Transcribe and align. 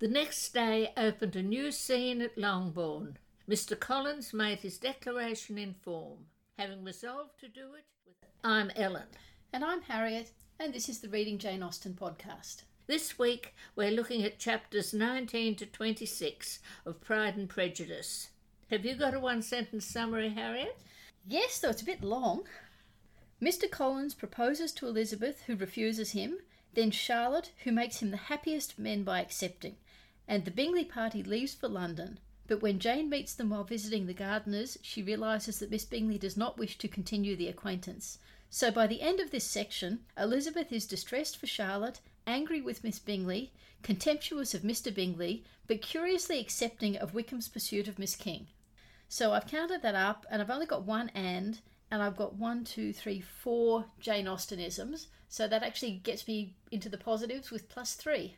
The 0.00 0.06
next 0.06 0.54
day 0.54 0.92
opened 0.96 1.34
a 1.34 1.42
new 1.42 1.72
scene 1.72 2.22
at 2.22 2.38
Longbourn. 2.38 3.18
Mr. 3.50 3.76
Collins 3.76 4.32
made 4.32 4.60
his 4.60 4.78
declaration 4.78 5.58
in 5.58 5.74
form, 5.74 6.26
having 6.56 6.84
resolved 6.84 7.40
to 7.40 7.48
do 7.48 7.74
it 7.74 7.84
with 8.06 8.14
I'm 8.44 8.70
Ellen. 8.76 9.08
And 9.52 9.64
I'm 9.64 9.82
Harriet, 9.82 10.30
and 10.60 10.72
this 10.72 10.88
is 10.88 11.00
the 11.00 11.08
Reading 11.08 11.36
Jane 11.36 11.64
Austen 11.64 11.94
podcast. 11.94 12.62
This 12.86 13.18
week 13.18 13.56
we're 13.74 13.90
looking 13.90 14.22
at 14.22 14.38
chapters 14.38 14.94
19 14.94 15.56
to 15.56 15.66
26 15.66 16.60
of 16.86 17.00
Pride 17.00 17.36
and 17.36 17.48
Prejudice. 17.48 18.28
Have 18.70 18.84
you 18.84 18.94
got 18.94 19.14
a 19.14 19.18
one 19.18 19.42
sentence 19.42 19.84
summary, 19.84 20.28
Harriet? 20.28 20.78
Yes, 21.26 21.58
though 21.58 21.70
it's 21.70 21.82
a 21.82 21.86
bit 21.86 22.04
long. 22.04 22.44
Mr. 23.42 23.68
Collins 23.68 24.14
proposes 24.14 24.70
to 24.74 24.86
Elizabeth, 24.86 25.42
who 25.48 25.56
refuses 25.56 26.12
him, 26.12 26.38
then 26.74 26.92
Charlotte, 26.92 27.50
who 27.64 27.72
makes 27.72 28.00
him 28.00 28.12
the 28.12 28.16
happiest 28.16 28.74
of 28.74 28.78
men 28.78 29.02
by 29.02 29.20
accepting, 29.20 29.74
and 30.28 30.44
the 30.44 30.50
Bingley 30.52 30.84
party 30.84 31.22
leaves 31.22 31.54
for 31.54 31.68
London. 31.68 32.20
But 32.46 32.62
when 32.62 32.78
Jane 32.78 33.10
meets 33.10 33.34
them 33.34 33.50
while 33.50 33.64
visiting 33.64 34.06
the 34.06 34.14
Gardiners, 34.14 34.78
she 34.82 35.02
realises 35.02 35.58
that 35.58 35.70
Miss 35.70 35.84
Bingley 35.84 36.18
does 36.18 36.36
not 36.36 36.58
wish 36.58 36.78
to 36.78 36.86
continue 36.86 37.34
the 37.34 37.48
acquaintance. 37.48 38.18
So 38.50 38.70
by 38.70 38.86
the 38.86 39.00
end 39.02 39.20
of 39.20 39.30
this 39.30 39.44
section, 39.44 40.04
Elizabeth 40.16 40.72
is 40.72 40.86
distressed 40.86 41.36
for 41.36 41.46
Charlotte 41.46 42.00
angry 42.26 42.60
with 42.60 42.84
Miss 42.84 42.98
Bingley, 42.98 43.52
contemptuous 43.82 44.54
of 44.54 44.62
Mr. 44.62 44.94
Bingley, 44.94 45.44
but 45.66 45.80
curiously 45.82 46.38
accepting 46.38 46.96
of 46.96 47.14
Wickham's 47.14 47.48
pursuit 47.48 47.88
of 47.88 47.98
Miss 47.98 48.14
King. 48.14 48.48
So 49.08 49.32
I've 49.32 49.46
counted 49.46 49.80
that 49.82 49.94
up, 49.94 50.26
and 50.30 50.42
I've 50.42 50.50
only 50.50 50.66
got 50.66 50.84
one 50.84 51.08
and, 51.14 51.60
and 51.90 52.02
I've 52.02 52.16
got 52.16 52.34
one, 52.34 52.64
two, 52.64 52.92
three, 52.92 53.20
four 53.20 53.86
Jane 53.98 54.26
Austenisms. 54.26 55.06
So 55.28 55.48
that 55.48 55.62
actually 55.62 55.92
gets 55.92 56.28
me 56.28 56.54
into 56.70 56.90
the 56.90 56.98
positives 56.98 57.50
with 57.50 57.68
plus 57.70 57.94
three. 57.94 58.36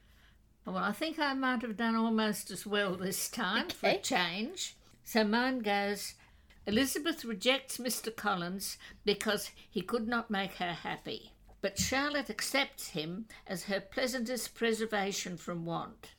Well, 0.64 0.76
I 0.76 0.92
think 0.92 1.18
I 1.18 1.34
might 1.34 1.62
have 1.62 1.76
done 1.76 1.96
almost 1.96 2.50
as 2.50 2.66
well 2.66 2.94
this 2.94 3.28
time 3.28 3.66
okay. 3.66 3.74
for 3.74 3.86
a 3.88 3.98
change. 3.98 4.76
So 5.04 5.24
mine 5.24 5.60
goes 5.60 6.14
Elizabeth 6.66 7.24
rejects 7.24 7.78
Mr. 7.78 8.14
Collins 8.14 8.78
because 9.04 9.50
he 9.68 9.80
could 9.80 10.06
not 10.06 10.30
make 10.30 10.54
her 10.54 10.72
happy 10.72 11.32
but 11.62 11.78
Charlotte 11.78 12.30
accepts 12.30 12.88
him 12.88 13.26
as 13.46 13.64
her 13.64 13.80
pleasantest 13.80 14.54
preservation 14.54 15.36
from 15.36 15.66
want, 15.66 16.14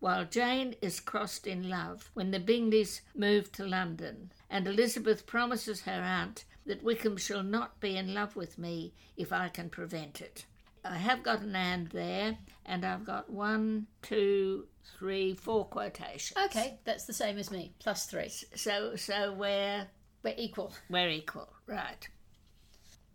while 0.00 0.24
Jane 0.24 0.74
is 0.80 1.00
crossed 1.00 1.46
in 1.46 1.68
love 1.68 2.10
when 2.14 2.30
the 2.30 2.40
Bingleys 2.40 3.02
move 3.14 3.52
to 3.52 3.66
London, 3.66 4.32
and 4.48 4.66
Elizabeth 4.66 5.26
promises 5.26 5.82
her 5.82 6.00
aunt 6.00 6.44
that 6.64 6.82
Wickham 6.82 7.18
shall 7.18 7.42
not 7.42 7.78
be 7.78 7.96
in 7.96 8.14
love 8.14 8.36
with 8.36 8.56
me 8.56 8.94
if 9.18 9.32
I 9.32 9.50
can 9.50 9.68
prevent 9.68 10.22
it. 10.22 10.46
I 10.92 10.96
have 10.96 11.22
got 11.22 11.40
an 11.40 11.56
and 11.56 11.88
there, 11.88 12.36
and 12.64 12.84
I've 12.84 13.04
got 13.04 13.30
one, 13.30 13.86
two, 14.02 14.66
three, 14.98 15.34
four 15.34 15.64
quotations. 15.66 16.38
Okay, 16.46 16.78
that's 16.84 17.04
the 17.04 17.12
same 17.12 17.38
as 17.38 17.50
me, 17.50 17.72
plus 17.78 18.06
three. 18.06 18.30
So, 18.54 18.96
so 18.96 19.32
we're 19.32 19.86
we're 20.22 20.34
equal. 20.36 20.72
We're 20.90 21.10
equal, 21.10 21.48
right? 21.66 22.08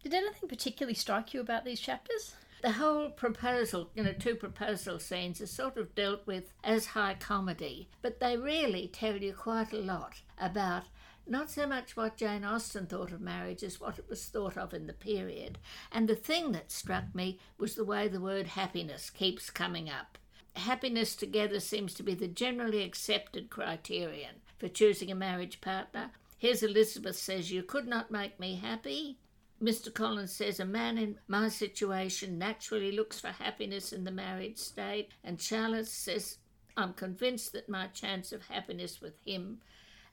Did 0.04 0.14
anything 0.14 0.50
particularly 0.50 0.96
strike 0.96 1.34
you 1.34 1.42
about 1.42 1.66
these 1.66 1.80
chapters? 1.80 2.36
The 2.62 2.72
whole 2.72 3.10
proposal, 3.10 3.90
you 3.96 4.04
know, 4.04 4.14
two 4.14 4.36
proposal 4.36 5.00
scenes 5.00 5.42
are 5.42 5.48
sort 5.48 5.78
of 5.78 5.96
dealt 5.96 6.28
with 6.28 6.54
as 6.64 6.86
high 6.88 7.16
comedy, 7.20 7.90
but 8.02 8.20
they 8.20 8.38
really 8.38 8.88
tell 8.88 9.18
you 9.18 9.34
quite 9.34 9.74
a 9.74 9.78
lot 9.78 10.22
about 10.40 10.84
not 11.28 11.50
so 11.50 11.68
much 11.68 11.96
what 11.96 12.18
Jane 12.18 12.44
Austen 12.44 12.86
thought 12.86 13.12
of 13.12 13.22
marriage 13.22 13.64
as 13.64 13.80
what 13.80 14.00
it 14.00 14.10
was 14.10 14.26
thought 14.26 14.58
of 14.58 14.74
in 14.74 14.88
the 14.88 14.94
period. 14.94 15.58
And 15.92 16.08
the 16.08 16.16
thing 16.16 16.52
that 16.52 16.72
struck 16.72 17.14
me 17.14 17.40
was 17.58 17.76
the 17.76 17.86
way 17.86 18.08
the 18.08 18.20
word 18.20 18.48
happiness 18.48 19.10
keeps 19.10 19.50
coming 19.50 19.90
up. 19.90 20.18
Happiness 20.56 21.16
together 21.16 21.60
seems 21.60 21.94
to 21.94 22.04
be 22.04 22.14
the 22.14 22.28
generally 22.28 22.84
accepted 22.84 23.50
criterion 23.50 24.36
for 24.58 24.68
choosing 24.68 25.12
a 25.12 25.16
marriage 25.16 25.62
partner. 25.62 26.12
Here's 26.38 26.64
Elizabeth 26.64 27.16
says, 27.16 27.52
You 27.52 27.64
could 27.64 27.88
not 27.88 28.12
make 28.12 28.40
me 28.40 28.56
happy. 28.56 29.18
Mr. 29.62 29.94
Collins 29.94 30.32
says 30.32 30.60
a 30.60 30.66
man 30.66 30.98
in 30.98 31.20
my 31.28 31.48
situation 31.48 32.40
naturally 32.40 32.92
looks 32.92 33.20
for 33.20 33.28
happiness 33.28 33.94
in 33.94 34.04
the 34.04 34.12
married 34.12 34.58
state, 34.58 35.10
and 35.24 35.40
Charlotte 35.40 35.88
says 35.88 36.40
I'm 36.76 36.94
convinced 36.94 37.54
that 37.54 37.70
my 37.70 37.88
chance 37.88 38.32
of 38.32 38.48
happiness 38.48 39.02
with 39.02 39.20
him. 39.24 39.60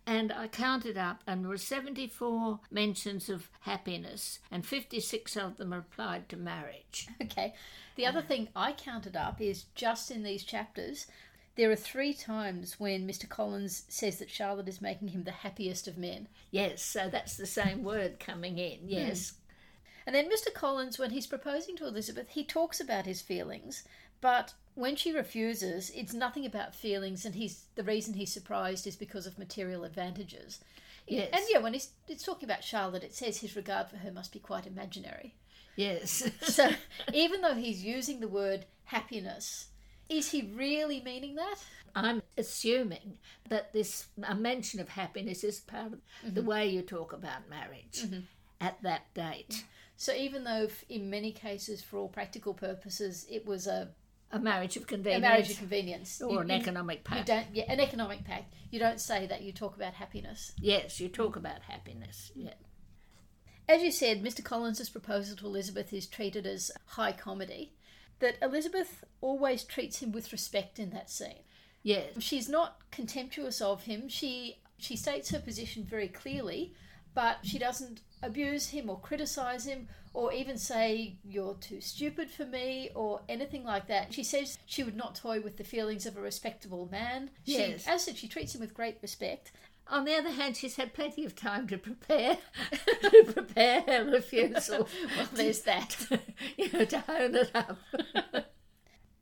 And 0.09 0.33
I 0.33 0.49
counted 0.49 0.97
up, 0.97 1.23
and 1.27 1.45
there 1.45 1.51
were 1.51 1.59
74 1.59 2.61
mentions 2.71 3.29
of 3.29 3.51
happiness, 3.61 4.39
and 4.51 4.65
56 4.65 5.37
of 5.37 5.59
them 5.59 5.71
applied 5.71 6.31
to 6.31 6.37
marriage. 6.37 7.09
Okay. 7.23 7.53
The 7.97 8.07
other 8.07 8.23
thing 8.23 8.49
I 8.57 8.73
counted 8.73 9.17
up 9.17 9.39
is 9.41 9.65
just 9.75 10.11
in 10.11 10.23
these 10.23 10.45
chapters, 10.45 11.09
there 11.57 11.71
are 11.71 11.77
three 11.77 12.15
times 12.15 12.81
when 12.81 13.07
Mr. 13.07 13.29
Collins 13.29 13.83
says 13.89 14.19
that 14.19 14.31
Charlotte 14.31 14.69
is 14.69 14.81
making 14.81 15.09
him 15.09 15.25
the 15.25 15.31
happiest 15.31 15.87
of 15.87 15.99
men. 15.99 16.29
Yes, 16.51 16.83
so 16.83 17.11
that's 17.11 17.37
the 17.37 17.45
same 17.45 17.83
word 17.83 18.19
coming 18.19 18.57
in, 18.57 18.79
hmm. 18.79 18.89
yes. 18.89 19.35
And 20.07 20.15
then 20.15 20.31
Mr. 20.31 20.51
Collins, 20.55 20.99
when 20.99 21.11
he's 21.11 21.27
proposing 21.27 21.77
to 21.77 21.87
Elizabeth, 21.87 22.31
he 22.31 22.45
talks 22.45 22.81
about 22.81 23.05
his 23.05 23.21
feelings, 23.21 23.83
but 24.23 24.55
when 24.79 24.95
she 24.95 25.13
refuses, 25.13 25.91
it's 25.91 26.15
nothing 26.15 26.47
about 26.47 26.73
feelings, 26.73 27.25
and 27.25 27.35
he's 27.35 27.65
the 27.75 27.83
reason 27.83 28.15
he's 28.15 28.33
surprised 28.33 28.87
is 28.87 28.95
because 28.95 29.27
of 29.27 29.39
material 29.39 29.83
advantages. 29.83 30.61
Yes. 31.09 31.31
And 31.33 31.43
yeah, 31.51 31.59
when 31.59 31.73
he's, 31.73 31.91
it's 32.07 32.23
talking 32.23 32.49
about 32.49 32.63
Charlotte, 32.63 33.03
it 33.03 33.15
says 33.15 33.39
his 33.39 33.57
regard 33.57 33.89
for 33.89 33.97
her 33.97 34.13
must 34.13 34.33
be 34.33 34.39
quite 34.39 34.67
imaginary. 34.67 35.35
Yes. 35.75 36.31
so 36.43 36.71
even 37.13 37.41
though 37.41 37.55
he's 37.55 37.83
using 37.83 38.21
the 38.21 38.29
word 38.29 38.67
happiness, 38.85 39.69
is 40.09 40.31
he 40.31 40.53
really 40.55 41.03
meaning 41.05 41.35
that? 41.35 41.57
I'm 41.97 42.23
assuming 42.37 43.19
that 43.49 43.73
this 43.73 44.07
a 44.23 44.35
mention 44.35 44.79
of 44.79 44.91
happiness 44.91 45.43
is 45.43 45.59
part 45.59 45.87
of 45.87 45.93
mm-hmm. 45.93 46.35
the 46.35 46.43
way 46.43 46.69
you 46.69 46.83
talk 46.83 47.13
about 47.13 47.51
marriage 47.51 48.03
mm-hmm. 48.05 48.21
at 48.61 48.81
that 48.83 49.13
date. 49.15 49.65
So 49.97 50.13
even 50.13 50.45
though 50.45 50.69
in 50.89 51.11
many 51.11 51.33
cases, 51.33 51.83
for 51.83 51.99
all 51.99 52.09
practical 52.09 52.55
purposes, 52.55 53.27
it 53.29 53.45
was 53.45 53.67
a 53.67 53.89
a 54.31 54.39
marriage 54.39 54.77
of 54.77 54.87
convenience, 54.87 55.25
a 55.25 55.29
marriage 55.29 55.51
of 55.51 55.59
convenience, 55.59 56.21
or 56.21 56.33
you, 56.33 56.39
an 56.41 56.51
economic 56.51 57.05
pact. 57.05 57.29
You 57.29 57.35
don't, 57.35 57.47
yeah, 57.53 57.73
an 57.73 57.81
economic 57.81 58.25
pact. 58.25 58.55
You 58.71 58.79
don't 58.79 59.01
say 59.01 59.27
that. 59.27 59.43
You 59.43 59.53
talk 59.53 59.77
about 59.77 59.95
happiness. 59.95 60.53
Yes, 60.61 61.01
you 61.01 61.09
talk 61.09 61.37
about 61.37 61.63
happiness. 61.63 62.33
Yeah. 62.35 62.55
As 63.69 63.83
you 63.83 63.91
said, 63.91 64.23
Mr. 64.23 64.43
Collins's 64.43 64.89
proposal 64.89 65.37
to 65.37 65.47
Elizabeth 65.47 65.93
is 65.93 66.07
treated 66.07 66.47
as 66.47 66.71
high 66.87 67.13
comedy. 67.13 67.75
That 68.21 68.37
Elizabeth 68.43 69.05
always 69.21 69.63
treats 69.63 70.01
him 70.01 70.11
with 70.11 70.33
respect 70.33 70.79
in 70.79 70.91
that 70.91 71.11
scene. 71.11 71.45
Yes. 71.83 72.15
She's 72.19 72.49
not 72.49 72.79
contemptuous 72.91 73.61
of 73.61 73.85
him. 73.85 74.09
She 74.09 74.59
she 74.79 74.97
states 74.97 75.31
her 75.31 75.41
position 75.41 75.85
very 75.85 76.09
clearly, 76.09 76.73
but 77.19 77.39
she 77.43 77.59
doesn't 77.59 78.01
abuse 78.23 78.69
him 78.69 78.89
or 78.89 79.01
criticize 79.01 79.65
him 79.65 79.89
or 80.15 80.33
even 80.33 80.57
say 80.57 81.17
you're 81.25 81.57
too 81.57 81.81
stupid 81.81 82.31
for 82.31 82.47
me 82.47 82.91
or 82.95 83.23
anything 83.29 83.65
like 83.65 83.89
that. 83.89 84.15
She 84.15 84.23
says 84.23 84.57
she 84.67 84.85
would 84.85 84.95
not 84.95 85.17
toy 85.17 85.41
with 85.41 85.57
the 85.57 85.65
feelings 85.65 86.07
of 86.07 86.17
a 86.17 86.21
respectable 86.21 86.89
man. 86.93 87.31
She, 87.45 87.59
yes. 87.59 87.89
As 87.89 88.05
said, 88.05 88.17
she 88.17 88.29
treats 88.29 88.55
him 88.55 88.61
with 88.61 88.73
great 88.73 88.99
respect. 89.03 89.51
On 89.89 90.05
the 90.05 90.15
other 90.15 90.31
hand, 90.31 90.57
she's 90.57 90.77
had 90.77 90.95
plenty 90.95 91.25
of 91.25 91.35
time 91.35 91.67
to 91.67 91.77
prepare 91.77 92.39
to 93.03 93.25
prepare 93.33 93.81
her 93.81 94.05
refusal. 94.05 94.87
well, 95.17 95.29
there's 95.33 95.63
that. 95.63 95.97
you 96.57 96.71
know, 96.71 96.85
to 96.85 97.01
hone 97.01 97.35
it 97.35 97.51
up. 97.53 97.79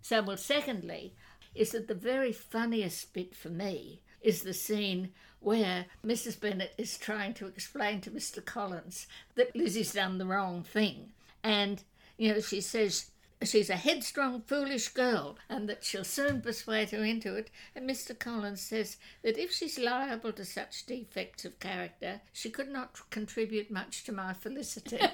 so, 0.03 0.21
well, 0.21 0.37
secondly, 0.37 1.15
is 1.55 1.71
that 1.71 1.89
the 1.89 1.95
very 1.95 2.33
funniest 2.33 3.15
bit 3.15 3.35
for 3.35 3.49
me 3.49 4.03
is 4.21 4.43
the 4.43 4.53
scene 4.53 5.15
where 5.41 5.87
Mrs. 6.05 6.41
Bennet 6.41 6.75
is 6.79 6.99
trying 6.99 7.35
to 7.35 7.47
explain 7.47 8.01
to 8.03 8.11
Mr. 8.11 8.45
Collins 8.45 9.07
that 9.35 9.55
Lizzie's 9.55 9.93
done 9.93 10.19
the 10.19 10.27
wrong 10.27 10.63
thing. 10.63 11.13
And, 11.43 11.83
you 12.17 12.33
know, 12.33 12.41
she 12.41 12.61
says 12.61 13.11
she's 13.43 13.71
a 13.71 13.77
headstrong, 13.77 14.41
foolish 14.41 14.89
girl 14.89 15.37
and 15.49 15.69
that 15.69 15.85
she'll 15.85 16.05
soon 16.05 16.41
persuade 16.41 16.91
her 16.91 17.05
into 17.05 17.37
it. 17.37 17.51
And 17.75 17.89
Mr. 17.89 18.19
Collins 18.19 18.61
says 18.61 18.97
that 19.23 19.39
if 19.39 19.53
she's 19.53 19.79
liable 19.79 20.33
to 20.33 20.45
such 20.45 20.87
defects 20.87 21.45
of 21.45 21.61
character, 21.61 22.21
she 22.33 22.51
could 22.51 22.69
not 22.69 22.99
contribute 23.11 23.71
much 23.71 24.05
to 24.05 24.13
my 24.13 24.33
felicity. 24.33 24.99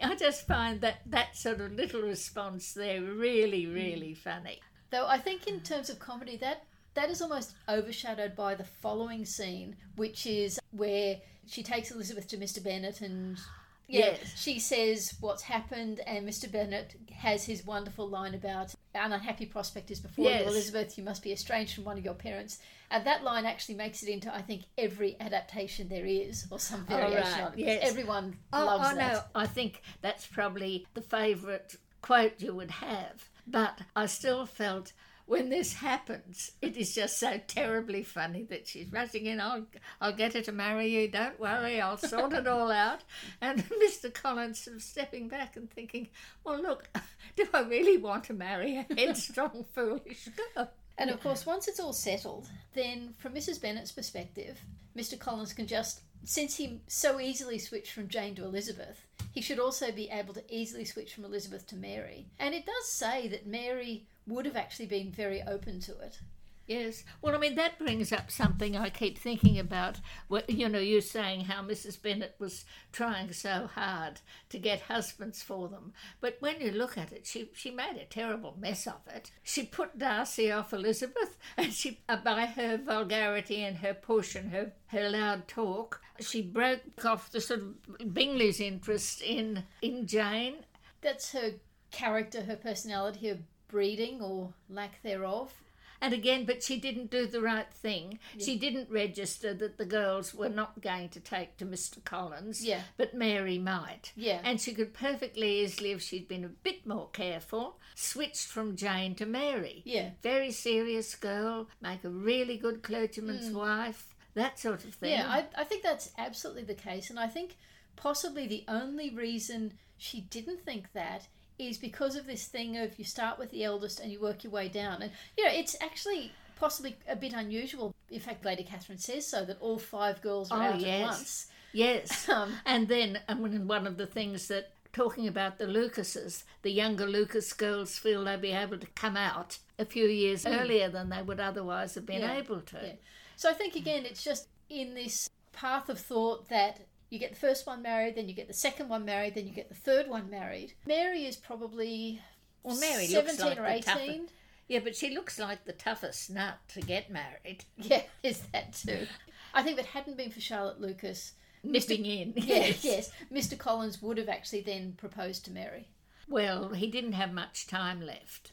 I 0.00 0.16
just 0.16 0.46
find 0.46 0.80
that 0.82 1.00
that 1.06 1.36
sort 1.36 1.60
of 1.60 1.72
little 1.72 2.02
response 2.02 2.74
there 2.74 3.00
really, 3.00 3.66
really 3.66 4.12
mm. 4.12 4.16
funny. 4.18 4.60
Though 4.90 5.06
I 5.06 5.18
think 5.18 5.46
in 5.46 5.60
terms 5.60 5.88
of 5.88 5.98
comedy, 5.98 6.36
that 6.36 6.64
that 6.94 7.10
is 7.10 7.20
almost 7.20 7.54
overshadowed 7.68 8.36
by 8.36 8.54
the 8.54 8.64
following 8.64 9.24
scene, 9.24 9.76
which 9.96 10.26
is 10.26 10.58
where 10.70 11.18
she 11.46 11.62
takes 11.62 11.90
Elizabeth 11.90 12.28
to 12.28 12.36
Mr. 12.36 12.62
Bennet 12.62 13.00
and 13.00 13.38
yeah, 13.86 14.16
yes. 14.22 14.32
she 14.36 14.58
says 14.58 15.14
what's 15.20 15.42
happened, 15.42 16.00
and 16.06 16.26
Mr. 16.26 16.50
Bennet 16.50 16.94
has 17.12 17.44
his 17.44 17.66
wonderful 17.66 18.08
line 18.08 18.34
about 18.34 18.74
an 18.94 19.12
unhappy 19.12 19.44
prospect 19.44 19.90
is 19.90 20.00
before 20.00 20.24
yes. 20.24 20.42
you, 20.42 20.48
Elizabeth. 20.48 20.96
You 20.96 21.04
must 21.04 21.22
be 21.22 21.32
estranged 21.32 21.74
from 21.74 21.84
one 21.84 21.98
of 21.98 22.04
your 22.04 22.14
parents. 22.14 22.60
And 22.90 23.04
that 23.06 23.24
line 23.24 23.44
actually 23.44 23.74
makes 23.74 24.02
it 24.02 24.08
into, 24.08 24.34
I 24.34 24.40
think, 24.40 24.62
every 24.78 25.16
adaptation 25.20 25.88
there 25.88 26.06
is, 26.06 26.46
or 26.50 26.58
some 26.58 26.86
variation 26.86 27.24
oh, 27.26 27.30
right. 27.30 27.42
on 27.42 27.52
it. 27.54 27.58
Yes. 27.58 27.90
Everyone 27.90 28.36
oh, 28.52 28.62
oh 28.62 28.66
loves 28.66 28.88
oh, 28.92 28.96
that. 28.96 29.12
No, 29.12 29.20
I 29.34 29.46
think 29.46 29.82
that's 30.00 30.26
probably 30.26 30.86
the 30.94 31.02
favourite 31.02 31.76
quote 32.00 32.40
you 32.40 32.54
would 32.54 32.70
have. 32.70 33.28
But 33.46 33.80
I 33.94 34.06
still 34.06 34.46
felt 34.46 34.92
when 35.26 35.48
this 35.48 35.72
happens, 35.74 36.52
it 36.60 36.76
is 36.76 36.94
just 36.94 37.18
so 37.18 37.40
terribly 37.46 38.02
funny 38.02 38.42
that 38.44 38.66
she's 38.66 38.92
rushing 38.92 39.26
in. 39.26 39.40
I'll, 39.40 39.64
I'll 40.00 40.12
get 40.12 40.34
her 40.34 40.42
to 40.42 40.52
marry 40.52 40.88
you. 40.88 41.08
Don't 41.08 41.40
worry, 41.40 41.80
I'll 41.80 41.96
sort 41.96 42.34
it 42.34 42.46
all 42.46 42.70
out. 42.70 43.00
And 43.40 43.64
Mr. 43.84 44.12
Collins 44.12 44.60
sort 44.60 44.76
of 44.76 44.82
stepping 44.82 45.28
back 45.28 45.56
and 45.56 45.70
thinking, 45.70 46.08
well, 46.44 46.60
look, 46.60 46.88
do 47.36 47.46
I 47.54 47.62
really 47.62 47.96
want 47.96 48.24
to 48.24 48.34
marry 48.34 48.76
a 48.78 48.94
headstrong, 48.94 49.64
foolish 49.74 50.28
girl? 50.54 50.70
And 50.98 51.10
of 51.10 51.20
course, 51.22 51.46
once 51.46 51.68
it's 51.68 51.80
all 51.80 51.92
settled, 51.92 52.48
then 52.74 53.14
from 53.18 53.34
Mrs. 53.34 53.60
Bennet's 53.60 53.92
perspective, 53.92 54.60
Mr. 54.96 55.18
Collins 55.18 55.52
can 55.52 55.66
just, 55.66 56.02
since 56.24 56.56
he 56.56 56.80
so 56.86 57.18
easily 57.18 57.58
switched 57.58 57.92
from 57.92 58.08
Jane 58.08 58.34
to 58.36 58.44
Elizabeth, 58.44 59.06
he 59.32 59.40
should 59.40 59.58
also 59.58 59.90
be 59.90 60.08
able 60.10 60.34
to 60.34 60.54
easily 60.54 60.84
switch 60.84 61.14
from 61.14 61.24
Elizabeth 61.24 61.66
to 61.68 61.76
Mary. 61.76 62.26
And 62.38 62.54
it 62.54 62.66
does 62.66 62.88
say 62.88 63.26
that 63.28 63.46
Mary 63.46 64.06
would 64.26 64.46
have 64.46 64.56
actually 64.56 64.86
been 64.86 65.10
very 65.10 65.42
open 65.42 65.80
to 65.80 65.98
it. 65.98 66.18
Yes. 66.66 67.04
Well, 67.20 67.34
I 67.34 67.38
mean, 67.38 67.56
that 67.56 67.78
brings 67.78 68.10
up 68.10 68.30
something 68.30 68.74
I 68.74 68.88
keep 68.88 69.18
thinking 69.18 69.58
about. 69.58 70.00
You 70.48 70.68
know, 70.70 70.78
you're 70.78 71.02
saying 71.02 71.42
how 71.42 71.62
Mrs. 71.62 72.00
Bennet 72.00 72.36
was 72.38 72.64
trying 72.90 73.32
so 73.32 73.68
hard 73.74 74.20
to 74.48 74.58
get 74.58 74.80
husbands 74.82 75.42
for 75.42 75.68
them. 75.68 75.92
But 76.22 76.38
when 76.40 76.62
you 76.62 76.70
look 76.70 76.96
at 76.96 77.12
it, 77.12 77.26
she, 77.26 77.50
she 77.52 77.70
made 77.70 77.96
a 78.00 78.06
terrible 78.06 78.56
mess 78.58 78.86
of 78.86 79.00
it. 79.14 79.30
She 79.42 79.64
put 79.64 79.98
Darcy 79.98 80.50
off 80.50 80.72
Elizabeth, 80.72 81.36
and 81.58 81.72
she, 81.72 82.00
uh, 82.08 82.16
by 82.16 82.46
her 82.46 82.78
vulgarity 82.78 83.62
and 83.62 83.76
her 83.78 83.92
push 83.92 84.34
and 84.34 84.50
her, 84.50 84.72
her 84.86 85.10
loud 85.10 85.46
talk, 85.46 86.00
she 86.20 86.40
broke 86.40 87.04
off 87.04 87.30
the 87.30 87.42
sort 87.42 87.60
of 87.60 88.14
Bingley's 88.14 88.60
interest 88.60 89.20
in, 89.20 89.64
in 89.82 90.06
Jane. 90.06 90.64
That's 91.02 91.32
her 91.32 91.54
character, 91.90 92.42
her 92.42 92.56
personality, 92.56 93.28
her 93.28 93.38
breeding 93.74 94.22
or 94.22 94.54
lack 94.70 95.02
thereof. 95.02 95.52
And 96.00 96.14
again, 96.14 96.44
but 96.44 96.62
she 96.62 96.78
didn't 96.78 97.10
do 97.10 97.26
the 97.26 97.40
right 97.40 97.72
thing. 97.72 98.20
Yeah. 98.36 98.44
She 98.44 98.56
didn't 98.56 98.88
register 98.88 99.52
that 99.54 99.78
the 99.78 99.84
girls 99.84 100.32
were 100.32 100.48
not 100.48 100.80
going 100.80 101.08
to 101.08 101.18
take 101.18 101.56
to 101.56 101.66
Mr. 101.66 102.04
Collins, 102.04 102.64
yeah. 102.64 102.82
but 102.96 103.14
Mary 103.14 103.58
might. 103.58 104.12
Yeah. 104.14 104.40
And 104.44 104.60
she 104.60 104.74
could 104.74 104.94
perfectly 104.94 105.64
easily, 105.64 105.90
if 105.90 106.02
she'd 106.02 106.28
been 106.28 106.44
a 106.44 106.48
bit 106.48 106.86
more 106.86 107.08
careful, 107.12 107.80
switched 107.96 108.46
from 108.46 108.76
Jane 108.76 109.16
to 109.16 109.26
Mary. 109.26 109.82
Yeah. 109.84 110.10
Very 110.22 110.52
serious 110.52 111.16
girl, 111.16 111.68
make 111.80 112.04
a 112.04 112.10
really 112.10 112.58
good 112.58 112.84
clergyman's 112.84 113.50
mm. 113.50 113.54
wife, 113.54 114.14
that 114.34 114.60
sort 114.60 114.84
of 114.84 114.94
thing. 114.94 115.18
Yeah, 115.18 115.28
I, 115.28 115.62
I 115.62 115.64
think 115.64 115.82
that's 115.82 116.12
absolutely 116.16 116.64
the 116.64 116.74
case. 116.74 117.10
And 117.10 117.18
I 117.18 117.26
think 117.26 117.56
possibly 117.96 118.46
the 118.46 118.64
only 118.68 119.10
reason 119.10 119.72
she 119.96 120.20
didn't 120.20 120.64
think 120.64 120.92
that 120.92 121.26
is 121.58 121.78
because 121.78 122.16
of 122.16 122.26
this 122.26 122.46
thing 122.46 122.76
of 122.76 122.98
you 122.98 123.04
start 123.04 123.38
with 123.38 123.50
the 123.50 123.64
eldest 123.64 124.00
and 124.00 124.10
you 124.10 124.20
work 124.20 124.44
your 124.44 124.52
way 124.52 124.68
down. 124.68 125.02
And, 125.02 125.12
you 125.36 125.44
know, 125.44 125.52
it's 125.52 125.76
actually 125.80 126.32
possibly 126.56 126.96
a 127.08 127.16
bit 127.16 127.32
unusual. 127.32 127.94
In 128.10 128.20
fact, 128.20 128.44
Lady 128.44 128.64
Catherine 128.64 128.98
says 128.98 129.26
so 129.26 129.44
that 129.44 129.58
all 129.60 129.78
five 129.78 130.20
girls 130.22 130.50
are 130.50 130.62
oh, 130.62 130.66
out 130.72 130.80
yes. 130.80 131.00
at 131.00 131.06
once. 131.06 131.46
Yes. 131.72 132.28
Um, 132.34 132.54
and 132.64 132.88
then 132.88 133.20
and 133.28 133.68
one 133.68 133.86
of 133.86 133.96
the 133.96 134.06
things 134.06 134.48
that 134.48 134.72
talking 134.92 135.28
about 135.28 135.58
the 135.58 135.66
Lucases, 135.66 136.44
the 136.62 136.70
younger 136.70 137.06
Lucas 137.06 137.52
girls 137.52 137.98
feel 137.98 138.24
they'll 138.24 138.38
be 138.38 138.52
able 138.52 138.78
to 138.78 138.86
come 138.94 139.16
out 139.16 139.58
a 139.78 139.84
few 139.84 140.06
years 140.06 140.44
mm. 140.44 140.60
earlier 140.60 140.88
than 140.88 141.10
they 141.10 141.20
would 141.20 141.40
otherwise 141.40 141.94
have 141.96 142.06
been 142.06 142.20
yeah. 142.20 142.38
able 142.38 142.60
to. 142.60 142.78
Yeah. 142.82 142.92
So 143.36 143.50
I 143.50 143.52
think 143.52 143.74
again, 143.74 144.04
it's 144.06 144.22
just 144.22 144.48
in 144.70 144.94
this 144.94 145.28
path 145.52 145.88
of 145.88 145.98
thought 145.98 146.48
that 146.48 146.80
you 147.14 147.20
get 147.20 147.30
the 147.30 147.40
first 147.40 147.66
one 147.66 147.80
married, 147.80 148.16
then 148.16 148.28
you 148.28 148.34
get 148.34 148.48
the 148.48 148.52
second 148.52 148.88
one 148.88 149.04
married, 149.04 149.34
then 149.34 149.46
you 149.46 149.52
get 149.52 149.68
the 149.68 149.74
third 149.74 150.08
one 150.08 150.28
married. 150.28 150.74
Mary 150.86 151.24
is 151.24 151.36
probably 151.36 152.20
well, 152.62 152.78
Mary 152.78 153.06
17 153.06 153.46
like 153.46 153.58
or 153.58 153.66
18. 153.66 154.28
Yeah, 154.68 154.80
but 154.82 154.96
she 154.96 155.14
looks 155.14 155.38
like 155.38 155.64
the 155.64 155.72
toughest 155.72 156.30
nut 156.30 156.58
to 156.68 156.80
get 156.80 157.10
married. 157.10 157.64
Yeah, 157.78 158.02
is 158.22 158.40
that 158.52 158.72
too? 158.72 159.06
I 159.52 159.62
think 159.62 159.78
if 159.78 159.84
it 159.84 159.90
hadn't 159.90 160.16
been 160.16 160.30
for 160.30 160.40
Charlotte 160.40 160.80
Lucas 160.80 161.32
nipping 161.62 162.02
Mr. 162.02 162.22
in, 162.22 162.32
yes. 162.36 162.84
yes, 162.84 163.10
Mr. 163.32 163.56
Collins 163.56 164.02
would 164.02 164.18
have 164.18 164.28
actually 164.28 164.62
then 164.62 164.94
proposed 164.96 165.44
to 165.44 165.50
Mary. 165.50 165.88
Well, 166.28 166.70
he 166.70 166.86
didn't 166.90 167.12
have 167.12 167.32
much 167.32 167.66
time 167.66 168.00
left. 168.00 168.52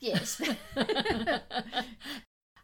Yes. 0.00 0.40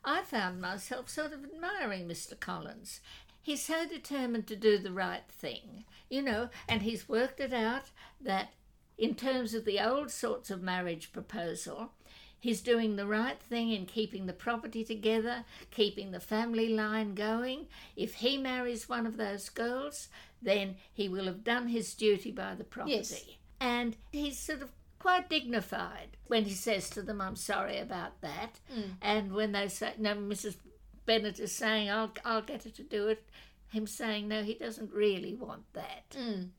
I 0.05 0.23
found 0.23 0.61
myself 0.61 1.09
sort 1.09 1.33
of 1.33 1.45
admiring 1.45 2.07
Mr. 2.07 2.39
Collins 2.39 3.01
he's 3.45 3.63
so 3.63 3.87
determined 3.87 4.47
to 4.49 4.57
do 4.57 4.79
the 4.79 4.91
right 4.91 5.23
thing, 5.29 5.85
you 6.09 6.23
know, 6.23 6.49
and 6.69 6.83
he's 6.83 7.09
worked 7.09 7.39
it 7.39 7.53
out 7.53 7.91
that 8.21 8.49
in 8.97 9.15
terms 9.15 9.55
of 9.55 9.65
the 9.65 9.79
old 9.79 10.11
sorts 10.11 10.51
of 10.51 10.63
marriage 10.63 11.13
proposal, 11.13 11.93
he's 12.41 12.63
doing 12.63 12.97
the 12.97 13.07
right 13.07 13.39
thing 13.41 13.71
in 13.71 13.85
keeping 13.85 14.27
the 14.27 14.33
property 14.33 14.83
together, 14.83 15.45
keeping 15.71 16.11
the 16.11 16.21
family 16.21 16.71
line 16.71 17.15
going. 17.15 17.67
If 17.97 18.15
he 18.15 18.39
marries 18.39 18.89
one 18.89 19.07
of 19.07 19.19
those 19.19 19.51
girls, 19.51 20.09
then 20.41 20.77
he 20.93 21.09
will 21.09 21.27
have 21.27 21.45
done 21.45 21.69
his 21.69 21.95
duty 21.95 22.31
by 22.31 22.55
the 22.55 22.65
property. 22.65 22.97
Yes. 22.97 23.25
And 23.61 23.97
he's 24.11 24.39
sort 24.39 24.63
of 24.63 24.71
quite 24.99 25.29
dignified 25.29 26.17
when 26.29 26.45
he 26.45 26.55
says 26.55 26.89
to 26.91 27.03
them, 27.03 27.21
I'm 27.21 27.37
sorry 27.37 27.79
about 27.79 28.23
that. 28.23 28.59
Mm. 28.75 28.91
And 29.03 29.33
when 29.33 29.53
they 29.53 29.69
say, 29.69 29.93
No, 29.99 30.15
Mrs. 30.15 30.57
Bennet 31.07 31.39
is 31.39 31.53
saying, 31.53 31.91
I'll, 31.91 32.13
I'll 32.25 32.43
get 32.43 32.65
her 32.65 32.71
to 32.71 32.83
do 32.83 33.09
it. 33.09 33.25
Him 33.69 33.87
saying, 33.87 34.29
no, 34.29 34.43
he 34.43 34.55
doesn't 34.55 34.93
really 34.93 35.35
want 35.35 35.65
that. 35.73 36.11
Mm. 36.11 36.51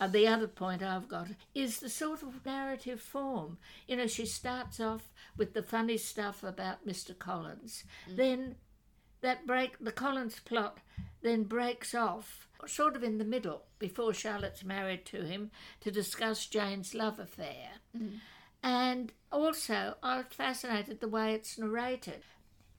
And 0.00 0.12
the 0.12 0.26
other 0.26 0.48
point 0.48 0.82
I've 0.82 1.08
got 1.08 1.28
is 1.54 1.80
the 1.80 1.88
sort 1.88 2.22
of 2.22 2.44
narrative 2.44 3.00
form. 3.00 3.58
You 3.86 3.96
know, 3.96 4.06
she 4.06 4.26
starts 4.26 4.80
off 4.80 5.12
with 5.36 5.54
the 5.54 5.62
funny 5.62 5.96
stuff 5.96 6.42
about 6.42 6.86
Mr. 6.86 7.18
Collins. 7.18 7.84
Mm. 8.10 8.16
Then 8.16 8.54
that 9.20 9.46
break, 9.46 9.78
the 9.80 9.92
Collins 9.92 10.40
plot 10.40 10.78
then 11.22 11.44
breaks 11.44 11.94
off 11.94 12.48
sort 12.66 12.96
of 12.96 13.02
in 13.02 13.18
the 13.18 13.24
middle 13.24 13.64
before 13.78 14.14
Charlotte's 14.14 14.64
married 14.64 15.04
to 15.06 15.22
him 15.22 15.50
to 15.80 15.90
discuss 15.90 16.46
Jane's 16.46 16.94
love 16.94 17.18
affair. 17.18 17.68
Mm. 17.96 18.20
And 18.62 19.12
also, 19.30 19.94
I 20.02 20.18
was 20.18 20.26
fascinated 20.30 21.00
the 21.00 21.08
way 21.08 21.34
it's 21.34 21.58
narrated 21.58 22.22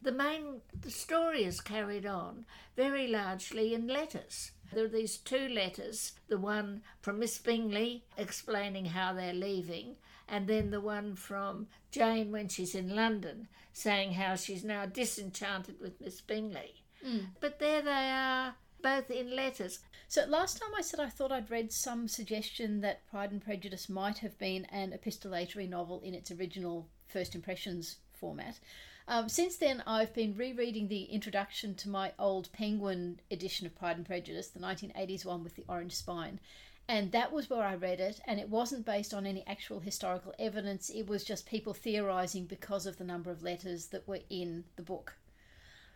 the 0.06 0.12
main 0.12 0.62
the 0.80 0.92
story 0.92 1.44
is 1.44 1.60
carried 1.60 2.06
on 2.06 2.46
very 2.76 3.08
largely 3.08 3.74
in 3.74 3.88
letters. 3.88 4.52
There 4.72 4.86
are 4.86 4.90
these 4.90 5.18
two 5.18 5.48
letters, 5.48 6.14
the 6.28 6.38
one 6.38 6.84
from 7.02 7.20
Miss 7.20 7.38
Bingley 7.40 8.06
explaining 8.18 8.86
how 8.86 9.14
they're 9.14 9.34
leaving, 9.34 9.96
and 10.30 10.48
then 10.48 10.70
the 10.70 10.80
one 10.80 11.16
from 11.16 11.68
Jane 11.92 12.32
when 12.32 12.48
she's 12.50 12.76
in 12.76 12.96
London 12.96 13.48
saying 13.74 14.14
how 14.14 14.36
she's 14.36 14.64
now 14.64 14.86
disenchanted 14.86 15.82
with 15.82 16.00
Miss 16.00 16.22
Bingley. 16.22 16.84
Mm. 17.06 17.28
But 17.42 17.60
there 17.60 17.82
they 17.82 18.10
are, 18.12 18.56
both 18.82 19.12
in 19.12 19.36
letters. 19.36 19.80
So 20.08 20.26
last 20.28 20.62
time 20.62 20.72
I 20.78 20.82
said 20.82 21.00
I 21.00 21.10
thought 21.10 21.32
I'd 21.32 21.52
read 21.52 21.74
some 21.74 22.08
suggestion 22.08 22.82
that 22.82 23.06
Pride 23.08 23.32
and 23.32 23.44
Prejudice 23.44 23.90
might 23.90 24.20
have 24.20 24.38
been 24.38 24.66
an 24.66 24.94
epistolatory 24.94 25.68
novel 25.68 26.00
in 26.02 26.14
its 26.14 26.32
original 26.32 26.88
first 27.08 27.34
impressions 27.36 27.98
format. 28.14 28.60
Um, 29.08 29.30
since 29.30 29.58
then, 29.58 29.84
I've 29.86 30.16
been 30.16 30.36
rereading 30.36 30.88
the 30.88 31.04
introduction 31.04 31.76
to 31.76 31.90
my 31.90 32.14
old 32.18 32.52
Penguin 32.52 33.20
edition 33.30 33.68
of 33.68 33.76
Pride 33.76 33.98
and 33.98 34.06
Prejudice, 34.06 34.48
the 34.48 34.60
1980s 34.60 35.24
one 35.24 35.44
with 35.44 35.56
the 35.56 35.66
orange 35.70 35.94
spine. 35.94 36.40
And 36.88 37.12
that 37.12 37.32
was 37.32 37.48
where 37.48 37.62
I 37.62 37.76
read 37.76 38.00
it, 38.00 38.20
and 38.26 38.40
it 38.40 38.50
wasn't 38.50 38.84
based 38.84 39.14
on 39.14 39.28
any 39.28 39.46
actual 39.46 39.80
historical 39.80 40.34
evidence. 40.40 40.90
It 40.90 41.06
was 41.06 41.24
just 41.24 41.46
people 41.46 41.76
theorising 41.76 42.46
because 42.46 42.88
of 42.88 42.98
the 42.98 43.04
number 43.04 43.30
of 43.30 43.44
letters 43.44 43.88
that 43.88 44.08
were 44.08 44.22
in 44.32 44.64
the 44.76 44.82
book. 44.82 45.18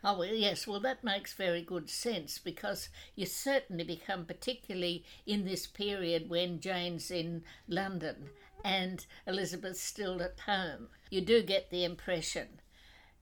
Oh, 0.04 0.16
well, 0.16 0.32
yes, 0.32 0.68
well, 0.68 0.80
that 0.80 1.02
makes 1.02 1.34
very 1.34 1.62
good 1.62 1.90
sense 1.90 2.38
because 2.38 2.90
you 3.16 3.26
certainly 3.26 3.84
become, 3.84 4.24
particularly 4.24 5.04
in 5.26 5.44
this 5.44 5.66
period 5.66 6.30
when 6.30 6.60
Jane's 6.60 7.10
in 7.10 7.42
London 7.66 8.30
and 8.64 9.04
Elizabeth's 9.26 9.80
still 9.80 10.22
at 10.22 10.38
home, 10.46 10.88
you 11.10 11.20
do 11.20 11.42
get 11.42 11.70
the 11.70 11.84
impression 11.84 12.59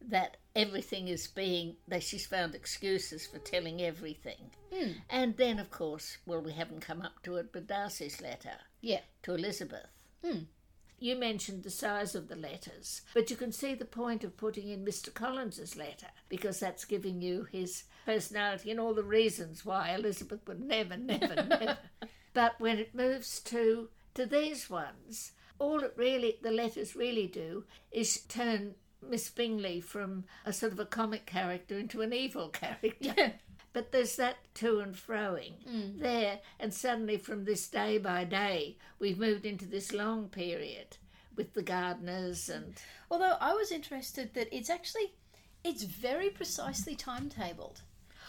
that 0.01 0.37
everything 0.55 1.09
is 1.09 1.27
being 1.27 1.77
that 1.87 2.03
she's 2.03 2.27
found 2.27 2.55
excuses 2.55 3.27
for 3.27 3.39
telling 3.39 3.81
everything. 3.83 4.51
Mm. 4.73 4.95
And 5.11 5.37
then 5.37 5.59
of 5.59 5.71
course, 5.71 6.19
well 6.27 6.41
we 6.41 6.53
haven't 6.53 6.81
come 6.81 7.03
up 7.03 7.23
to 7.25 7.37
it, 7.37 7.53
but 7.53 7.67
Darcy's 7.67 8.21
letter. 8.21 8.59
Yeah. 8.81 9.01
To 9.23 9.35
Elizabeth. 9.35 9.89
Mm. 10.25 10.47
You 11.01 11.15
mentioned 11.15 11.63
the 11.63 11.71
size 11.71 12.17
of 12.17 12.27
the 12.27 12.35
letters, 12.35 13.03
but 13.15 13.31
you 13.31 13.37
can 13.37 13.53
see 13.53 13.75
the 13.75 13.85
point 13.85 14.25
of 14.25 14.37
putting 14.37 14.69
in 14.69 14.85
Mr. 14.85 15.15
Collins's 15.15 15.77
letter 15.77 16.09
because 16.29 16.59
that's 16.59 16.85
giving 16.85 17.23
you 17.23 17.47
his 17.53 17.85
personality 18.05 18.73
and 18.73 18.81
all 18.81 18.95
the 18.95 19.05
reasons 19.05 19.65
why 19.65 19.95
Elizabeth 19.95 20.41
would 20.49 20.61
never, 20.61 20.97
never, 20.97 21.35
never. 21.49 21.79
But 22.35 22.59
when 22.59 22.79
it 22.79 22.95
moves 22.95 23.41
to 23.41 23.91
to 24.15 24.27
these 24.27 24.69
ones, 24.69 25.33
all 25.61 25.81
it 25.85 25.95
really 25.97 26.39
the 26.43 26.51
letters 26.51 26.97
really 26.97 27.29
do 27.29 27.65
is 27.93 28.23
turn 28.23 28.75
Miss 29.09 29.29
Bingley 29.31 29.81
from 29.81 30.25
a 30.45 30.53
sort 30.53 30.73
of 30.73 30.81
a 30.81 30.85
comic 30.87 31.27
character 31.27 31.79
into 31.79 32.03
an 32.03 32.13
evil 32.13 32.49
character. 32.49 33.15
Yeah. 33.17 33.31
But 33.73 33.93
there's 33.93 34.17
that 34.17 34.39
to 34.55 34.81
and 34.81 34.95
froing 34.95 35.53
mm. 35.69 36.01
there, 36.01 36.41
and 36.59 36.73
suddenly 36.73 37.19
from 37.19 37.45
this 37.45 37.69
day 37.69 37.99
by 37.99 38.25
day, 38.25 38.77
we've 38.99 39.19
moved 39.19 39.45
into 39.45 39.67
this 39.67 39.93
long 39.93 40.29
period 40.29 40.97
with 41.37 41.55
the 41.55 41.63
Gardiners 41.63 42.49
and 42.49 42.75
Although 43.11 43.37
I 43.41 43.55
was 43.55 43.71
interested 43.71 44.35
that 44.35 44.55
it's 44.55 44.69
actually 44.69 45.13
it's 45.65 45.83
very 45.83 46.31
precisely 46.31 46.95
timetabled. 46.95 47.83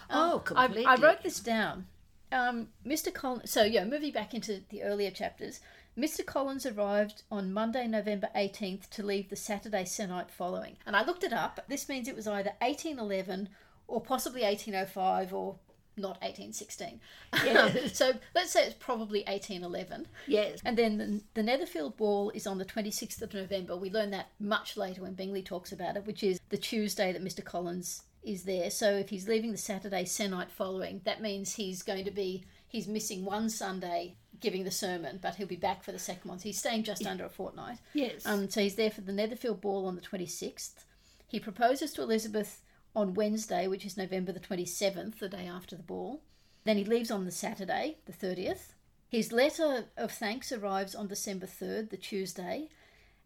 oh, 0.09 0.41
I, 0.55 0.65
completely. 0.65 0.85
I 0.85 0.95
wrote 0.95 1.23
this 1.23 1.39
down. 1.39 1.87
Um, 2.31 2.69
Mr. 2.85 3.13
Collins. 3.13 3.51
So 3.51 3.63
yeah, 3.63 3.83
moving 3.85 4.11
back 4.11 4.33
into 4.33 4.61
the 4.69 4.83
earlier 4.83 5.11
chapters, 5.11 5.59
Mr. 5.99 6.25
Collins 6.25 6.65
arrived 6.65 7.23
on 7.29 7.51
Monday, 7.51 7.85
November 7.85 8.29
eighteenth, 8.33 8.89
to 8.91 9.03
leave 9.03 9.29
the 9.29 9.35
Saturday 9.35 9.83
se'nnight 9.83 10.31
following. 10.31 10.77
And 10.85 10.95
I 10.95 11.03
looked 11.03 11.25
it 11.25 11.33
up. 11.33 11.59
This 11.67 11.89
means 11.89 12.07
it 12.07 12.15
was 12.15 12.27
either 12.27 12.53
eighteen 12.61 12.97
eleven 12.97 13.49
or 13.85 13.99
possibly 13.99 14.43
eighteen 14.43 14.75
oh 14.75 14.85
five 14.85 15.33
or 15.33 15.57
not 15.97 16.17
eighteen 16.21 16.53
sixteen. 16.53 17.01
Yes. 17.43 17.97
so 17.97 18.13
let's 18.33 18.51
say 18.51 18.65
it's 18.65 18.75
probably 18.79 19.25
eighteen 19.27 19.61
eleven. 19.61 20.07
Yes. 20.25 20.61
And 20.63 20.77
then 20.77 20.97
the, 20.97 21.21
the 21.33 21.43
Netherfield 21.43 21.97
Ball 21.97 22.29
is 22.29 22.47
on 22.47 22.59
the 22.59 22.65
26th 22.65 23.21
of 23.21 23.33
November. 23.33 23.75
We 23.75 23.91
learn 23.91 24.11
that 24.11 24.29
much 24.39 24.77
later 24.77 25.01
when 25.01 25.15
Bingley 25.15 25.43
talks 25.43 25.73
about 25.73 25.97
it, 25.97 26.07
which 26.07 26.23
is 26.23 26.39
the 26.47 26.57
Tuesday 26.57 27.11
that 27.11 27.23
Mr. 27.23 27.43
Collins 27.43 28.03
is 28.23 28.43
there. 28.43 28.69
So 28.69 28.93
if 28.93 29.09
he's 29.09 29.27
leaving 29.27 29.51
the 29.51 29.57
Saturday 29.57 30.05
se'nnight 30.05 30.51
following, 30.51 31.01
that 31.03 31.21
means 31.21 31.55
he's 31.55 31.83
going 31.83 32.05
to 32.05 32.11
be, 32.11 32.45
he's 32.67 32.87
missing 32.87 33.25
one 33.25 33.49
Sunday 33.49 34.15
giving 34.39 34.63
the 34.63 34.71
sermon, 34.71 35.19
but 35.21 35.35
he'll 35.35 35.47
be 35.47 35.55
back 35.55 35.83
for 35.83 35.91
the 35.91 35.99
second 35.99 36.29
one. 36.29 36.39
So 36.39 36.43
he's 36.43 36.59
staying 36.59 36.83
just 36.83 37.05
under 37.05 37.25
a 37.25 37.29
fortnight. 37.29 37.79
Yes. 37.93 38.25
Um, 38.25 38.49
so 38.49 38.61
he's 38.61 38.75
there 38.75 38.91
for 38.91 39.01
the 39.01 39.11
Netherfield 39.11 39.61
Ball 39.61 39.85
on 39.85 39.95
the 39.95 40.01
26th. 40.01 40.85
He 41.27 41.39
proposes 41.39 41.93
to 41.93 42.01
Elizabeth 42.01 42.61
on 42.95 43.13
Wednesday, 43.13 43.67
which 43.67 43.85
is 43.85 43.97
November 43.97 44.31
the 44.31 44.39
27th, 44.39 45.19
the 45.19 45.29
day 45.29 45.47
after 45.47 45.75
the 45.75 45.83
ball. 45.83 46.21
Then 46.63 46.77
he 46.77 46.83
leaves 46.83 47.11
on 47.11 47.25
the 47.25 47.31
Saturday, 47.31 47.97
the 48.05 48.13
30th. 48.13 48.73
His 49.07 49.31
letter 49.31 49.85
of 49.97 50.11
thanks 50.11 50.51
arrives 50.51 50.93
on 50.93 51.07
December 51.07 51.47
3rd, 51.47 51.89
the 51.89 51.97
Tuesday, 51.97 52.69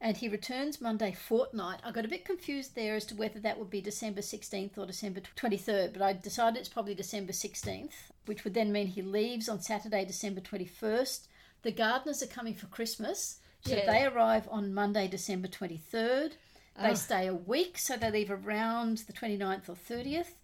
and 0.04 0.18
he 0.18 0.28
returns 0.28 0.82
Monday 0.82 1.14
fortnight. 1.14 1.80
I 1.82 1.92
got 1.92 2.04
a 2.04 2.10
bit 2.10 2.26
confused 2.26 2.76
there 2.76 2.96
as 2.96 3.06
to 3.06 3.16
whether 3.16 3.40
that 3.40 3.58
would 3.58 3.70
be 3.70 3.80
December 3.80 4.20
16th 4.20 4.78
or 4.78 4.86
December 4.86 5.22
23rd, 5.38 5.94
but 5.94 6.02
I 6.02 6.12
decided 6.12 6.60
it's 6.60 6.68
probably 6.68 6.94
December 6.94 7.32
16th, 7.32 7.94
which 8.26 8.44
would 8.44 8.54
then 8.54 8.74
mean 8.74 8.88
he 8.88 9.02
leaves 9.02 9.48
on 9.48 9.62
Saturday, 9.62 10.04
December 10.04 10.42
21st. 10.42 11.28
The 11.62 11.72
Gardiners 11.72 12.22
are 12.22 12.28
coming 12.28 12.54
for 12.54 12.66
Christmas, 12.66 13.40
so 13.66 13.78
Yeah. 13.78 13.86
they 13.90 14.04
arrive 14.04 14.46
on 14.52 14.74
Monday, 14.74 15.08
December 15.08 15.48
23rd. 15.48 16.36
They 16.76 16.90
Oh. 16.90 16.96
stay 16.96 17.26
a 17.28 17.34
week, 17.34 17.78
so 17.78 17.96
they 17.96 18.12
leave 18.12 18.30
around 18.30 18.98
the 19.08 19.14
29th 19.14 19.70
or 19.70 19.76
30th. 19.76 20.36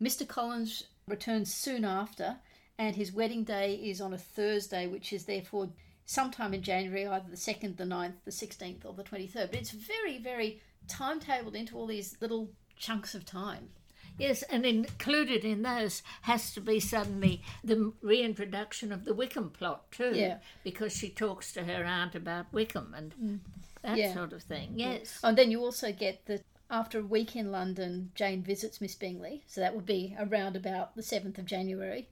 Mr. 0.00 0.28
Collins 0.28 0.84
returns 1.08 1.52
soon 1.52 1.84
after, 1.84 2.38
and 2.78 2.94
his 2.94 3.10
wedding 3.10 3.42
day 3.42 3.74
is 3.74 4.00
on 4.00 4.12
a 4.12 4.18
Thursday, 4.18 4.86
which 4.86 5.12
is 5.12 5.24
therefore 5.24 5.70
sometime 6.08 6.54
in 6.54 6.62
January, 6.62 7.06
either 7.06 7.28
the 7.28 7.36
2nd, 7.36 7.76
the 7.76 7.84
9th, 7.84 8.14
the 8.24 8.30
16th, 8.30 8.86
or 8.86 8.94
the 8.94 9.04
23rd. 9.04 9.50
But 9.50 9.60
it's 9.60 9.72
very, 9.72 10.18
very 10.18 10.60
timetabled 10.88 11.54
into 11.54 11.76
all 11.76 11.86
these 11.86 12.16
little 12.20 12.48
chunks 12.78 13.14
of 13.14 13.26
time. 13.26 13.68
Yes, 14.16 14.42
and 14.44 14.64
included 14.64 15.44
in 15.44 15.62
those 15.62 16.02
has 16.22 16.52
to 16.54 16.62
be 16.62 16.80
suddenly 16.80 17.42
the 17.62 17.92
reintroduction 18.00 18.90
of 18.90 19.04
the 19.04 19.12
Wickham 19.12 19.50
plot 19.50 19.92
too. 19.92 20.12
Yeah. 20.14 20.38
Because 20.64 20.96
she 20.96 21.10
talks 21.10 21.52
to 21.52 21.64
her 21.64 21.84
aunt 21.84 22.14
about 22.14 22.46
Wickham 22.52 22.94
and 22.96 23.14
mm. 23.14 23.38
that 23.82 23.98
Yeah. 23.98 24.14
sort 24.14 24.32
of 24.32 24.42
thing. 24.42 24.72
Yes. 24.76 25.20
And 25.22 25.36
then 25.36 25.50
you 25.50 25.60
also 25.60 25.92
get 25.92 26.24
that 26.24 26.42
after 26.70 27.00
a 27.00 27.04
week 27.04 27.36
in 27.36 27.52
London, 27.52 28.12
Jane 28.14 28.42
visits 28.42 28.80
Miss 28.80 28.94
Bingley. 28.94 29.44
So 29.46 29.60
that 29.60 29.74
would 29.76 29.86
be 29.86 30.16
around 30.18 30.56
about 30.56 30.96
the 30.96 31.02
7th 31.02 31.36
of 31.38 31.44
January. 31.44 32.08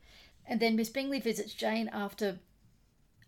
And 0.46 0.60
then 0.60 0.76
Miss 0.76 0.90
Bingley 0.90 1.18
visits 1.18 1.54
Jane 1.54 1.88
after 1.88 2.38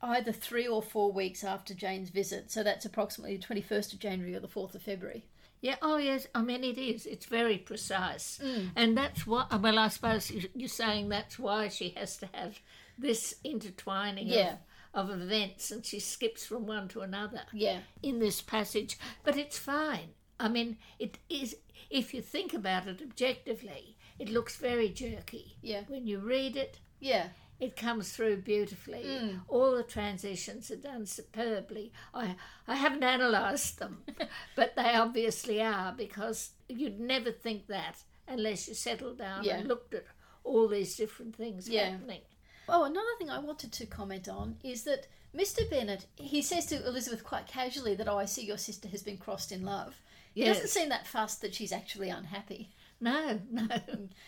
either 0.03 0.33
three 0.33 0.67
or 0.67 0.83
four 0.83 1.11
weeks 1.13 1.43
after 1.45 1.75
Jane's 1.75 2.11
visit. 2.11 2.51
So 2.51 2.63
that's 2.63 2.85
approximately 2.85 3.37
the 3.37 3.43
21st 3.47 3.93
of 3.95 3.99
January 3.99 4.35
or 4.35 4.41
the 4.41 4.49
4th 4.49 4.75
of 4.75 4.83
February. 4.83 5.25
Yeah, 5.61 5.75
oh 5.83 5.97
yes, 5.97 6.29
I 6.37 6.43
mean 6.43 6.63
it 6.63 6.79
is. 6.79 7.05
It's 7.05 7.27
very 7.27 7.59
precise. 7.59 8.39
Mm. 8.45 8.71
And 8.77 8.97
that's 8.97 9.27
what, 9.27 9.61
well, 9.61 9.79
I 9.79 9.89
suppose 9.89 10.31
you- 10.31 10.49
you're 10.55 10.69
saying 10.69 11.09
that's 11.09 11.37
why 11.39 11.67
she 11.69 11.89
has 11.97 12.17
to 12.19 12.29
have 12.33 12.61
this 12.97 13.35
intertwining 13.43 14.29
Yeah. 14.29 14.57
of, 14.95 15.11
of 15.11 15.21
events 15.21 15.73
and 15.73 15.85
she 15.85 15.99
skips 15.99 16.47
from 16.47 16.67
one 16.67 16.87
to 16.89 17.01
another. 17.01 17.43
Yeah. 17.53 17.81
in 18.03 18.21
this 18.21 18.41
passage, 18.41 18.97
but 19.25 19.37
it's 19.37 19.59
fine. 19.59 20.11
I 20.39 20.49
mean, 20.49 20.79
it 21.01 21.19
is, 21.29 21.57
if 21.91 22.15
you 22.15 22.23
think 22.23 22.55
about 22.55 22.87
it 22.87 23.03
objectively, 23.03 23.97
it 24.21 24.29
looks 24.31 24.57
very 24.57 24.89
jerky. 24.91 25.57
Yeah. 25.61 25.83
When 25.89 26.07
you 26.07 26.19
read 26.21 26.57
it, 26.57 26.79
Yeah. 27.01 27.29
It 27.61 27.77
comes 27.77 28.13
through 28.13 28.43
beautifully. 28.43 29.03
Mm. 29.05 29.41
All 29.49 29.75
the 29.75 29.83
transitions 29.83 30.71
are 30.71 30.77
done 30.77 31.07
superbly. 31.07 31.93
I, 32.15 32.37
I 32.67 32.77
haven't 32.77 33.03
analysed 33.03 33.79
them, 33.79 34.03
but 34.57 34.77
they 34.77 34.95
obviously 34.95 35.61
are 35.63 35.93
because 35.97 36.51
you'd 36.69 37.01
never 37.01 37.31
think 37.33 37.67
that 37.67 37.97
unless 38.29 38.69
you 38.69 38.75
settled 38.75 39.19
down 39.19 39.45
Yeah. 39.45 39.59
and 39.59 39.69
looked 39.69 39.95
at 39.95 40.05
all 40.45 40.69
these 40.69 40.97
different 40.97 41.35
things 41.35 41.69
Yeah. 41.69 41.91
happening. 41.91 42.21
Oh, 42.69 42.85
another 42.85 43.07
thing 43.19 43.31
I 43.31 43.39
wanted 43.39 43.73
to 43.73 43.87
comment 43.87 44.29
on 44.29 44.57
is 44.63 44.85
that 44.85 45.07
Mr. 45.35 45.69
Bennet, 45.69 46.07
he 46.17 46.43
says 46.43 46.67
to 46.67 46.87
Elizabeth 46.87 47.25
quite 47.25 47.47
casually 47.47 47.95
that, 47.95 48.09
oh, 48.09 48.19
I 48.19 48.25
see 48.27 48.45
your 48.45 48.59
sister 48.59 48.89
has 48.89 49.03
been 49.03 49.19
crossed 49.19 49.53
in 49.53 49.65
love. 49.65 49.95
He 50.35 50.45
doesn't 50.45 50.69
seem 50.69 50.89
that 50.91 51.07
fussed 51.07 51.41
that 51.41 51.55
she's 51.55 51.73
actually 51.73 52.11
unhappy. 52.11 52.71
No, 53.01 53.41
no. 53.51 53.67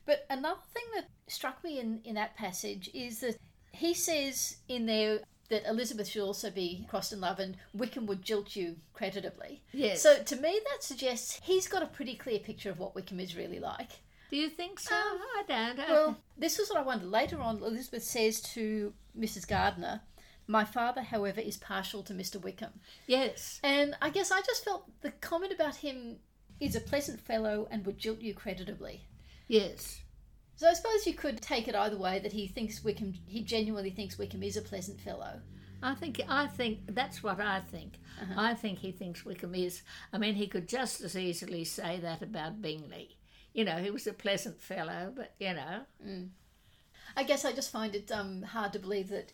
But 0.06 0.26
another 0.30 0.60
thing 0.72 0.84
that 0.94 1.08
struck 1.26 1.62
me 1.64 1.80
in, 1.80 2.00
in 2.04 2.14
that 2.14 2.36
passage 2.36 2.90
is 2.94 3.20
that 3.20 3.36
he 3.72 3.94
says 3.94 4.56
in 4.68 4.86
there 4.86 5.20
that 5.48 5.68
Elizabeth 5.68 6.06
should 6.06 6.22
also 6.22 6.50
be 6.50 6.86
crossed 6.88 7.12
in 7.12 7.20
love 7.20 7.40
and 7.40 7.56
Wickham 7.74 8.06
would 8.06 8.22
jilt 8.22 8.54
you 8.54 8.76
creditably. 8.94 9.62
Yes. 9.72 10.02
So 10.02 10.22
to 10.22 10.36
me, 10.36 10.60
that 10.70 10.82
suggests 10.84 11.40
he's 11.42 11.66
got 11.66 11.82
a 11.82 11.86
pretty 11.86 12.14
clear 12.14 12.38
picture 12.38 12.70
of 12.70 12.78
what 12.78 12.94
Wickham 12.94 13.18
is 13.18 13.36
really 13.36 13.58
like. 13.58 13.90
Do 14.30 14.36
you 14.36 14.48
think 14.48 14.78
so? 14.78 14.94
Um, 14.94 15.18
I 15.36 15.42
don't. 15.48 15.80
I 15.80 15.90
Well, 15.92 16.16
this 16.38 16.56
was 16.56 16.68
what 16.68 16.78
I 16.78 16.82
wondered. 16.82 17.10
Later 17.10 17.40
on, 17.40 17.56
Elizabeth 17.56 18.04
says 18.04 18.40
to 18.54 18.92
Mrs. 19.18 19.48
Gardiner, 19.48 20.02
My 20.46 20.64
father, 20.64 21.02
however, 21.02 21.40
is 21.40 21.56
partial 21.56 22.04
to 22.04 22.14
Mr. 22.14 22.40
Wickham. 22.40 22.78
yes. 23.08 23.58
And 23.64 23.96
I 24.00 24.10
guess 24.10 24.30
I 24.30 24.40
just 24.42 24.64
felt 24.64 24.88
the 25.00 25.10
comment 25.10 25.52
about 25.52 25.74
him 25.76 26.18
is 26.60 26.76
a 26.76 26.80
pleasant 26.80 27.20
fellow 27.20 27.66
and 27.70 27.84
would 27.86 27.98
jilt 27.98 28.22
you 28.22 28.34
creditably. 28.34 29.06
Yes. 29.48 30.02
So 30.56 30.68
I 30.68 30.74
suppose 30.74 31.06
you 31.06 31.14
could 31.14 31.40
take 31.40 31.68
it 31.68 31.74
either 31.74 31.96
way 31.96 32.18
that 32.18 32.32
he 32.32 32.46
thinks 32.46 32.84
Wickham, 32.84 33.14
he 33.26 33.42
genuinely 33.42 33.90
thinks 33.90 34.18
Wickham 34.18 34.42
is 34.42 34.56
a 34.56 34.62
pleasant 34.62 35.00
fellow. 35.00 35.40
I 35.82 35.94
think 35.94 36.20
I 36.28 36.46
think 36.46 36.80
that's 36.94 37.22
what 37.22 37.40
I 37.40 37.60
think. 37.60 37.98
Uh-huh. 38.20 38.34
I 38.36 38.54
think 38.54 38.80
he 38.80 38.92
thinks 38.92 39.24
Wickham 39.24 39.54
is. 39.54 39.82
I 40.12 40.18
mean, 40.18 40.34
he 40.34 40.46
could 40.46 40.68
just 40.68 41.00
as 41.00 41.16
easily 41.16 41.64
say 41.64 41.98
that 42.00 42.20
about 42.20 42.60
Bingley. 42.60 43.16
You 43.54 43.64
know, 43.64 43.78
he 43.78 43.90
was 43.90 44.06
a 44.06 44.12
pleasant 44.12 44.60
fellow, 44.60 45.12
but 45.16 45.32
you 45.38 45.54
know, 45.54 45.80
I 47.16 47.22
guess 47.22 47.44
I 47.44 47.52
just 47.52 47.72
find 47.72 47.94
it 47.94 48.12
um, 48.12 48.42
hard 48.42 48.72
to 48.74 48.78
believe 48.78 49.08
that 49.08 49.32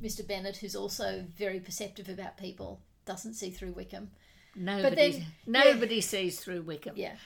Mr. 0.00 0.26
Bennet, 0.26 0.58
who's 0.58 0.76
also 0.76 1.24
very 1.36 1.60
perceptive 1.60 2.08
about 2.08 2.36
people, 2.36 2.80
doesn't 3.04 3.34
see 3.34 3.50
through 3.50 3.72
Wickham. 3.72 4.10
Nobody 4.54 5.12
then- 5.12 5.26
nobody 5.46 6.00
sees 6.00 6.40
through 6.40 6.62
Wickham. 6.62 6.96
Yeah. 6.96 7.16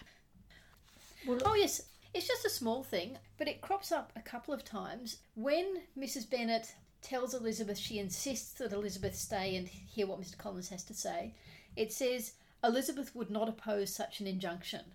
Well, 1.27 1.41
Oh, 1.45 1.55
yes. 1.55 1.83
It's 2.15 2.27
just 2.27 2.45
a 2.45 2.51
small 2.51 2.83
thing, 2.83 3.17
but 3.39 3.49
it 3.49 3.63
crops 3.63 3.91
up 3.91 4.13
a 4.15 4.21
couple 4.21 4.53
of 4.53 4.65
times. 4.65 5.19
When 5.35 5.83
Mrs. 5.99 6.29
Bennet 6.29 6.75
tells 7.01 7.33
Elizabeth 7.33 7.79
she 7.79 7.99
insists 7.99 8.53
that 8.55 8.73
Elizabeth 8.73 9.17
stay 9.17 9.57
and 9.57 9.67
hear 9.67 10.07
what 10.07 10.21
Mr. 10.21 10.37
Collins 10.37 10.69
has 10.69 10.85
to 10.85 10.95
say, 10.95 11.35
it 11.75 11.91
says 11.91 12.35
Elizabeth 12.63 13.15
would 13.15 13.31
not 13.31 13.49
oppose 13.49 13.95
such 13.95 14.21
an 14.21 14.27
injunction. 14.27 14.93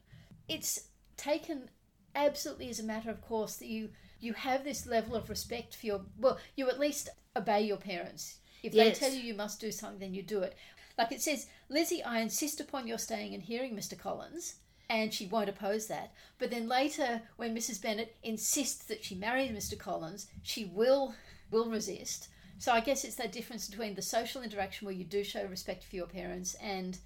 It's 0.48 0.90
taken 1.18 1.70
absolutely 2.14 2.70
as 2.70 2.80
a 2.80 2.84
matter 2.84 3.10
of 3.10 3.22
course 3.22 3.56
that 3.58 3.68
you 3.68 3.90
you 4.20 4.34
have 4.34 4.64
this 4.64 4.88
level 4.88 5.16
of 5.16 5.30
respect 5.30 5.76
for 5.76 5.86
your 5.86 6.02
well, 6.20 6.40
you 6.56 6.70
at 6.70 6.80
least 6.80 7.10
obey 7.36 7.62
your 7.62 7.78
parents. 7.78 8.38
If 8.64 8.74
Yes. 8.74 9.00
they 9.00 9.08
tell 9.08 9.16
you 9.16 9.22
you 9.24 9.34
must 9.34 9.60
do 9.60 9.72
something, 9.72 10.00
then 10.00 10.14
you 10.14 10.22
do 10.24 10.42
it. 10.42 10.56
Like 10.98 11.12
it 11.12 11.22
says, 11.22 11.48
Lizzie, 11.70 12.04
I 12.04 12.20
insist 12.20 12.60
upon 12.60 12.88
your 12.88 12.98
staying 12.98 13.34
and 13.34 13.44
hearing 13.44 13.76
Mr. 13.76 13.98
Collins 13.98 14.56
and 14.90 15.14
she 15.14 15.26
won't 15.26 15.50
oppose 15.50 15.88
that. 15.88 16.14
But 16.40 16.50
then 16.50 16.68
later, 16.68 17.22
when 17.36 17.56
Mrs. 17.56 17.82
Bennet 17.82 18.16
insists 18.24 18.86
that 18.86 19.04
she 19.04 19.16
marry 19.16 19.48
Mr. 19.50 19.78
Collins, 19.78 20.28
she 20.44 20.66
will 20.66 21.14
will 21.52 21.70
resist. 21.70 22.30
So 22.58 22.72
I 22.72 22.82
guess 22.82 23.04
it's 23.04 23.16
that 23.16 23.32
difference 23.32 23.70
between 23.70 23.96
the 23.96 24.02
social 24.02 24.42
interaction 24.42 24.86
where 24.86 24.96
you 24.96 25.06
do 25.06 25.24
show 25.24 25.46
respect 25.46 25.84
for 25.84 25.96
your 25.96 26.08
parents 26.08 26.56
and 26.56 26.98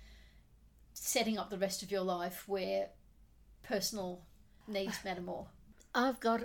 setting 0.94 1.38
up 1.38 1.50
the 1.50 1.58
rest 1.58 1.84
of 1.84 1.92
your 1.92 2.02
life 2.02 2.48
where 2.48 2.88
personal 3.64 4.22
needs 4.68 5.04
matter 5.04 5.22
more. 5.22 5.48
I've 5.94 6.20
got 6.20 6.44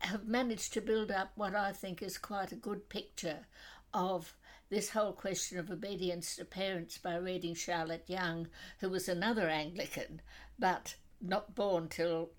have 0.00 0.26
managed 0.26 0.72
to 0.74 0.80
build 0.80 1.10
up 1.10 1.32
what 1.36 1.54
I 1.54 1.72
think 1.72 2.02
is 2.02 2.18
quite 2.18 2.52
a 2.52 2.56
good 2.56 2.88
picture 2.88 3.46
of 3.94 4.34
this 4.68 4.90
whole 4.90 5.12
question 5.12 5.58
of 5.58 5.70
obedience 5.70 6.36
to 6.36 6.44
parents 6.44 6.98
by 6.98 7.16
reading 7.16 7.54
Charlotte 7.54 8.04
Yonge, 8.06 8.48
who 8.80 8.88
was 8.88 9.08
another 9.08 9.48
Anglican, 9.48 10.20
but 10.58 10.96
not 11.20 11.54
born 11.54 11.88
till 11.88 12.30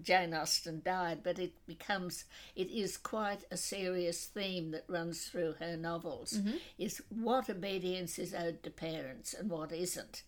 Jane 0.00 0.32
Austen 0.32 0.80
died, 0.84 1.22
but 1.22 1.38
it 1.38 1.52
becomes 1.66 2.24
it 2.56 2.70
is 2.70 2.96
quite 2.96 3.44
a 3.50 3.56
serious 3.56 4.26
theme 4.26 4.70
that 4.70 4.84
runs 4.88 5.26
through 5.26 5.54
her 5.60 5.76
novels. 5.76 6.34
Mm-hmm. 6.34 6.56
Is 6.78 7.02
what 7.10 7.50
obedience 7.50 8.18
is 8.18 8.34
owed 8.34 8.62
to 8.62 8.70
parents 8.70 9.34
and 9.34 9.50
what 9.50 9.72
isn't. 9.72 10.22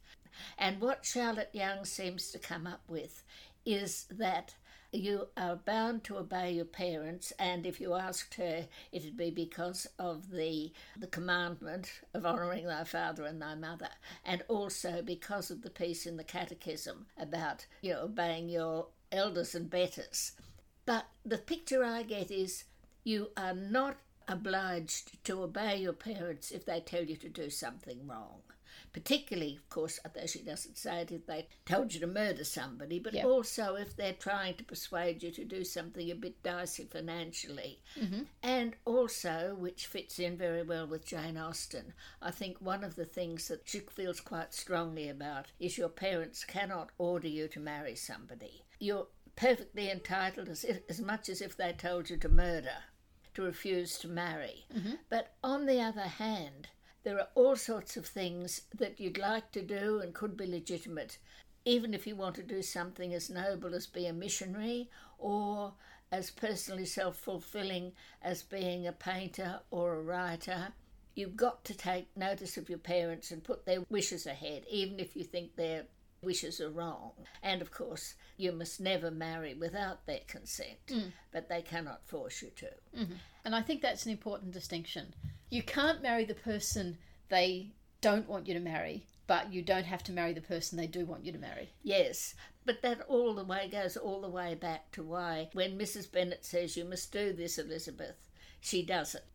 And 0.58 0.80
what 0.80 1.06
Charlotte 1.06 1.50
Yonge 1.52 1.87
seems 1.87 2.30
to 2.32 2.38
come 2.38 2.66
up 2.66 2.82
with 2.88 3.25
is 3.64 4.06
that 4.11 4.54
you 4.94 5.28
are 5.36 5.56
bound 5.56 6.04
to 6.04 6.18
obey 6.18 6.52
your 6.52 6.64
parents, 6.64 7.32
and 7.38 7.66
if 7.66 7.80
you 7.80 7.94
asked 7.94 8.34
her, 8.34 8.68
it'd 8.92 9.16
be 9.16 9.30
because 9.30 9.86
of 9.98 10.30
the 10.30 10.72
the 10.96 11.06
commandment 11.06 12.00
of 12.12 12.24
honouring 12.24 12.66
thy 12.66 12.84
father 12.84 13.24
and 13.24 13.42
thy 13.42 13.54
mother, 13.54 13.90
and 14.24 14.42
also 14.48 15.02
because 15.02 15.50
of 15.50 15.62
the 15.62 15.70
piece 15.70 16.06
in 16.06 16.16
the 16.16 16.24
Catechism 16.24 17.06
about 17.18 17.66
you 17.82 17.92
know 17.92 18.02
obeying 18.02 18.48
your 18.48 18.86
elders 19.10 19.54
and 19.54 19.68
betters. 19.68 20.32
But 20.86 21.06
the 21.24 21.38
picture 21.38 21.84
I 21.84 22.02
get 22.02 22.30
is 22.30 22.64
you 23.04 23.30
are 23.36 23.54
not 23.54 23.96
obliged 24.28 25.22
to 25.24 25.42
obey 25.42 25.76
your 25.76 25.92
parents 25.92 26.50
if 26.50 26.64
they 26.64 26.80
tell 26.80 27.04
you 27.04 27.16
to 27.16 27.28
do 27.28 27.50
something 27.50 28.06
wrong. 28.06 28.40
Particularly, 28.94 29.56
of 29.56 29.68
course, 29.68 29.98
although 30.04 30.26
she 30.26 30.38
doesn't 30.38 30.78
say 30.78 31.00
it 31.00 31.10
if 31.10 31.26
they 31.26 31.48
told 31.66 31.92
you 31.92 31.98
to 31.98 32.06
murder 32.06 32.44
somebody, 32.44 33.00
but 33.00 33.12
also 33.24 33.74
if 33.74 33.96
they're 33.96 34.12
trying 34.12 34.54
to 34.54 34.64
persuade 34.64 35.20
you 35.20 35.32
to 35.32 35.44
do 35.44 35.64
something 35.64 36.10
a 36.10 36.14
bit 36.14 36.40
dicey 36.44 36.84
financially. 36.84 37.80
Mm-hmm. 38.00 38.22
And 38.44 38.76
also, 38.84 39.56
which 39.58 39.88
fits 39.88 40.20
in 40.20 40.38
very 40.38 40.62
well 40.62 40.86
with 40.86 41.04
Jane 41.04 41.36
Austen, 41.36 41.92
I 42.22 42.30
think 42.30 42.58
one 42.60 42.84
of 42.84 42.94
the 42.94 43.04
things 43.04 43.48
that 43.48 43.62
she 43.64 43.80
feels 43.80 44.20
quite 44.20 44.54
strongly 44.54 45.08
about 45.08 45.46
is 45.58 45.76
your 45.76 45.88
parents 45.88 46.44
cannot 46.44 46.90
order 46.96 47.28
you 47.28 47.48
to 47.48 47.58
marry 47.58 47.96
somebody. 47.96 48.62
You're 48.78 49.08
perfectly 49.34 49.90
entitled, 49.90 50.48
as, 50.48 50.62
if, 50.62 50.82
as 50.88 51.00
much 51.00 51.28
as 51.28 51.40
if 51.40 51.56
they 51.56 51.72
told 51.72 52.10
you 52.10 52.16
to 52.18 52.28
murder, 52.28 52.76
to 53.34 53.42
refuse 53.42 53.98
to 53.98 54.08
marry. 54.08 54.66
Mm-hmm. 54.72 54.94
But 55.10 55.32
on 55.42 55.66
the 55.66 55.80
other 55.80 56.02
hand, 56.02 56.68
there 57.04 57.18
are 57.18 57.28
all 57.34 57.54
sorts 57.54 57.96
of 57.96 58.06
things 58.06 58.62
that 58.75 58.99
you'd 58.99 59.18
like 59.18 59.52
to 59.52 59.62
do 59.62 60.00
and 60.00 60.14
could 60.14 60.37
be 60.37 60.46
legitimate, 60.46 61.18
even 61.64 61.94
if 61.94 62.06
you 62.06 62.16
want 62.16 62.34
to 62.37 62.42
do 62.42 62.62
something 62.62 63.12
as 63.14 63.30
noble 63.30 63.75
as 63.75 63.87
be 63.87 64.06
a 64.06 64.12
missionary 64.12 64.90
or 65.18 65.75
as 66.11 66.30
personally 66.30 66.87
self 66.87 67.16
fulfilling 67.16 67.92
as 68.23 68.42
being 68.42 68.87
a 68.87 68.92
painter 68.92 69.61
or 69.70 69.94
a 69.94 70.02
writer. 70.02 70.68
You've 71.14 71.37
got 71.37 71.64
to 71.66 71.75
take 71.75 72.08
notice 72.16 72.56
of 72.56 72.68
your 72.68 72.78
parents 72.78 73.30
and 73.30 73.44
put 73.44 73.66
their 73.66 73.82
wishes 73.88 74.26
ahead, 74.26 74.64
even 74.68 74.99
if 74.99 75.14
you 75.14 75.23
think 75.23 75.54
their 75.54 75.84
wishes 76.23 76.61
are 76.61 76.70
wrong. 76.70 77.12
And 77.42 77.62
of 77.62 77.70
course, 77.70 78.14
you 78.37 78.50
must 78.50 78.80
never 78.80 79.11
marry 79.11 79.54
without 79.54 80.06
their 80.06 80.20
consent, 80.26 80.78
mm. 80.88 81.12
but 81.32 81.49
they 81.49 81.62
cannot 81.62 82.06
force 82.06 82.42
you 82.42 82.50
to. 82.56 82.70
Mm-hmm. 82.99 83.14
And 83.44 83.54
I 83.54 83.61
think 83.61 83.82
that's 83.82 84.06
an 84.06 84.12
important 84.12 84.52
distinction. 84.52 85.14
You 85.54 85.62
can't 85.62 86.02
marry 86.02 86.25
the 86.25 86.34
person 86.34 86.99
they 87.28 87.68
don't 88.00 88.28
want 88.28 88.49
you 88.49 88.54
to 88.54 88.61
marry, 88.61 89.06
but 89.28 89.52
you 89.52 89.62
don't 89.62 89.84
have 89.84 90.02
to 90.02 90.12
marry 90.12 90.32
the 90.32 90.40
person 90.40 90.76
they 90.76 90.88
do 90.88 91.06
want 91.06 91.25
you 91.25 91.30
to 91.30 91.38
marry. 91.38 91.70
Yes, 91.84 92.34
but 92.64 92.82
that 92.82 93.02
all 93.02 93.37
the 93.37 93.44
way 93.44 93.68
goes 93.68 93.96
all 93.96 94.20
the 94.20 94.28
way 94.28 94.56
back 94.56 94.90
to 94.90 95.04
why 95.04 95.50
when 95.52 95.78
Mrs. 95.78 96.11
Bennet 96.11 96.44
says 96.44 96.76
you 96.76 96.84
must 96.84 97.12
do 97.12 97.32
this, 97.32 97.56
Elizabeth, 97.56 98.16
she 98.61 98.82
does 98.82 99.14
it. 99.14 99.26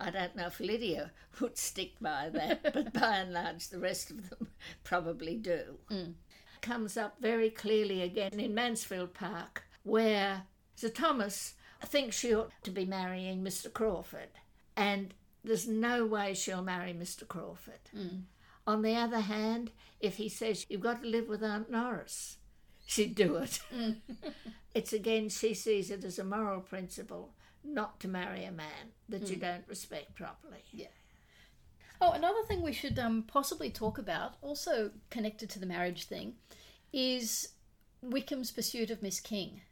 I 0.00 0.08
don't 0.08 0.34
know 0.34 0.46
if 0.46 0.60
Lydia 0.60 1.10
would 1.40 1.58
stick 1.58 1.92
by 2.00 2.30
that, 2.30 2.62
but 2.72 2.94
by 2.94 3.16
and 3.16 3.34
large, 3.34 3.68
the 3.68 3.78
rest 3.78 4.10
of 4.10 4.30
them 4.30 4.48
probably 4.82 5.36
do. 5.36 5.76
Mm. 5.90 6.14
Comes 6.62 6.96
up 6.96 7.16
very 7.20 7.50
clearly 7.50 8.00
again 8.00 8.40
in 8.40 8.54
Mansfield 8.54 9.12
Park, 9.12 9.64
where 9.82 10.44
Sir 10.74 10.88
Thomas 10.88 11.52
thinks 11.84 12.18
she 12.18 12.34
ought 12.34 12.50
to 12.62 12.70
be 12.70 12.86
marrying 12.86 13.44
Mr. 13.44 13.70
Crawford, 13.70 14.30
and 14.74 15.12
there's 15.46 15.68
no 15.68 16.04
way 16.04 16.34
she'll 16.34 16.62
marry 16.62 16.92
Mr. 16.92 17.26
Crawford. 17.26 17.80
Hmm. 17.92 18.20
On 18.66 18.82
the 18.82 18.96
other 18.96 19.20
hand, 19.20 19.70
if 20.00 20.16
he 20.16 20.28
says 20.28 20.66
you've 20.68 20.80
got 20.80 21.02
to 21.02 21.08
live 21.08 21.28
with 21.28 21.42
Aunt 21.42 21.70
Norris, 21.70 22.38
she'd 22.84 23.14
do 23.14 23.36
it. 23.36 23.60
Hmm. 23.72 23.92
it's 24.74 24.92
again, 24.92 25.28
she 25.28 25.54
sees 25.54 25.90
it 25.90 26.04
as 26.04 26.18
a 26.18 26.24
moral 26.24 26.60
principle 26.60 27.32
not 27.64 27.98
to 28.00 28.08
marry 28.08 28.44
a 28.44 28.52
man 28.52 28.92
that 29.08 29.28
you 29.28 29.36
hmm. 29.36 29.42
don't 29.42 29.68
respect 29.68 30.14
properly. 30.14 30.62
Oh, 32.00 32.12
another 32.12 32.42
thing 32.46 32.62
we 32.62 32.72
should 32.72 32.98
um, 32.98 33.24
possibly 33.26 33.70
talk 33.70 33.98
about, 33.98 34.34
also 34.42 34.90
connected 35.10 35.48
to 35.50 35.58
the 35.58 35.66
marriage 35.66 36.04
thing, 36.04 36.34
is 36.92 37.48
Wickham's 38.02 38.50
pursuit 38.50 38.90
of 38.90 39.02
Miss 39.02 39.18
King. 39.18 39.62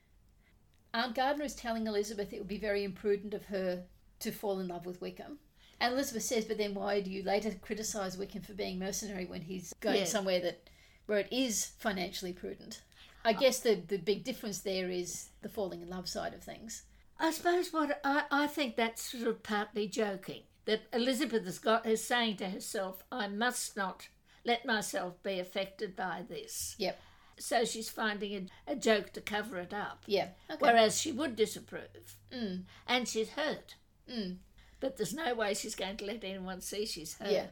Aunt 0.95 1.15
Gardiner 1.15 1.45
is 1.45 1.55
telling 1.55 1.87
Elizabeth 1.87 2.33
it 2.33 2.39
would 2.39 2.49
be 2.49 2.59
very 2.59 2.85
imprudent 2.85 3.35
of 3.35 3.45
her 3.47 3.85
to 4.21 4.31
fall 4.31 4.59
in 4.61 4.69
love 4.69 4.87
with 4.87 5.01
Wickham. 5.01 5.39
And 5.81 5.93
Elizabeth 5.93 6.23
says, 6.23 6.45
but 6.45 6.59
then 6.59 6.75
why 6.75 7.01
do 7.01 7.11
you 7.11 7.23
later 7.23 7.53
criticise 7.61 8.17
Wickham 8.17 8.43
for 8.43 8.55
being 8.55 8.79
mercenary 8.79 9.27
when 9.27 9.43
he's 9.43 9.75
going 9.81 10.07
somewhere 10.07 10.41
that 10.41 10.69
where 11.07 11.19
it 11.19 11.29
is 11.31 11.73
financially 11.79 12.33
prudent? 12.33 12.83
I 13.25 13.33
guess 13.33 13.61
the, 13.61 13.75
the 13.75 13.97
big 13.97 14.25
difference 14.25 14.61
there 14.61 14.91
is 14.91 15.31
the 15.43 15.49
falling 15.49 15.81
in 15.81 15.89
love 15.89 16.09
side 16.09 16.35
of 16.35 16.43
things. 16.43 16.83
I 17.19 17.31
suppose 17.31 17.73
what 17.73 18.01
I, 18.05 18.25
I 18.31 18.47
think 18.47 18.77
that's 18.77 19.13
sort 19.13 19.29
of 19.29 19.43
partly 19.43 19.89
joking 19.89 20.43
that 20.67 20.83
Elizabeth 20.93 21.45
has 21.45 21.59
got 21.59 21.87
is 21.87 22.05
saying 22.05 22.37
to 22.39 22.49
herself, 22.49 23.05
I 23.11 23.29
must 23.29 23.77
not 23.77 24.09
let 24.45 24.67
myself 24.67 25.23
be 25.23 25.39
affected 25.39 25.97
by 25.97 26.25
this. 26.29 26.75
Yep. 26.79 27.01
So 27.39 27.65
she's 27.65 27.91
finding 27.91 28.51
a, 28.67 28.73
a 28.73 28.77
joke 28.77 29.13
to 29.15 29.21
cover 29.21 29.59
it 29.59 29.75
up. 29.75 30.05
Yeah. 30.07 30.29
Okay. 30.51 30.59
Whereas 30.61 31.01
she 31.01 31.13
would 31.13 31.37
disapprove. 31.37 32.17
Mm. 32.33 32.63
And 32.87 33.09
she's 33.09 33.31
hurt. 33.31 33.75
Mm. 34.11 34.37
But 34.85 34.99
there's 34.99 35.15
no 35.15 35.33
way 35.35 35.55
she's 35.55 35.75
going 35.75 35.97
to 35.97 36.05
let 36.05 36.23
anyone 36.25 36.61
see 36.61 36.85
she's 36.85 37.15
hurt. 37.15 37.31
Yeah. 37.31 37.47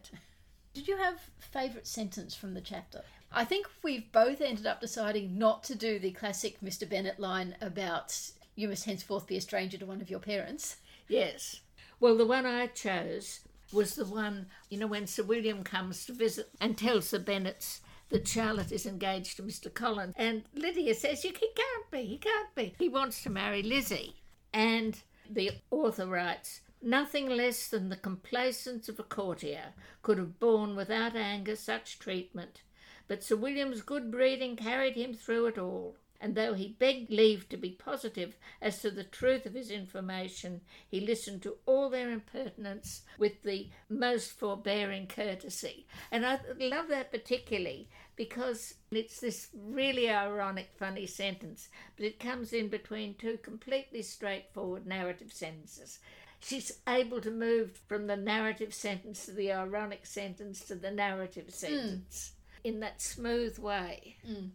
Did 0.74 0.86
you 0.86 0.98
have 0.98 1.18
favourite 1.38 1.86
sentence 1.86 2.34
from 2.34 2.52
the 2.52 2.60
chapter? 2.60 3.00
I 3.32 3.46
think 3.46 3.66
we've 3.82 4.12
both 4.12 4.42
ended 4.42 4.66
up 4.66 4.82
deciding 4.82 5.38
not 5.38 5.64
to 5.64 5.74
do 5.74 5.98
the 5.98 6.10
classic 6.10 6.60
Mr. 6.60 6.86
Bennet 6.86 7.18
line 7.18 7.56
about 7.62 8.14
you 8.54 8.68
must 8.68 8.84
henceforth 8.84 9.26
be 9.26 9.38
a 9.38 9.40
stranger 9.40 9.78
to 9.78 9.86
one 9.86 10.02
of 10.02 10.10
your 10.10 10.18
parents. 10.20 10.76
Yes. 11.08 11.60
Well, 12.00 12.18
the 12.18 12.26
one 12.26 12.44
I 12.44 12.66
chose 12.66 13.40
was 13.72 13.94
the 13.94 14.04
one, 14.04 14.48
you 14.68 14.76
know, 14.76 14.86
when 14.86 15.06
Sir 15.06 15.22
William 15.22 15.64
comes 15.64 16.04
to 16.04 16.12
visit 16.12 16.50
and 16.60 16.76
tells 16.76 17.10
the 17.12 17.18
Bennets 17.18 17.80
that 18.10 18.28
Charlotte 18.28 18.72
is 18.72 18.84
engaged 18.84 19.38
to 19.38 19.42
Mr. 19.42 19.72
Collins. 19.72 20.12
And 20.18 20.42
Lydia 20.52 20.94
says, 20.94 21.24
"You- 21.24 21.30
He 21.32 21.48
can't 21.56 21.90
be, 21.90 22.02
he 22.04 22.18
can't 22.18 22.54
be. 22.54 22.74
He 22.78 22.90
wants 22.90 23.22
to 23.22 23.30
marry 23.30 23.62
Lizzie. 23.62 24.16
And 24.52 25.00
the 25.30 25.52
author 25.70 26.06
writes, 26.06 26.60
Nothing 26.84 27.28
less 27.28 27.68
than 27.68 27.90
the 27.90 27.96
complaisance 27.96 28.88
of 28.88 28.98
a 28.98 29.04
courtier 29.04 29.72
could 30.02 30.18
have 30.18 30.40
borne 30.40 30.74
without 30.74 31.14
anger 31.14 31.54
such 31.54 32.00
treatment. 32.00 32.62
But 33.06 33.22
Sir 33.22 33.36
William's 33.36 33.82
good 33.82 34.10
breeding 34.10 34.56
carried 34.56 34.96
him 34.96 35.14
through 35.14 35.46
it 35.46 35.58
all, 35.58 35.96
and 36.20 36.34
though 36.34 36.54
he 36.54 36.76
begged 36.78 37.10
leave 37.10 37.48
to 37.50 37.56
be 37.56 37.70
positive 37.70 38.36
as 38.60 38.80
to 38.82 38.90
the 38.90 39.04
truth 39.04 39.46
of 39.46 39.54
his 39.54 39.70
information, 39.70 40.60
he 40.88 41.00
listened 41.00 41.42
to 41.42 41.58
all 41.66 41.88
their 41.88 42.10
impertinence 42.10 43.02
with 43.16 43.42
the 43.42 43.68
most 43.88 44.32
forbearing 44.32 45.06
courtesy. 45.06 45.86
And 46.10 46.26
I 46.26 46.40
love 46.58 46.88
that 46.88 47.12
particularly 47.12 47.88
because 48.16 48.74
it's 48.90 49.20
this 49.20 49.48
really 49.52 50.10
ironic, 50.10 50.70
funny 50.76 51.06
sentence, 51.06 51.68
but 51.96 52.06
it 52.06 52.20
comes 52.20 52.52
in 52.52 52.68
between 52.68 53.14
two 53.14 53.38
completely 53.38 54.02
straightforward 54.02 54.86
narrative 54.86 55.32
sentences. 55.32 56.00
She's 56.42 56.72
able 56.88 57.20
to 57.20 57.30
move 57.30 57.80
from 57.86 58.06
the 58.06 58.16
narrative 58.16 58.74
sentence 58.74 59.26
to 59.26 59.32
the 59.32 59.52
ironic 59.52 60.06
sentence 60.06 60.60
to 60.66 60.74
the 60.74 60.90
narrative 60.90 61.46
hmm. 61.46 61.50
sentence 61.50 62.32
in 62.64 62.80
that 62.80 63.00
smooth 63.00 63.58
way. 63.58 64.16
Hmm. 64.26 64.48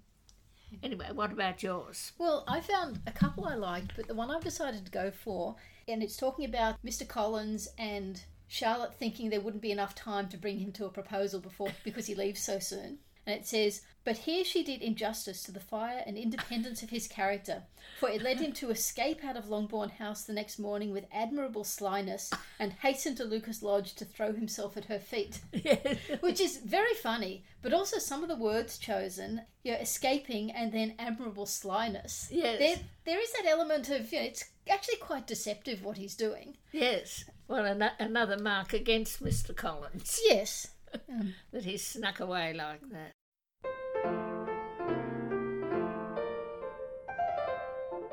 Anyway, 0.83 1.07
what 1.13 1.31
about 1.31 1.63
yours? 1.63 2.11
Well, 2.17 2.43
I 2.47 2.59
found 2.59 2.99
a 3.07 3.11
couple 3.11 3.45
I 3.45 3.55
liked, 3.55 3.93
but 3.95 4.07
the 4.07 4.13
one 4.13 4.29
I've 4.29 4.43
decided 4.43 4.85
to 4.85 4.91
go 4.91 5.11
for, 5.11 5.55
and 5.87 6.03
it's 6.03 6.17
talking 6.17 6.43
about 6.45 6.75
Mr. 6.85 7.07
Collins 7.07 7.69
and 7.77 8.21
Charlotte 8.47 8.93
thinking 8.95 9.29
there 9.29 9.41
wouldn't 9.41 9.63
be 9.63 9.71
enough 9.71 9.95
time 9.95 10.27
to 10.29 10.37
bring 10.37 10.59
him 10.59 10.71
to 10.73 10.85
a 10.85 10.89
proposal 10.89 11.39
before 11.39 11.71
because 11.83 12.05
he 12.05 12.15
leaves 12.15 12.41
so 12.41 12.59
soon. 12.59 12.99
And 13.27 13.35
it 13.35 13.45
says, 13.45 13.81
But 14.05 14.19
here 14.19 14.45
she 14.45 14.63
did 14.63 14.81
injustice 14.81 15.43
to 15.43 15.51
the 15.51 15.59
fire 15.59 16.01
and 16.05 16.17
independence 16.17 16.81
of 16.81 16.89
his 16.91 17.09
character, 17.09 17.63
for 17.99 18.09
it 18.09 18.21
led 18.21 18.39
him 18.39 18.53
to 18.53 18.69
escape 18.69 19.21
out 19.25 19.35
of 19.35 19.49
Longbourn 19.49 19.89
House 19.89 20.23
the 20.23 20.31
next 20.31 20.57
morning 20.57 20.93
with 20.93 21.03
admirable 21.11 21.65
slyness 21.65 22.31
and 22.57 22.71
hasten 22.71 23.15
to 23.15 23.25
Lucas 23.25 23.61
Lodge 23.61 23.95
to 23.95 24.05
throw 24.05 24.31
himself 24.31 24.77
at 24.77 24.85
her 24.85 24.97
feet. 24.97 25.41
Which 26.21 26.39
is 26.39 26.55
very 26.57 26.93
funny, 26.93 27.43
but 27.61 27.73
also 27.73 27.99
some 27.99 28.23
of 28.23 28.29
the 28.29 28.35
words 28.37 28.77
chosen, 28.77 29.41
you 29.63 29.73
know, 29.73 29.77
escaping 29.79 30.49
and 30.51 30.71
then 30.71 30.95
admirable 30.97 31.45
slyness. 31.45 32.29
Yes. 32.31 32.59
There, 32.59 32.75
there 33.03 33.21
is 33.21 33.33
that 33.33 33.45
element 33.45 33.89
of, 33.89 34.09
you 34.13 34.19
know, 34.19 34.25
it's 34.25 34.45
actually 34.69 34.99
quite 34.99 35.27
deceptive 35.27 35.83
what 35.83 35.97
he's 35.97 36.15
doing. 36.15 36.55
yes. 36.71 37.25
Well, 37.49 37.65
an- 37.65 37.91
another 37.99 38.37
mark 38.37 38.71
against 38.73 39.21
Mr. 39.23 39.53
Collins 39.55 40.19
Yes. 40.25 40.67
that 41.51 41.65
he 41.65 41.77
snuck 41.77 42.19
away 42.21 42.53
like 42.53 42.81
that. 42.91 43.11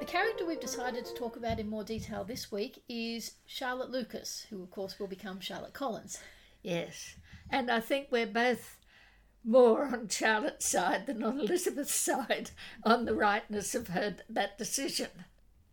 The 0.04 0.10
character 0.10 0.44
we've 0.44 0.60
decided 0.60 1.06
to 1.06 1.14
talk 1.14 1.36
about 1.36 1.58
in 1.58 1.70
more 1.70 1.82
detail 1.82 2.24
this 2.24 2.52
week 2.52 2.82
is 2.90 3.36
Charlotte 3.46 3.88
Lucas, 3.90 4.44
who, 4.50 4.62
of 4.62 4.70
course, 4.70 4.98
will 4.98 5.06
become 5.06 5.40
Charlotte 5.40 5.72
Collins. 5.72 6.18
Yes. 6.62 7.14
And 7.48 7.70
I 7.70 7.80
think 7.80 8.08
we're 8.10 8.26
both 8.26 8.76
more 9.42 9.86
on 9.86 10.08
Charlotte's 10.08 10.68
side 10.68 11.06
than 11.06 11.22
on 11.22 11.40
Elizabeth's 11.40 11.94
side 11.94 12.50
on 12.84 13.06
the 13.06 13.14
rightness 13.14 13.74
of 13.74 13.88
her 13.88 14.16
that 14.28 14.58
decision. 14.58 15.08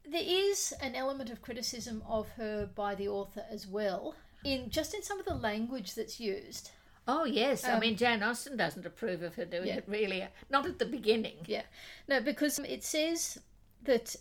There 0.09 0.23
is 0.25 0.73
an 0.81 0.95
element 0.95 1.29
of 1.29 1.41
criticism 1.41 2.01
of 2.07 2.29
her 2.37 2.69
by 2.73 2.95
the 2.95 3.09
author 3.09 3.43
as 3.51 3.67
well, 3.67 4.15
in 4.45 4.69
just 4.69 4.93
in 4.93 5.03
some 5.03 5.19
of 5.19 5.25
the 5.25 5.35
language 5.35 5.93
that's 5.93 6.21
used. 6.21 6.71
Oh 7.05 7.25
yes, 7.25 7.65
I 7.65 7.73
Um, 7.73 7.81
mean 7.81 7.97
Jane 7.97 8.23
Austen 8.23 8.55
doesn't 8.55 8.85
approve 8.85 9.23
of 9.23 9.35
her 9.35 9.43
doing 9.43 9.67
Yeah. 9.67 9.75
it 9.79 9.89
really. 9.89 10.25
Not 10.49 10.65
at 10.65 10.79
the 10.79 10.85
beginning. 10.85 11.39
Yeah. 11.47 11.63
No, 12.07 12.21
because 12.21 12.59
it 12.59 12.85
says 12.85 13.37
that 13.83 14.15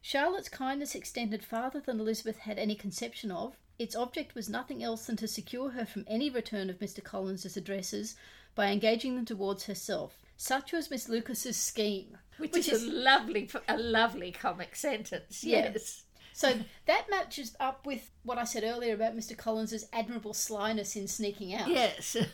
Charlotte's 0.00 0.48
kindness 0.48 0.94
extended 0.94 1.44
farther 1.44 1.80
than 1.80 2.00
Elizabeth 2.00 2.38
had 2.38 2.58
any 2.58 2.74
conception 2.74 3.30
of. 3.30 3.56
Its 3.78 3.96
object 3.96 4.34
was 4.34 4.48
nothing 4.48 4.82
else 4.82 5.06
than 5.06 5.16
to 5.16 5.28
secure 5.28 5.70
her 5.70 5.84
from 5.86 6.04
any 6.08 6.28
return 6.30 6.70
of 6.70 6.78
Mr. 6.78 7.02
Collins's 7.02 7.56
addresses 7.56 8.16
by 8.54 8.70
engaging 8.70 9.14
them 9.16 9.24
towards 9.24 9.64
herself. 9.66 10.18
Such 10.36 10.72
was 10.72 10.90
Miss 10.90 11.08
Lucas's 11.08 11.56
scheme. 11.56 12.18
Which, 12.38 12.52
Which 12.52 12.68
is, 12.68 12.82
is- 12.82 12.88
a 12.88 12.92
lovely, 12.92 13.48
a 13.68 13.76
lovely 13.78 14.32
comic 14.32 14.74
sentence. 14.76 15.44
Yes. 15.44 16.04
So 16.32 16.54
that 16.86 17.06
matches 17.10 17.56
up 17.60 17.86
with 17.86 18.10
what 18.22 18.38
I 18.38 18.44
said 18.44 18.64
earlier 18.64 18.94
about 18.94 19.16
Mr. 19.16 19.36
Collins's 19.36 19.86
admirable 19.92 20.34
slyness 20.34 20.96
in 20.96 21.06
sneaking 21.08 21.54
out. 21.54 21.68
Yes. 21.68 22.16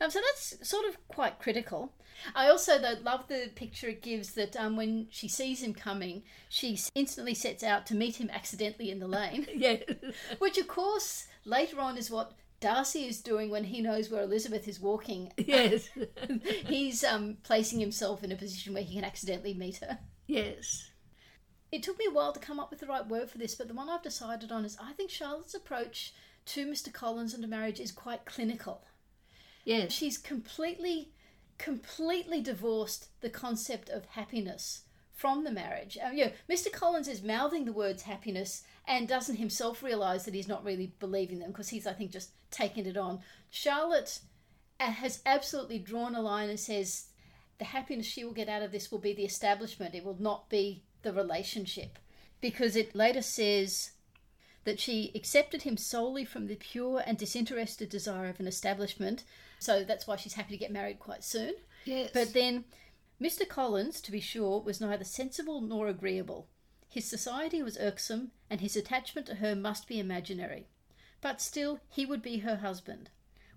Um, 0.00 0.10
so 0.10 0.20
that's 0.20 0.68
sort 0.68 0.86
of 0.86 0.96
quite 1.08 1.40
critical. 1.40 1.92
I 2.34 2.48
also 2.48 2.78
though 2.78 2.94
love 3.02 3.26
the 3.26 3.50
picture 3.56 3.88
it 3.88 4.00
gives 4.00 4.32
that 4.34 4.56
um, 4.56 4.76
when 4.76 5.08
she 5.10 5.26
sees 5.26 5.60
him 5.60 5.74
coming, 5.74 6.22
she 6.48 6.78
instantly 6.94 7.34
sets 7.34 7.64
out 7.64 7.84
to 7.86 7.96
meet 7.96 8.20
him 8.20 8.30
accidentally 8.32 8.92
in 8.92 9.00
the 9.00 9.08
lane, 9.08 9.46
yes. 9.54 9.82
which 10.38 10.56
of 10.56 10.68
course 10.68 11.26
later 11.44 11.80
on 11.80 11.96
is 11.96 12.12
what 12.12 12.32
Darcy 12.60 13.06
is 13.06 13.20
doing 13.20 13.50
when 13.50 13.64
he 13.64 13.80
knows 13.80 14.10
where 14.10 14.22
Elizabeth 14.22 14.66
is 14.68 14.80
walking. 14.80 15.32
Yes. 15.36 15.88
He's 16.66 17.04
um, 17.04 17.38
placing 17.42 17.80
himself 17.80 18.24
in 18.24 18.32
a 18.32 18.36
position 18.36 18.74
where 18.74 18.82
he 18.82 18.94
can 18.96 19.04
accidentally 19.04 19.54
meet 19.54 19.76
her. 19.78 19.98
yes. 20.26 20.87
It 21.70 21.82
took 21.82 21.98
me 21.98 22.06
a 22.08 22.12
while 22.12 22.32
to 22.32 22.40
come 22.40 22.58
up 22.58 22.70
with 22.70 22.80
the 22.80 22.86
right 22.86 23.06
word 23.06 23.30
for 23.30 23.38
this, 23.38 23.54
but 23.54 23.68
the 23.68 23.74
one 23.74 23.88
I've 23.90 24.02
decided 24.02 24.50
on 24.50 24.64
is 24.64 24.76
I 24.80 24.92
think 24.92 25.10
Charlotte's 25.10 25.54
approach 25.54 26.14
to 26.46 26.66
Mr. 26.66 26.92
Collins 26.92 27.34
and 27.34 27.42
to 27.42 27.48
marriage 27.48 27.78
is 27.78 27.92
quite 27.92 28.24
clinical. 28.24 28.82
Yes. 29.68 29.92
she's 29.92 30.16
completely 30.16 31.10
completely 31.58 32.40
divorced 32.40 33.08
the 33.20 33.28
concept 33.28 33.90
of 33.90 34.06
happiness 34.06 34.82
from 35.12 35.44
the 35.44 35.50
marriage 35.50 35.98
um, 36.02 36.16
you 36.16 36.24
know, 36.24 36.32
mr 36.48 36.72
collins 36.72 37.08
is 37.08 37.22
mouthing 37.22 37.64
the 37.64 37.72
words 37.72 38.02
happiness 38.02 38.62
and 38.86 39.08
doesn't 39.08 39.36
himself 39.36 39.82
realize 39.82 40.24
that 40.24 40.34
he's 40.34 40.48
not 40.48 40.64
really 40.64 40.94
believing 41.00 41.40
them 41.40 41.50
because 41.50 41.68
he's 41.68 41.86
i 41.86 41.92
think 41.92 42.12
just 42.12 42.30
taking 42.50 42.86
it 42.86 42.96
on 42.96 43.18
charlotte 43.50 44.20
uh, 44.80 44.90
has 44.90 45.20
absolutely 45.26 45.78
drawn 45.78 46.14
a 46.14 46.20
line 46.22 46.48
and 46.48 46.60
says 46.60 47.06
the 47.58 47.64
happiness 47.64 48.06
she 48.06 48.24
will 48.24 48.32
get 48.32 48.48
out 48.48 48.62
of 48.62 48.72
this 48.72 48.90
will 48.90 49.00
be 49.00 49.12
the 49.12 49.24
establishment 49.24 49.94
it 49.94 50.04
will 50.04 50.16
not 50.20 50.48
be 50.48 50.84
the 51.02 51.12
relationship 51.12 51.98
because 52.40 52.76
it 52.76 52.94
later 52.94 53.22
says 53.22 53.92
that 54.64 54.78
she 54.78 55.10
accepted 55.14 55.62
him 55.62 55.76
solely 55.76 56.24
from 56.24 56.46
the 56.46 56.56
pure 56.56 57.02
and 57.06 57.16
disinterested 57.16 57.88
desire 57.88 58.28
of 58.28 58.38
an 58.38 58.46
establishment. 58.46 59.24
So 59.58 59.82
that's 59.82 60.06
why 60.06 60.16
she's 60.16 60.34
happy 60.34 60.50
to 60.50 60.58
get 60.58 60.72
married 60.72 60.98
quite 60.98 61.24
soon. 61.24 61.54
Yes. 61.84 62.10
But 62.12 62.34
then, 62.34 62.64
Mr. 63.20 63.48
Collins, 63.48 64.00
to 64.02 64.12
be 64.12 64.20
sure, 64.20 64.60
was 64.60 64.80
neither 64.80 65.04
sensible 65.04 65.60
nor 65.60 65.88
agreeable. 65.88 66.48
His 66.88 67.04
society 67.04 67.62
was 67.62 67.78
irksome, 67.78 68.32
and 68.50 68.60
his 68.60 68.76
attachment 68.76 69.26
to 69.28 69.36
her 69.36 69.56
must 69.56 69.88
be 69.88 69.98
imaginary. 69.98 70.68
But 71.20 71.40
still, 71.40 71.80
he 71.88 72.06
would 72.06 72.22
be 72.22 72.38
her 72.38 72.56
husband. 72.56 73.10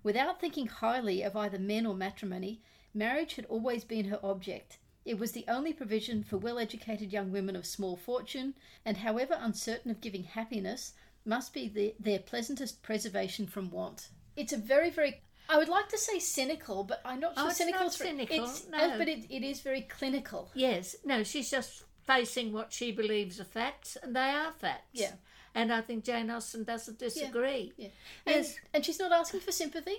Without 0.04 0.41
thinking 0.41 0.67
highly 0.67 1.21
of 1.21 1.36
either 1.36 1.60
men 1.60 1.86
or 1.86 1.93
matrimony, 1.93 2.62
marriage 2.93 3.36
had 3.36 3.45
always 3.45 3.84
been 3.84 4.06
her 4.06 4.19
object. 4.23 4.77
It 5.06 5.18
was 5.18 5.32
the 5.32 5.46
only 5.48 5.74
provision 5.74 6.24
for 6.24 6.38
well 6.38 6.60
educated 6.60 7.12
young 7.12 7.32
women 7.32 7.56
of 7.56 7.66
small 7.66 7.96
fortune, 7.98 8.54
and 8.86 8.98
however 8.98 9.36
uncertain 9.40 9.90
of 9.92 10.02
giving 10.02 10.24
happiness, 10.24 10.94
must 11.26 11.54
be 11.54 11.68
the, 11.68 11.96
their 12.00 12.20
pleasantest 12.20 12.82
preservation 12.84 13.48
from 13.48 13.70
want. 13.72 14.10
It's 14.36 14.54
a 14.54 14.58
very, 14.58 14.90
very 14.90 15.22
I 15.50 15.58
would 15.58 15.70
like 15.70 15.90
to 15.90 15.98
say 15.98 16.18
cynical, 16.20 16.84
but 16.84 17.02
I'm 17.04 17.20
not 17.20 17.34
Oh, 17.36 17.42
sure 17.42 17.50
it's 17.50 17.58
cynical. 17.58 17.82
not 17.84 17.94
cynical, 17.94 18.44
It's, 18.46 18.68
no. 18.70 18.78
uh, 18.78 18.98
but 18.98 19.10
it, 19.10 19.26
it 19.30 19.44
is 19.44 19.60
very 19.62 19.82
clinical. 19.82 20.50
Yes, 20.54 20.96
no, 21.04 21.24
she's 21.24 21.52
just 21.52 21.84
facing 22.08 22.54
what 22.54 22.72
she 22.72 22.92
believes 22.92 23.40
are 23.40 23.44
facts, 23.46 23.98
and 24.02 24.16
they 24.16 24.30
are 24.30 24.52
facts. 24.54 24.88
Yeah. 24.94 25.14
And 25.54 25.74
I 25.74 25.82
think 25.82 26.06
Jane 26.06 26.30
Austen 26.30 26.64
doesn't 26.64 27.00
disagree. 27.00 27.74
Yeah. 27.76 27.88
And, 28.26 28.36
Yes. 28.46 28.56
and 28.74 28.86
she's 28.86 29.00
not 29.00 29.12
asking 29.12 29.42
for 29.42 29.52
sympathy. 29.52 29.98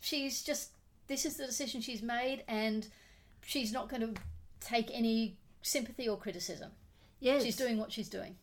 She's 0.00 0.42
just, 0.42 0.70
this 1.06 1.24
is 1.24 1.36
the 1.38 1.46
decision 1.46 1.80
she's 1.80 2.02
made, 2.02 2.44
and 2.46 2.86
she's 3.46 3.72
not 3.72 3.88
going 3.88 4.02
to 4.02 4.20
take 4.60 4.90
any 4.92 5.36
sympathy 5.62 6.08
or 6.08 6.16
criticism. 6.16 6.72
Yes. 7.18 7.44
She's 7.44 7.56
doing 7.56 7.78
what 7.78 7.92
she's 7.92 8.08
doing. 8.08 8.36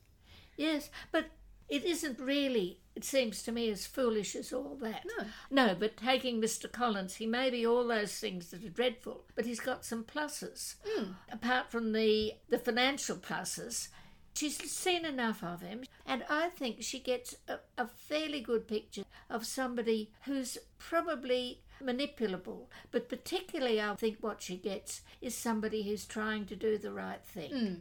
Yes, 0.56 0.90
but 1.12 1.26
it 1.70 1.84
isn't 1.84 2.20
really, 2.20 2.80
it 2.96 3.04
seems 3.04 3.44
to 3.44 3.52
me, 3.52 3.70
as 3.70 3.86
foolish 3.86 4.36
as 4.36 4.54
all 4.54 4.78
that. 4.82 5.04
No. 5.18 5.26
No, 5.50 5.76
but 5.76 5.98
taking 5.98 6.42
Mr. 6.42 6.72
Collins, 6.72 7.16
he 7.16 7.26
may 7.26 7.50
be 7.50 7.66
all 7.66 7.88
those 7.88 8.18
things 8.18 8.50
that 8.52 8.64
are 8.64 8.70
dreadful, 8.70 9.26
but 9.36 9.46
he's 9.46 9.60
got 9.60 9.84
some 9.86 10.04
pluses. 10.04 10.76
Hmm. 10.88 11.12
Apart 11.32 11.70
from 11.72 11.92
the, 11.92 12.34
the 12.50 12.58
financial 12.58 13.18
pluses, 13.18 13.90
she's 14.34 14.58
seen 14.72 15.06
enough 15.06 15.44
of 15.44 15.62
him, 15.62 15.84
and 16.06 16.24
I 16.30 16.50
think 16.50 16.84
she 16.84 17.00
gets 17.00 17.36
a, 17.48 17.58
a 17.78 17.88
fairly 17.88 18.40
good 18.40 18.68
picture 18.68 19.04
of 19.30 19.46
somebody 19.46 20.12
who's 20.26 20.58
probably 20.80 21.62
manipulable, 21.84 22.68
but 22.92 23.10
particularly 23.10 23.82
I 23.82 23.96
think 23.96 24.18
what 24.22 24.42
she 24.42 24.58
gets 24.58 25.02
is 25.22 25.36
somebody 25.36 25.84
who's 25.84 26.06
trying 26.06 26.46
to 26.48 26.56
do 26.56 26.78
the 26.78 26.92
right 26.92 27.24
thing. 27.24 27.52
Hmm. 27.52 27.74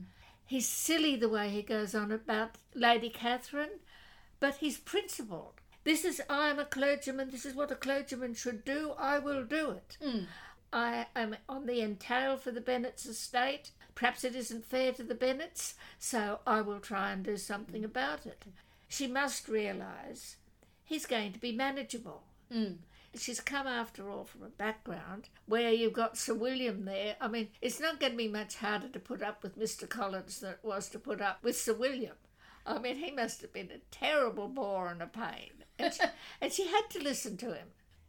He's 0.45 0.69
silly 0.69 1.17
the 1.17 1.29
way 1.29 1.49
he 1.51 1.63
goes 1.63 1.95
on 1.95 2.13
about 2.13 2.57
Lady 2.75 3.11
Catherine, 3.11 3.81
but 4.39 4.57
he's 4.57 4.79
principled. 4.79 5.61
This 5.85 6.05
is, 6.05 6.21
I'm 6.29 6.59
a 6.59 6.65
clergyman, 6.65 7.31
this 7.31 7.45
is 7.45 7.55
what 7.55 7.71
a 7.71 7.77
clergyman 7.77 8.35
should 8.35 8.65
do, 8.65 8.93
I 8.99 9.19
will 9.19 9.45
do 9.45 9.71
it. 9.71 9.99
Hmm. 10.03 10.25
I 10.73 11.07
am 11.15 11.37
on 11.49 11.67
the 11.67 11.81
entail 11.81 12.37
for 12.37 12.51
the 12.51 12.61
Bennets 12.61 13.07
estate. 13.07 13.71
Perhaps 13.95 14.25
it 14.25 14.37
isn't 14.37 14.67
fair 14.67 14.93
to 14.93 15.03
the 15.03 15.15
Bennets, 15.15 15.75
so 15.99 16.41
I 16.47 16.61
will 16.61 16.81
try 16.81 17.13
and 17.13 17.25
do 17.25 17.37
something 17.37 17.83
hmm. 17.83 17.87
about 17.87 18.27
it. 18.27 18.45
She 18.89 19.07
must 19.07 19.49
realise 19.49 20.37
he's 20.85 21.07
going 21.07 21.33
to 21.33 21.41
be 21.41 21.53
manageable. 21.53 22.23
She's 23.19 23.41
come, 23.41 23.67
after 23.67 24.11
all, 24.11 24.25
from 24.25 24.43
a 24.43 24.49
background 24.49 25.29
where 25.47 25.71
you've 25.71 25.93
got 25.93 26.19
Sir 26.19 26.35
William 26.35 26.85
there. 26.85 27.17
I 27.21 27.29
mean, 27.29 27.49
it's 27.61 27.81
not 27.81 28.01
going 28.01 28.13
to 28.13 28.19
be 28.19 28.29
much 28.29 28.57
harder 28.57 28.89
to 28.89 28.99
put 28.99 29.23
up 29.23 29.43
with 29.43 29.59
Mr. 29.59 29.89
Collins 29.89 30.41
than 30.41 30.53
it 30.53 30.59
was 30.63 30.89
to 30.91 30.99
put 30.99 31.21
up 31.21 31.43
with 31.43 31.57
Sir 31.57 31.75
William. 31.75 32.17
I 32.67 32.79
mean, 32.79 32.97
he 32.97 33.11
must 33.11 33.43
have 33.43 33.53
been 33.53 33.71
a 33.71 33.79
terrible 33.91 34.49
bore 34.49 34.89
and 34.89 35.01
a 35.01 35.07
pain. 35.07 35.51
And 35.79 35.93
she, 35.93 36.03
and 36.41 36.53
she 36.53 36.67
had 36.67 36.91
to 36.91 37.03
listen 37.03 37.37
to 37.39 37.55
him. 37.55 37.69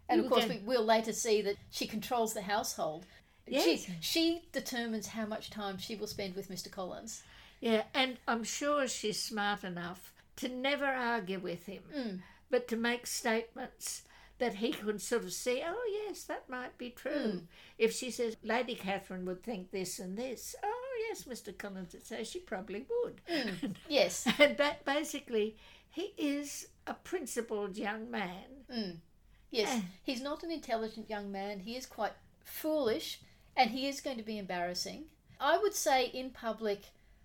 And 0.10 0.22
of 0.22 0.30
course, 0.30 0.48
we 0.48 0.60
will 0.60 0.86
later 0.86 1.12
see 1.12 1.42
that 1.42 1.58
she 1.70 1.86
controls 1.86 2.34
the 2.34 2.42
household. 2.42 3.06
Yes. 3.46 3.64
She, 3.64 3.94
she 4.00 4.42
determines 4.52 5.08
how 5.08 5.26
much 5.26 5.50
time 5.50 5.78
she 5.78 5.96
will 5.96 6.08
spend 6.08 6.36
with 6.36 6.50
Mr. 6.50 6.72
Collins. 6.72 7.24
Yeah, 7.60 7.84
and 7.94 8.18
I'm 8.28 8.44
sure 8.44 8.88
she's 8.88 9.22
smart 9.22 9.64
enough 9.64 10.14
to 10.38 10.48
never 10.48 10.86
argue 10.86 11.40
with 11.40 11.66
him, 11.66 11.84
mm. 11.96 12.20
but 12.50 12.68
to 12.70 12.76
make 12.76 13.08
statements 13.08 14.04
that 14.40 14.56
he 14.56 14.72
could 14.72 15.02
sort 15.02 15.24
of 15.24 15.34
see, 15.34 15.64
oh, 15.66 16.04
yes, 16.06 16.24
that 16.24 16.50
might 16.50 16.78
be 16.78 16.90
true. 16.90 17.32
Hmm. 17.32 17.38
If 17.78 17.94
she 17.94 18.12
says, 18.12 18.38
Lady 18.44 18.76
Catherine 18.76 19.26
would 19.26 19.44
think 19.44 19.72
this 19.72 20.00
and 20.00 20.18
this, 20.18 20.56
oh, 20.64 20.96
yes, 21.10 21.24
Mr. 21.24 21.58
Collins 21.58 21.94
would 21.94 22.06
say 22.06 22.24
she 22.24 22.40
probably 22.40 22.86
would. 23.04 23.22
Hmm. 23.28 23.68
Yes. 23.90 24.28
and 24.40 24.58
that 24.58 24.86
basically, 24.86 25.58
he 25.90 26.14
is 26.18 26.68
a 26.86 26.94
principled 26.94 27.78
young 27.78 28.12
man. 28.12 28.44
Hmm. 28.72 28.92
Yes, 29.50 29.82
he's 30.04 30.22
not 30.22 30.44
an 30.44 30.52
intelligent 30.52 31.10
young 31.10 31.32
man. 31.32 31.60
He 31.62 31.76
is 31.78 31.86
quite 31.86 32.12
foolish 32.44 33.22
and 33.56 33.72
he 33.72 33.88
is 33.88 34.02
going 34.02 34.18
to 34.18 34.24
be 34.24 34.38
embarrassing. 34.38 35.06
I 35.40 35.58
would 35.58 35.74
say 35.74 36.06
in 36.08 36.32
public, 36.32 36.84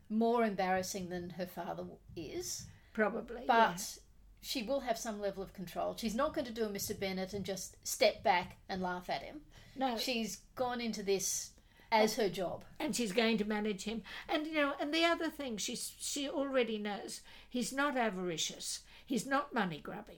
more 0.09 0.45
embarrassing 0.45 1.09
than 1.09 1.31
her 1.31 1.47
father 1.47 1.85
is, 2.17 2.67
Probably. 2.93 3.43
but. 3.47 3.99
She 4.43 4.63
will 4.63 4.81
have 4.81 4.99
some 4.99 5.21
level 5.21 5.43
of 5.43 5.53
control. 5.55 5.97
She's 5.97 6.15
not 6.15 6.35
going 6.35 6.47
to 6.47 6.53
do 6.53 6.65
a 6.65 6.69
Mr. 6.69 6.99
Bennet 6.99 7.33
and 7.33 7.45
just 7.45 7.77
step 7.87 8.23
back 8.23 8.57
and 8.69 8.83
laugh 8.83 9.09
at 9.09 9.23
him. 9.23 9.41
No. 9.77 9.97
She's 9.97 10.39
gone 10.57 10.81
into 10.81 11.03
this 11.03 11.51
as 11.93 12.17
her 12.17 12.29
job. 12.29 12.65
and 12.81 12.97
she's 12.97 13.13
going 13.13 13.39
to 13.39 13.45
manage 13.45 13.85
him. 13.85 14.03
And 14.29 14.47
you 14.47 14.55
know, 14.55 14.73
and 14.81 14.93
the 14.93 15.05
other 15.05 15.29
thing, 15.31 15.57
she's 15.59 15.93
she 15.99 16.29
already 16.29 16.79
knows 16.79 17.21
he's 17.49 17.73
not 17.73 17.97
avaricious. 17.97 18.81
He's 19.07 19.27
not 19.27 19.55
money 19.55 19.79
grubbing. 19.79 20.17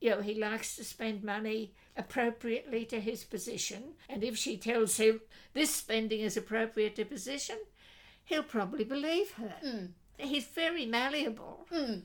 You 0.00 0.10
know, 0.10 0.20
he 0.22 0.34
likes 0.34 0.76
to 0.76 0.84
spend 0.84 1.22
money 1.24 1.72
appropriately 1.96 2.84
to 2.86 3.00
his 3.00 3.24
position. 3.24 3.94
And 4.08 4.22
if 4.22 4.36
she 4.36 4.56
tells 4.56 4.96
him 4.96 5.20
this 5.52 5.74
spending 5.74 6.20
is 6.20 6.36
appropriate 6.36 6.96
to 6.96 7.04
position, 7.04 7.56
he'll 8.24 8.42
probably 8.42 8.84
believe 8.84 9.32
her. 9.32 9.54
Mm. 9.64 9.88
He's 10.18 10.46
very 10.46 10.86
malleable. 10.86 11.66
Mm. 11.72 12.02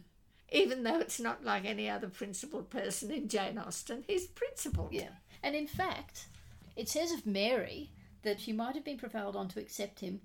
Even 0.51 0.83
though 0.83 0.99
it's 0.99 1.19
not 1.19 1.43
like 1.43 1.65
any 1.65 1.89
other 1.89 2.07
principled 2.07 2.69
person 2.69 3.11
in 3.11 3.27
Jane 3.27 3.57
Austen, 3.57 4.03
he's 4.07 4.27
principled. 4.27 4.93
Yeah. 4.93 5.09
And 5.41 5.55
in 5.55 5.67
fact, 5.67 6.27
it 6.75 6.89
says 6.89 7.11
of 7.11 7.25
Mary 7.25 7.89
that 8.23 8.39
she 8.39 8.53
might 8.53 8.75
have 8.75 8.83
been 8.83 8.97
prevailed 8.97 9.35
on 9.35 9.47
to 9.49 9.59
accept 9.59 9.99
him. 9.99 10.21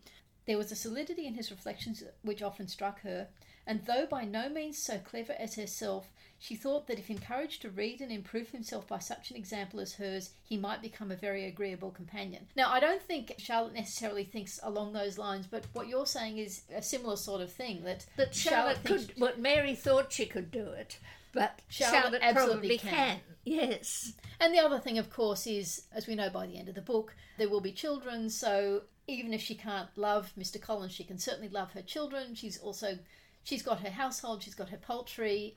There 0.47 0.59
was 0.59 0.73
a 0.73 0.77
solidity 0.77 1.27
in 1.27 1.35
his 1.35 1.51
reflections 1.51 2.03
which 2.23 2.43
often 2.43 2.69
struck 2.69 3.03
her, 3.03 3.29
and 3.67 3.85
though 3.87 4.07
by 4.07 4.25
no 4.25 4.49
means 4.49 4.79
so 4.79 4.99
clever 4.99 5.35
as 5.39 5.55
herself, 5.55 6.11
she 6.43 6.55
thought 6.55 6.87
that 6.87 6.99
if 6.99 7.11
encouraged 7.11 7.61
to 7.63 7.69
read 7.71 8.01
and 8.01 8.11
improve 8.11 8.49
himself 8.49 8.89
by 8.89 8.99
such 8.99 9.31
an 9.31 9.37
example 9.37 9.79
as 9.79 9.93
hers, 9.93 10.31
he 10.43 10.57
might 10.57 10.81
become 10.81 11.11
a 11.11 11.17
very 11.17 11.45
agreeable 11.45 11.91
companion. 11.91 12.47
Now, 12.57 12.73
I 12.73 12.81
don't 12.81 13.03
think 13.03 13.35
Charlotte 13.37 13.75
necessarily 13.75 14.25
thinks 14.25 14.59
along 14.63 14.95
those 14.95 15.19
lines, 15.19 15.47
but 15.47 15.67
what 15.75 15.87
you're 15.87 16.07
saying 16.07 16.39
is 16.39 16.63
a 16.75 16.81
similar 16.81 17.17
sort 17.17 17.43
of 17.43 17.53
thing 17.53 17.85
that 17.85 18.07
But 18.17 18.35
Charlotte, 18.35 18.79
thinks- 18.79 19.07
could, 19.07 19.21
what 19.21 19.39
Mary 19.39 19.75
thought 19.75 20.15
she 20.15 20.25
could 20.25 20.51
do 20.51 20.71
it, 20.71 20.99
but 21.33 21.61
Charlotte 21.69 22.01
Charlotte, 22.03 22.23
absolutely 22.23 22.79
probably 22.79 22.79
can. 22.79 22.91
can. 22.91 23.21
Yes. 23.45 24.15
And 24.41 24.55
the 24.55 24.61
other 24.61 24.79
thing, 24.79 24.97
of 24.97 25.11
course, 25.11 25.47
is 25.47 25.83
as 25.93 26.07
we 26.07 26.15
know 26.15 26.31
by 26.31 26.47
the 26.47 26.57
end 26.59 26.71
of 26.71 26.75
the 26.75 26.81
book, 26.81 27.15
there 27.37 27.51
will 27.51 27.61
be 27.61 27.73
children. 27.73 28.31
So 28.31 28.83
even 29.07 29.35
if 29.35 29.43
she 29.43 29.55
can't 29.55 29.89
love 29.97 30.33
Mr. 30.39 30.61
Collins, 30.61 30.93
she 30.93 31.05
can 31.05 31.19
certainly 31.19 31.51
love 31.51 31.73
her 31.73 31.83
children. 31.83 32.35
She's 32.35 32.59
also 32.59 32.99
she's 33.43 33.63
got 33.63 33.81
her 33.81 33.91
household, 33.91 34.43
she's 34.43 34.55
got 34.55 34.71
her 34.71 34.79
poultry. 34.79 35.57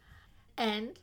And 0.58 1.00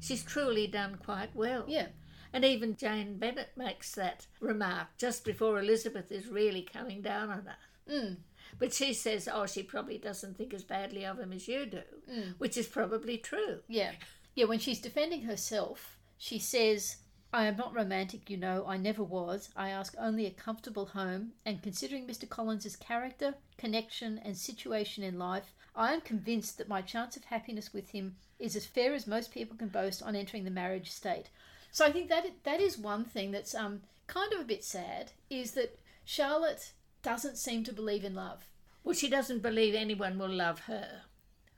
she's 0.00 0.22
truly 0.24 0.66
done 0.66 0.96
quite 1.04 1.34
well. 1.34 1.64
Yeah, 1.66 1.86
And 2.32 2.44
even 2.44 2.76
Jane 2.76 3.18
Bennet 3.18 3.50
makes 3.56 3.92
that 3.94 4.26
remark 4.40 4.88
just 4.98 5.24
before 5.24 5.58
Elizabeth 5.58 6.10
is 6.12 6.26
really 6.28 6.62
coming 6.62 7.02
down 7.02 7.30
on 7.30 7.44
her. 7.46 7.56
mm, 7.90 8.16
But 8.58 8.72
she 8.72 8.94
says, 8.94 9.28
oh, 9.32 9.46
she 9.46 9.62
probably 9.62 9.98
doesn't 9.98 10.36
think 10.36 10.54
as 10.54 10.62
badly 10.64 11.04
of 11.04 11.18
him 11.18 11.32
as 11.32 11.48
you 11.48 11.66
do, 11.66 11.82
Mm. 12.10 12.34
which 12.38 12.56
is 12.56 12.66
probably 12.66 13.18
true. 13.18 13.60
yeah, 13.68 13.92
yeah. 14.34 14.44
When 14.46 14.58
she's 14.58 14.80
defending 14.80 15.22
herself, 15.22 15.98
she 16.18 16.38
says. 16.38 16.96
I 17.34 17.46
am 17.46 17.56
not 17.56 17.74
romantic, 17.74 18.28
you 18.28 18.36
know, 18.36 18.66
I 18.68 18.76
never 18.76 19.02
was. 19.02 19.48
I 19.56 19.70
ask 19.70 19.94
only 19.98 20.26
a 20.26 20.30
comfortable 20.30 20.84
home, 20.84 21.32
and 21.46 21.62
considering 21.62 22.06
Mr. 22.06 22.28
Collins's 22.28 22.76
character, 22.76 23.32
connection, 23.56 24.18
and 24.22 24.36
situation 24.36 25.02
in 25.02 25.18
life, 25.18 25.54
I 25.74 25.94
am 25.94 26.02
convinced 26.02 26.58
that 26.58 26.68
my 26.68 26.82
chance 26.82 27.16
of 27.16 27.24
happiness 27.24 27.72
with 27.72 27.88
him 27.88 28.16
is 28.42 28.56
as 28.56 28.66
fair 28.66 28.92
as 28.92 29.06
most 29.06 29.30
people 29.30 29.56
can 29.56 29.68
boast 29.68 30.02
on 30.02 30.16
entering 30.16 30.44
the 30.44 30.50
marriage 30.50 30.90
state. 30.90 31.30
So 31.70 31.86
I 31.86 31.92
think 31.92 32.08
that 32.08 32.26
that 32.42 32.60
is 32.60 32.76
one 32.76 33.04
thing 33.04 33.30
that's 33.30 33.54
um, 33.54 33.82
kind 34.08 34.32
of 34.32 34.40
a 34.40 34.44
bit 34.44 34.64
sad 34.64 35.12
is 35.30 35.52
that 35.52 35.78
Charlotte 36.04 36.72
doesn't 37.02 37.38
seem 37.38 37.62
to 37.64 37.72
believe 37.72 38.04
in 38.04 38.14
love. 38.14 38.48
Well, 38.84 38.94
she 38.94 39.08
doesn't 39.08 39.42
believe 39.42 39.74
anyone 39.74 40.18
will 40.18 40.28
love 40.28 40.60
her. 40.60 41.02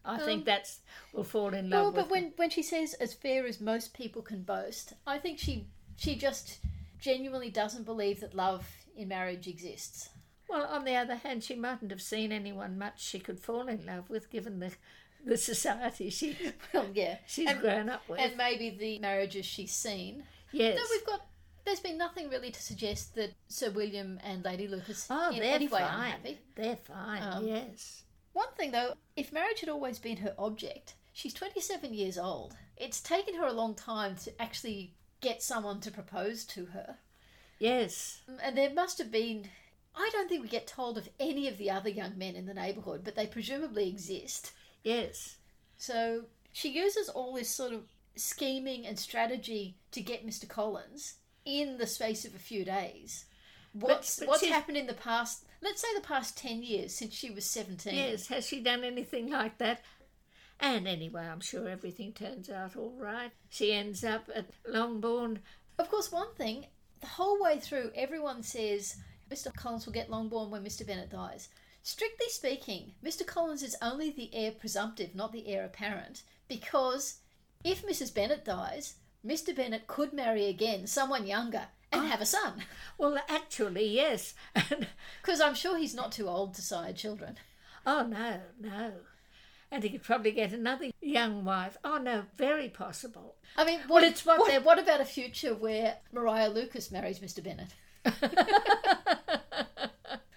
I 0.04 0.18
think 0.18 0.44
that's 0.44 0.80
will 1.14 1.24
fall 1.24 1.54
in 1.54 1.70
love 1.70 1.78
Well, 1.80 1.86
with 1.86 1.94
but 1.94 2.04
her. 2.04 2.10
when 2.10 2.32
when 2.36 2.50
she 2.50 2.62
says 2.62 2.92
as 2.94 3.14
fair 3.14 3.46
as 3.46 3.58
most 3.58 3.94
people 3.94 4.20
can 4.20 4.42
boast, 4.42 4.92
I 5.06 5.16
think 5.16 5.38
she 5.38 5.66
she 5.96 6.14
just 6.14 6.58
genuinely 7.00 7.48
doesn't 7.48 7.86
believe 7.86 8.20
that 8.20 8.34
love 8.34 8.66
in 8.94 9.08
marriage 9.08 9.48
exists. 9.48 10.10
Well, 10.46 10.66
on 10.66 10.84
the 10.84 10.94
other 10.94 11.16
hand, 11.16 11.42
she 11.42 11.54
mightn't 11.54 11.90
have 11.90 12.02
seen 12.02 12.30
anyone 12.32 12.78
much 12.78 13.02
she 13.02 13.18
could 13.18 13.40
fall 13.40 13.66
in 13.66 13.86
love 13.86 14.10
with, 14.10 14.30
given 14.30 14.60
the 14.60 14.72
the 15.24 15.36
society 15.36 16.10
she 16.10 16.36
Well, 16.72 16.86
yeah, 16.94 17.18
she's 17.26 17.48
and, 17.48 17.60
grown 17.60 17.88
up 17.88 18.08
with. 18.08 18.20
and 18.20 18.36
maybe 18.36 18.70
the 18.70 18.98
marriages 18.98 19.46
she's 19.46 19.72
seen. 19.72 20.24
yes. 20.52 20.76
No, 20.76 20.82
we've 20.90 21.06
got. 21.06 21.26
There's 21.64 21.80
been 21.80 21.96
nothing 21.96 22.28
really 22.28 22.50
to 22.50 22.62
suggest 22.62 23.14
that 23.14 23.32
Sir 23.48 23.70
William 23.70 24.20
and 24.22 24.44
Lady 24.44 24.68
Lucas 24.68 25.06
oh, 25.08 25.30
in 25.30 25.40
they're 25.40 25.54
any 25.54 25.66
way 25.66 25.80
fine. 25.80 25.94
unhappy. 25.94 26.38
They're 26.54 26.76
fine. 26.76 27.22
Um, 27.22 27.46
yes. 27.46 28.02
One 28.34 28.52
thing 28.56 28.70
though, 28.72 28.94
if 29.16 29.32
marriage 29.32 29.60
had 29.60 29.70
always 29.70 29.98
been 29.98 30.18
her 30.18 30.34
object, 30.38 30.94
she's 31.12 31.32
27 31.32 31.94
years 31.94 32.18
old. 32.18 32.54
It's 32.76 33.00
taken 33.00 33.36
her 33.36 33.46
a 33.46 33.52
long 33.52 33.74
time 33.74 34.16
to 34.24 34.42
actually 34.42 34.92
get 35.22 35.42
someone 35.42 35.80
to 35.80 35.90
propose 35.90 36.44
to 36.44 36.66
her. 36.66 36.96
Yes. 37.58 38.20
And 38.42 38.58
there 38.58 38.74
must 38.74 38.98
have 38.98 39.10
been. 39.10 39.48
I 39.96 40.10
don't 40.12 40.28
think 40.28 40.42
we 40.42 40.48
get 40.48 40.66
told 40.66 40.98
of 40.98 41.08
any 41.20 41.48
of 41.48 41.56
the 41.56 41.70
other 41.70 41.88
young 41.88 42.18
men 42.18 42.34
in 42.34 42.46
the 42.46 42.52
neighbourhood, 42.54 43.02
but 43.04 43.14
they 43.14 43.26
presumably 43.28 43.88
exist. 43.88 44.52
Yes. 44.84 45.38
So 45.76 46.26
she 46.52 46.68
uses 46.68 47.08
all 47.08 47.34
this 47.34 47.48
sort 47.50 47.72
of 47.72 47.82
scheming 48.14 48.86
and 48.86 48.96
strategy 48.98 49.76
to 49.90 50.00
get 50.00 50.24
Mr. 50.26 50.48
Collins 50.48 51.14
in 51.44 51.78
the 51.78 51.86
space 51.86 52.24
of 52.24 52.34
a 52.34 52.38
few 52.38 52.64
days. 52.64 53.24
What's, 53.72 54.20
but 54.20 54.28
what's 54.28 54.40
she's- 54.40 54.52
happened 54.52 54.76
in 54.76 54.86
the 54.86 54.94
past, 54.94 55.44
let's 55.60 55.82
say 55.82 55.88
the 55.96 56.00
past 56.06 56.38
10 56.38 56.62
years 56.62 56.94
since 56.94 57.12
she 57.12 57.30
was 57.30 57.44
17? 57.44 57.92
Yes. 57.92 58.28
Has 58.28 58.46
she 58.46 58.60
done 58.60 58.84
anything 58.84 59.30
like 59.30 59.58
that? 59.58 59.82
And 60.60 60.86
anyway, 60.86 61.26
I'm 61.26 61.40
sure 61.40 61.68
everything 61.68 62.12
turns 62.12 62.48
out 62.48 62.76
all 62.76 62.94
right. 62.96 63.32
She 63.50 63.72
ends 63.72 64.04
up 64.04 64.30
at 64.32 64.46
Longbourn. 64.68 65.40
Of 65.78 65.90
course, 65.90 66.12
one 66.12 66.32
thing, 66.36 66.66
the 67.00 67.08
whole 67.08 67.42
way 67.42 67.58
through, 67.58 67.90
everyone 67.96 68.44
says 68.44 68.96
Mr. 69.28 69.52
Collins 69.52 69.86
will 69.86 69.92
get 69.92 70.08
Longbourn 70.08 70.50
when 70.50 70.64
Mr. 70.64 70.86
Bennet 70.86 71.10
dies. 71.10 71.48
Strictly 71.86 72.30
speaking, 72.30 72.94
Mr. 73.04 73.26
Collins 73.26 73.62
is 73.62 73.76
only 73.82 74.10
the 74.10 74.34
heir 74.34 74.52
presumptive, 74.52 75.14
not 75.14 75.32
the 75.32 75.46
heir 75.46 75.66
apparent, 75.66 76.22
because 76.48 77.18
if 77.62 77.86
Mrs. 77.86 78.12
Bennet 78.14 78.42
dies, 78.42 78.94
Mr. 79.24 79.54
Bennet 79.54 79.86
could 79.86 80.14
marry 80.14 80.46
again 80.46 80.86
someone 80.86 81.26
younger 81.26 81.66
and 81.92 82.00
ah. 82.00 82.06
have 82.06 82.22
a 82.22 82.26
son. 82.26 82.64
Well, 82.96 83.18
actually, 83.28 83.86
yes. 83.86 84.32
Because 85.20 85.40
I'm 85.42 85.54
sure 85.54 85.76
he's 85.76 85.94
not 85.94 86.10
too 86.10 86.26
old 86.26 86.54
to 86.54 86.62
sire 86.62 86.94
children. 86.94 87.36
oh 87.86 88.06
no, 88.06 88.40
no. 88.58 88.92
And 89.70 89.82
he 89.82 89.90
could 89.90 90.02
probably 90.02 90.32
get 90.32 90.54
another 90.54 90.90
young 91.02 91.44
wife. 91.44 91.76
Oh 91.84 91.98
no, 91.98 92.22
very 92.38 92.70
possible. 92.70 93.34
I 93.58 93.66
mean, 93.66 93.80
what, 93.88 94.02
it's 94.04 94.24
what 94.24 94.38
what, 94.38 94.64
what 94.64 94.78
about 94.78 95.02
a 95.02 95.04
future 95.04 95.54
where 95.54 95.98
Mariah 96.14 96.48
Lucas 96.48 96.90
marries 96.90 97.18
Mr. 97.18 97.44
Bennet? 97.44 97.74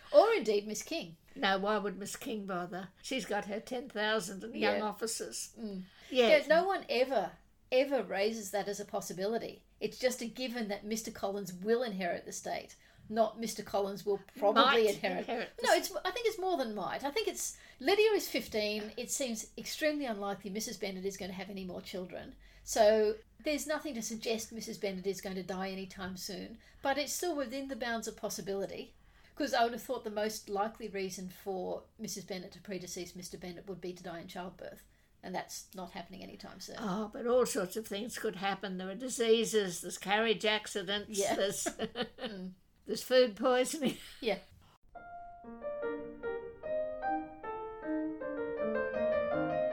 or 0.12 0.34
indeed 0.34 0.68
Miss 0.68 0.84
King? 0.84 1.16
No, 1.39 1.58
why 1.58 1.78
would 1.78 1.97
Miss 1.97 2.15
King 2.15 2.45
bother? 2.45 2.89
She's 3.02 3.26
got 3.26 3.45
her 3.45 3.60
10,000 3.60 4.43
and 4.43 4.56
young 4.56 4.78
Yeah. 4.78 4.84
officers. 4.84 5.50
Mm. 5.60 5.84
Yes. 6.10 6.45
Yeah, 6.47 6.56
no 6.56 6.65
one 6.65 6.86
ever, 6.89 7.32
ever 7.71 8.04
raises 8.04 8.52
that 8.52 8.67
as 8.67 8.80
a 8.80 8.86
possibility. 8.86 9.62
It's 9.80 10.00
just 10.00 10.21
a 10.21 10.26
given 10.26 10.67
that 10.69 10.86
Mr. 10.86 11.13
Collins 11.13 11.54
will 11.54 11.84
inherit 11.84 12.26
the 12.26 12.32
state, 12.32 12.76
not 13.10 13.39
Mr. 13.39 13.63
Collins 13.63 14.06
will 14.06 14.19
probably 14.39 14.63
Might 14.63 14.95
inherit. 14.95 15.19
inherit 15.28 15.50
No, 15.63 15.73
it's. 15.73 15.91
I 16.04 16.12
think 16.12 16.28
it's 16.28 16.39
more 16.39 16.58
than 16.58 16.73
might. 16.76 17.04
I 17.04 17.12
think 17.12 17.28
it's. 17.28 17.56
Lydia 17.80 18.12
is 18.15 18.28
fifteen. 18.28 18.91
It 18.97 19.12
seems 19.12 19.47
extremely 19.58 20.06
unlikely 20.06 20.50
Mrs. 20.52 20.80
Bennet 20.80 21.06
is 21.06 21.15
going 21.17 21.30
to 21.32 21.38
have 21.38 21.50
any 21.50 21.63
more 21.63 21.82
children. 21.82 22.34
So 22.63 23.15
there's 23.45 23.65
nothing 23.67 23.93
to 23.93 24.02
suggest 24.02 24.54
Mrs. 24.54 24.82
Bennet 24.82 25.06
is 25.08 25.21
going 25.21 25.36
to 25.36 25.43
die 25.43 25.69
anytime 25.69 26.17
soon. 26.17 26.58
But 26.82 26.97
it's 26.97 27.13
still 27.13 27.36
within 27.36 27.67
the 27.69 27.76
bounds 27.76 28.08
of 28.08 28.17
possibility. 28.17 28.93
Because 29.38 29.54
I 29.54 29.63
would 29.63 29.73
have 29.73 29.84
thought 29.84 30.04
the 30.04 30.10
most 30.10 30.50
likely 30.50 30.88
reason 30.88 31.30
for 31.43 31.84
Mrs. 32.02 32.26
Bennet 32.28 32.52
to 32.54 32.60
predecease 32.60 33.13
Mr. 33.15 33.39
Bennet 33.39 33.67
would 33.67 33.80
be 33.80 33.93
to 33.93 34.02
die 34.04 34.19
in 34.19 34.28
childbirth. 34.28 34.84
And 35.23 35.36
that's 35.36 35.65
not 35.76 35.91
happening 35.91 36.23
anytime 36.23 36.60
soon. 36.60 36.78
Oh, 36.80 37.12
but 37.13 37.28
all 37.28 37.45
sorts 37.45 37.76
of 37.76 37.86
things 37.86 38.17
could 38.17 38.38
happen. 38.38 38.78
There 38.78 38.89
are 38.89 38.95
diseases, 38.95 39.82
there's 39.82 39.97
carriage 39.97 40.45
accidents, 40.45 41.19
Yeah. 41.19 41.36
there's, 41.36 41.63
mm. 42.23 42.52
there's 42.88 43.04
food 43.04 43.36
poisoning. 43.36 43.97
Yeah. 44.21 44.38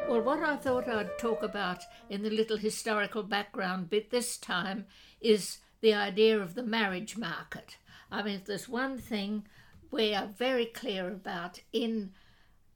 Well, 0.09 0.23
what 0.23 0.41
I 0.41 0.57
thought 0.57 0.89
I'd 0.89 1.19
talk 1.19 1.43
about 1.43 1.83
in 2.11 2.23
the 2.23 2.31
little 2.31 2.57
historical 2.59 3.23
background 3.23 3.91
bit 3.91 4.11
this 4.11 4.37
time 4.37 4.87
is 5.21 5.59
the 5.81 5.95
idea 5.95 6.39
of 6.39 6.55
the 6.55 6.63
marriage 6.63 7.17
market. 7.17 7.77
I 8.15 8.23
mean, 8.23 8.37
if 8.37 8.45
there's 8.45 8.69
one 8.69 8.99
thing 8.99 9.47
we 9.91 10.15
are 10.15 10.27
very 10.27 10.67
clear 10.67 11.09
about 11.09 11.61
in 11.73 12.13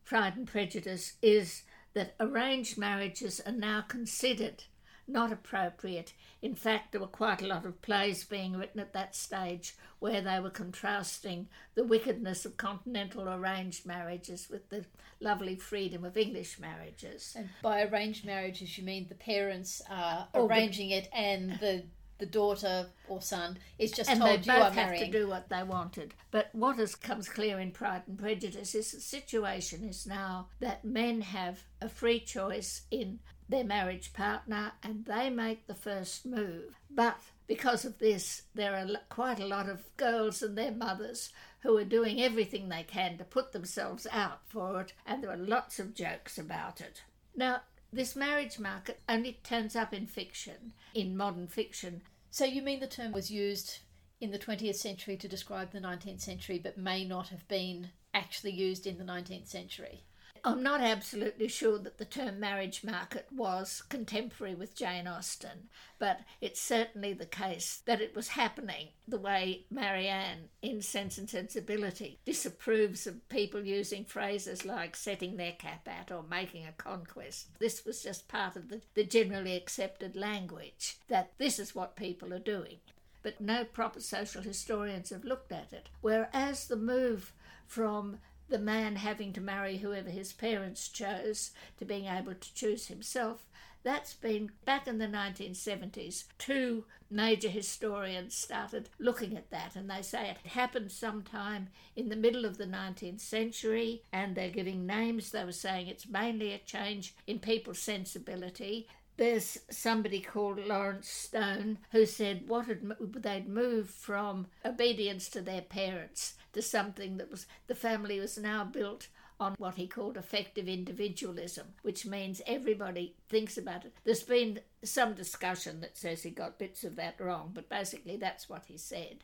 Pride 0.05 0.37
and 0.37 0.49
Prejudice 0.49 1.13
is 1.23 1.63
that 1.95 2.17
arranged 2.19 2.77
marriages 2.77 3.41
are 3.47 3.53
now 3.53 3.83
considered 3.83 4.65
not 5.07 5.33
appropriate. 5.33 6.13
In 6.43 6.55
fact, 6.55 6.93
there 6.93 7.01
were 7.01 7.07
quite 7.07 7.41
a 7.41 7.47
lot 7.47 7.65
of 7.65 7.81
plays 7.81 8.25
being 8.25 8.57
written 8.57 8.81
at 8.81 8.93
that 8.93 9.17
stage 9.17 9.75
where 10.01 10.21
they 10.21 10.39
were 10.39 10.51
contrasting 10.51 11.49
the 11.75 11.85
wickedness 11.85 12.45
of 12.45 12.57
continental 12.57 13.29
arranged 13.29 13.87
marriages 13.87 14.49
with 14.51 14.69
the 14.69 14.85
lovely 15.21 15.57
freedom 15.57 16.05
of 16.05 16.17
English 16.17 16.59
marriages. 16.59 17.35
And 17.37 17.49
by 17.63 17.85
arranged 17.85 18.27
marriages, 18.27 18.77
you 18.77 18.85
mean 18.85 19.07
the 19.09 19.15
parents 19.15 19.81
are 19.89 20.29
arranging 20.35 20.91
it, 20.91 21.09
and 21.13 21.53
the 21.59 21.85
the 22.19 22.27
daughter 22.27 22.87
or 23.09 23.23
son 23.23 23.59
is 23.79 23.93
just 23.93 24.11
and 24.11 24.21
they 24.21 24.37
told 24.37 24.47
you 24.47 24.53
are 24.53 24.59
both 24.59 24.75
have 24.75 24.87
marrying. 24.89 25.13
to 25.13 25.19
do 25.19 25.29
what 25.29 25.49
they 25.49 25.63
wanted. 25.63 26.15
But 26.31 26.49
what 26.53 26.79
has 26.79 26.95
comes 26.95 27.29
clear 27.29 27.59
in 27.59 27.71
Pride 27.71 28.03
and 28.07 28.19
Prejudice 28.19 28.75
is 28.75 28.93
the 28.93 29.01
situation 29.01 29.85
is 29.85 30.07
now 30.07 30.49
that 30.61 30.85
men 30.85 31.21
have 31.21 31.65
a 31.81 31.89
free 31.89 32.21
choice 32.21 32.83
in 32.91 33.21
their 33.49 33.65
marriage 33.65 34.13
partner 34.13 34.73
and 34.83 35.05
they 35.07 35.31
make 35.31 35.67
the 35.67 35.75
first 35.75 36.27
move. 36.27 36.75
But 36.91 37.19
because 37.47 37.85
of 37.85 37.99
this, 37.99 38.43
there 38.55 38.75
are 38.75 38.87
quite 39.09 39.41
a 39.41 39.47
lot 39.47 39.69
of 39.69 39.97
girls 39.97 40.43
and 40.43 40.57
their 40.57 40.73
mothers 40.73 41.31
who 41.61 41.77
are 41.77 41.85
doing 41.85 42.21
everything 42.21 42.69
they 42.69 42.83
can 42.83 43.17
to 43.19 43.25
put 43.25 43.53
themselves 43.53 44.07
out 44.13 44.41
for 44.47 44.81
it, 44.81 44.93
and 45.07 45.23
there 45.23 45.31
are 45.31 45.37
lots 45.37 45.79
of 45.81 45.95
jokes 45.95 46.39
about 46.39 46.81
it. 46.81 47.03
Now, 47.35 47.63
this 47.93 48.15
marriage 48.15 48.59
market 48.59 49.01
only 49.09 49.39
turns 49.43 49.75
up 49.75 49.95
in 49.95 50.07
fiction, 50.07 50.73
in 50.95 51.17
modern 51.17 51.47
fiction. 51.47 52.03
So 52.31 52.45
you 52.45 52.63
mean 52.63 52.81
the 52.81 52.87
term 52.87 53.13
was 53.13 53.31
used 53.31 53.79
in 54.21 54.31
the 54.31 54.39
20th 54.39 54.77
century 54.77 55.17
to 55.17 55.29
describe 55.29 55.73
the 55.73 55.81
19th 55.81 56.21
century, 56.21 56.59
but 56.59 56.77
may 56.77 57.05
not 57.05 57.29
have 57.29 57.47
been 57.49 57.91
actually 58.13 58.53
used 58.53 58.87
in 58.87 58.99
the 58.99 59.05
19th 59.05 59.47
century? 59.47 60.03
I'm 60.49 60.63
not 60.63 60.81
absolutely 60.81 61.49
sure 61.49 61.79
that 61.79 61.99
the 61.99 62.07
term 62.07 62.41
marriage 62.41 62.83
market 62.83 63.27
was 63.31 63.83
contemporary 63.91 64.55
with 64.55 64.75
Jane 64.75 65.07
Austen, 65.07 65.69
but 65.99 66.21
it's 66.41 66.59
certainly 66.59 67.13
the 67.13 67.27
case 67.27 67.83
that 67.85 68.01
it 68.01 68.17
was 68.17 68.29
happening 68.29 68.89
the 69.07 69.19
way 69.19 69.67
Marianne 69.71 70.49
in 70.63 70.81
Sense 70.81 71.19
and 71.19 71.29
Sensibility 71.29 72.19
disapproves 72.25 73.07
of 73.07 73.29
people 73.29 73.63
using 73.63 74.07
phrases 74.07 74.65
like 74.65 74.97
setting 74.97 75.37
their 75.37 75.53
cap 75.53 75.87
at 75.87 76.11
or 76.11 76.23
making 76.23 76.67
a 76.67 76.73
conquest. 76.73 77.49
This 77.59 77.85
was 77.85 78.03
just 78.03 78.27
part 78.27 78.57
of 78.57 78.71
the, 78.71 78.81
the 78.95 79.05
generally 79.05 79.55
accepted 79.55 80.17
language 80.17 80.97
that 81.09 81.33
this 81.37 81.59
is 81.59 81.75
what 81.75 81.95
people 81.95 82.33
are 82.33 82.39
doing. 82.39 82.79
But 83.23 83.39
no 83.39 83.65
proper 83.65 84.01
social 84.01 84.41
historians 84.41 85.11
have 85.11 85.25
looked 85.27 85.53
at 85.53 85.75
it. 85.75 85.91
Whereas 86.01 86.69
the 86.69 86.77
move 86.77 87.35
from 87.67 88.21
the 88.49 88.59
man 88.59 88.97
having 88.97 89.33
to 89.35 89.41
marry 89.41 89.79
whoever 89.79 90.11
his 90.11 90.33
parents 90.33 90.89
chose 90.89 91.51
to 91.79 91.85
being 91.85 92.07
able 92.07 92.35
to 92.35 92.55
choose 92.55 92.87
himself. 92.87 93.45
That's 93.85 94.15
been 94.15 94.51
back 94.65 94.87
in 94.89 94.99
the 94.99 95.07
1970s. 95.07 96.25
Two 96.39 96.85
major 97.11 97.49
historians 97.49 98.35
started 98.35 98.91
looking 98.99 99.37
at 99.37 99.51
that, 99.51 99.77
and 99.77 99.89
they 99.89 100.03
say 100.03 100.31
it 100.31 100.51
happened 100.51 100.91
sometime 100.91 101.69
in 101.97 102.09
the 102.09 102.17
middle 102.17 102.45
of 102.45 102.59
the 102.59 102.67
19th 102.67 103.21
century, 103.21 104.03
and 104.13 104.35
they're 104.35 104.51
giving 104.51 104.87
names. 104.87 105.31
They 105.31 105.45
were 105.45 105.53
saying 105.53 105.87
it's 105.87 106.09
mainly 106.09 106.53
a 106.53 106.59
change 106.59 107.15
in 107.27 107.39
people's 107.39 107.79
sensibility. 107.79 108.89
There's 109.17 109.59
somebody 109.71 110.21
called 110.21 110.65
Lawrence 110.65 111.09
Stone 111.09 111.79
who 111.91 112.07
said 112.07 112.49
what 112.49 112.67
had, 112.67 112.95
they'd 113.01 113.49
moved 113.49 113.91
from 113.91 114.47
obedience 114.65 115.29
to 115.31 115.41
their 115.41 115.63
parents 115.63 116.35
to 116.53 116.63
something 116.63 117.17
that 117.19 117.31
was 117.31 117.47
the 117.67 117.75
family 117.75 118.21
was 118.21 118.39
now 118.39 118.65
built 118.65 119.09
on 119.41 119.55
what 119.59 119.77
he 119.77 119.87
called 119.87 120.17
affective 120.17 120.69
individualism, 120.69 121.67
which 121.83 122.05
means 122.05 122.43
everybody 122.47 123.15
thinks 123.29 123.57
about 123.57 123.85
it. 123.85 123.95
There's 124.05 124.23
been 124.23 124.61
some 124.83 125.15
discussion 125.15 125.81
that 125.81 125.97
says 125.97 126.23
he 126.23 126.31
got 126.31 126.59
bits 126.59 126.83
of 126.83 126.97
that 126.97 127.21
wrong, 127.21 127.53
but 127.55 127.69
basically 127.69 128.17
that's 128.17 128.49
what 128.49 128.65
he 128.67 128.77
said. 128.77 129.19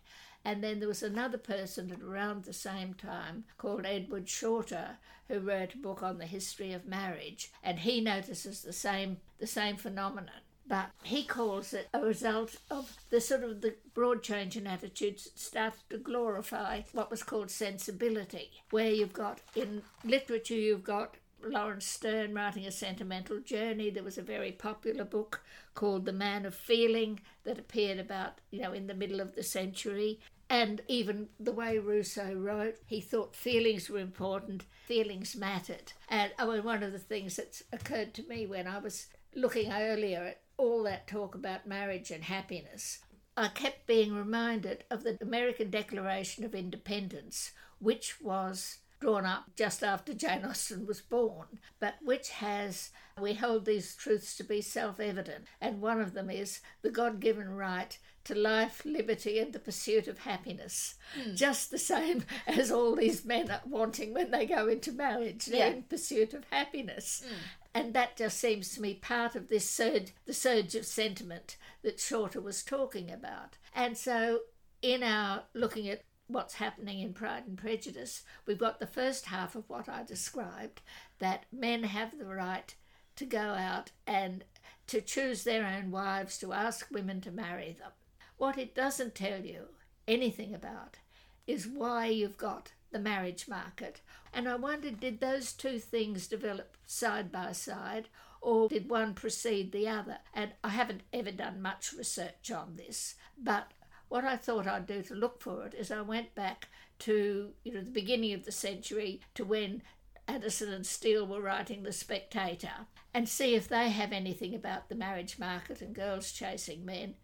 And 0.45 0.63
then 0.63 0.79
there 0.79 0.89
was 0.89 1.03
another 1.03 1.39
person 1.39 1.91
at 1.91 2.03
around 2.03 2.45
the 2.45 2.53
same 2.53 2.95
time 2.95 3.45
called 3.57 3.87
Edward 3.87 4.29
Shorter 4.29 4.99
who 5.29 5.41
wrote 5.41 5.75
a 5.75 5.79
book 5.79 6.03
on 6.03 6.19
the 6.19 6.27
history 6.27 6.73
of 6.73 6.87
marriage, 6.87 7.51
and 7.63 7.79
he 7.79 8.01
notices 8.01 8.61
the 8.61 8.75
same 8.75 9.17
the 9.39 9.47
same 9.47 9.77
phenomenon 9.77 10.44
but 10.66 10.90
he 11.03 11.24
calls 11.24 11.72
it 11.74 11.88
a 11.92 12.00
result 12.00 12.57
of 12.70 12.96
the 13.11 13.20
sort 13.20 13.44
of 13.44 13.61
the 13.61 13.74
broad 13.92 14.22
change 14.22 14.57
in 14.57 14.66
attitudes 14.66 15.24
that 15.24 15.38
started 15.38 15.81
to 15.90 15.98
glorify 15.98 16.83
what 16.92 17.11
was 17.11 17.22
called 17.22 17.50
sensibility, 17.50 18.50
where 18.70 18.90
you've 18.90 19.12
got 19.12 19.40
in 19.55 19.83
literature 20.05 20.55
you've 20.55 20.85
got 20.85 21.16
Laurence 21.42 21.87
Sterne 21.87 22.35
writing 22.35 22.66
a 22.66 22.72
sentimental 22.72 23.40
journey. 23.40 23.90
There 23.90 24.03
was 24.03 24.18
a 24.18 24.22
very 24.22 24.53
popular 24.53 25.05
book 25.05 25.42
called 25.74 26.07
The 26.07 26.12
Man 26.12 26.46
of 26.46 26.55
Feeling 26.55 27.20
that 27.44 27.59
appeared 27.59 27.98
about, 27.98 28.40
you 28.50 28.62
know, 28.62 28.72
in 28.72 28.87
the 28.87 28.94
middle 28.94 29.20
of 29.20 29.35
the 29.35 29.42
century. 29.42 30.20
And 30.48 30.83
even 30.88 31.29
the 31.40 31.53
way 31.53 31.79
Rousseau 31.79 32.35
wrote, 32.35 32.77
he 32.87 33.00
thought 33.00 33.35
feelings 33.35 33.88
were 33.88 33.98
important, 33.98 34.64
feelings 34.87 35.37
mattered. 35.37 35.92
And 36.09 36.33
I 36.38 36.46
mean, 36.46 36.64
one 36.64 36.83
of 36.83 36.92
the 36.92 36.98
things 36.98 37.37
that's 37.37 37.62
occurred 37.72 38.14
to 38.14 38.22
me 38.29 38.46
when 38.46 38.66
I 38.66 38.79
was 38.79 39.09
looking 39.35 39.72
earlier 39.72 40.22
at 40.22 40.40
all 40.57 40.83
that 40.85 41.07
talk 41.07 41.35
about 41.35 41.67
marriage 41.67 42.11
and 42.11 42.25
happiness, 42.25 43.01
I 43.37 43.49
kept 43.49 43.87
being 43.87 44.14
reminded 44.14 44.85
of 44.90 45.03
the 45.03 45.19
American 45.21 45.71
Declaration 45.71 46.45
of 46.45 46.55
Independence, 46.55 47.53
which 47.79 48.21
was 48.21 48.79
drawn 49.01 49.27
up 49.27 49.45
just 49.57 49.83
after 49.83 50.14
Jane 50.14 50.45
Austen 50.45 50.87
was 50.87 51.01
born, 51.01 51.59
but 51.81 51.97
which 52.03 52.31
has, 52.31 52.90
we 53.21 53.35
hold 53.35 53.64
these 53.64 53.95
truths 53.95 54.37
to 54.37 54.45
be 54.45 54.61
self 54.61 55.01
evident, 55.01 55.45
and 55.61 55.83
one 55.83 56.01
of 56.01 56.14
them 56.14 56.31
is 56.31 56.61
the 56.83 56.90
God 56.90 57.21
given 57.21 57.51
right 57.51 57.99
to 58.25 58.35
life, 58.35 58.83
liberty, 58.85 59.38
and 59.38 59.53
the 59.53 59.59
pursuit 59.59 60.09
of 60.09 60.19
happiness. 60.19 60.95
Mm. 61.19 61.37
Just 61.37 61.71
the 61.71 61.79
same 61.79 62.25
as 62.47 62.71
all 62.73 62.97
these 62.97 63.25
men 63.25 63.51
are 63.51 63.61
wanting 63.67 64.14
when 64.14 64.31
they 64.31 64.47
go 64.47 64.69
into 64.69 64.93
marriage, 64.93 65.47
they're 65.47 65.71
yeah. 65.71 65.75
in 65.75 65.83
pursuit 65.83 66.33
of 66.33 66.45
happiness. 66.51 67.23
Mm. 67.27 67.35
And 67.75 67.93
that 67.95 68.17
just 68.17 68.39
seems 68.39 68.73
to 68.75 68.81
me 68.81 68.95
part 68.95 69.35
of 69.35 69.49
this 69.49 69.69
surge, 69.69 70.13
the 70.27 70.33
surge 70.33 70.77
of 70.77 70.87
sentiment 70.87 71.57
that 71.83 71.99
Shorter 71.99 72.41
was 72.41 72.63
talking 72.63 73.11
about. 73.11 73.59
And 73.75 73.99
so, 73.99 74.41
in 74.81 75.03
our 75.03 75.43
looking 75.55 75.89
at 75.89 76.05
what's 76.29 76.55
happening 76.55 77.01
in 77.01 77.13
Pride 77.13 77.45
and 77.49 77.59
Prejudice, 77.59 78.23
we've 78.47 78.59
got 78.59 78.79
the 78.79 78.87
first 78.87 79.27
half 79.27 79.57
of 79.57 79.69
what 79.69 79.89
I 79.89 80.05
described 80.05 80.83
that 81.19 81.47
men 81.53 81.83
have 81.83 82.17
the 82.17 82.27
right 82.27 82.75
to 83.17 83.25
go 83.25 83.41
out 83.41 83.91
and 84.07 84.45
to 84.87 85.01
choose 85.01 85.45
their 85.45 85.67
own 85.67 85.91
wives, 85.91 86.39
to 86.39 86.53
ask 86.53 86.89
women 86.91 87.21
to 87.23 87.31
marry 87.31 87.77
them. 87.79 87.91
What 88.37 88.59
it 88.59 88.75
doesn't 88.75 89.15
tell 89.15 89.41
you 89.41 89.69
anything 90.07 90.55
about 90.55 90.99
is 91.47 91.67
why 91.67 92.07
you've 92.07 92.39
got 92.39 92.73
the 92.91 92.99
marriage 92.99 93.49
market. 93.49 94.01
And 94.35 94.49
I 94.49 94.57
wondered 94.57 94.99
did 94.99 95.20
those 95.20 95.53
two 95.53 95.79
things 95.79 96.27
develop 96.27 96.77
side 96.87 97.31
by 97.31 97.53
side 97.53 98.09
or 98.40 98.68
did 98.68 98.90
one 98.90 99.14
precede 99.14 99.70
the 99.70 99.88
other? 99.88 100.18
And 100.35 100.51
I 100.62 100.70
haven't 100.70 101.03
ever 101.12 101.31
done 101.31 101.62
much 101.62 101.92
research 101.92 102.51
on 102.51 102.75
this, 102.77 103.14
but 103.38 103.73
what 104.09 104.25
I 104.25 104.37
thought 104.37 104.66
I'd 104.66 104.87
do 104.87 105.03
to 105.03 105.14
look 105.14 105.40
for 105.40 105.64
it 105.66 105.75
is 105.75 105.90
I 105.90 106.01
went 106.01 106.35
back 106.35 106.68
to 107.01 107.53
you 107.64 107.73
know 107.73 107.81
the 107.81 107.90
beginning 107.90 108.33
of 108.33 108.44
the 108.44 108.53
century 108.53 109.20
to 109.35 109.44
when 109.44 109.83
Addison 110.27 110.73
and 110.73 110.87
Steele 110.87 111.27
were 111.27 111.40
writing 111.40 111.83
The 111.83 111.92
Spectator 111.92 112.87
and 113.12 113.29
see 113.29 113.55
if 113.55 113.68
they 113.68 113.90
have 113.90 114.12
anything 114.12 114.55
about 114.55 114.88
the 114.88 114.94
marriage 114.94 115.38
market 115.38 115.81
and 115.81 115.94
girls 115.94 116.33
chasing 116.33 116.85
men. 116.85 117.14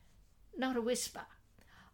Not 0.57 0.77
a 0.77 0.81
whisper. 0.81 1.27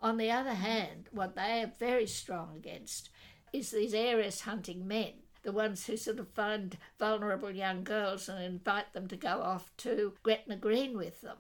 On 0.00 0.18
the 0.18 0.31
other 0.31 0.55
hand, 0.55 1.09
what 1.11 1.37
they 1.37 1.62
are 1.62 1.72
very 1.79 2.07
strong 2.07 2.57
against 2.57 3.09
is 3.52 3.70
these 3.70 3.94
heiress 3.94 4.40
hunting 4.42 4.87
men, 4.87 5.12
the 5.42 5.52
ones 5.52 5.87
who 5.87 5.96
sort 5.96 6.18
of 6.18 6.28
find 6.28 6.76
vulnerable 6.98 7.50
young 7.50 7.85
girls 7.85 8.28
and 8.28 8.42
invite 8.42 8.92
them 8.92 9.06
to 9.09 9.16
go 9.16 9.40
off 9.42 9.70
to 9.78 10.14
Gretna 10.22 10.56
Green 10.56 10.96
with 10.96 11.20
them. 11.20 11.38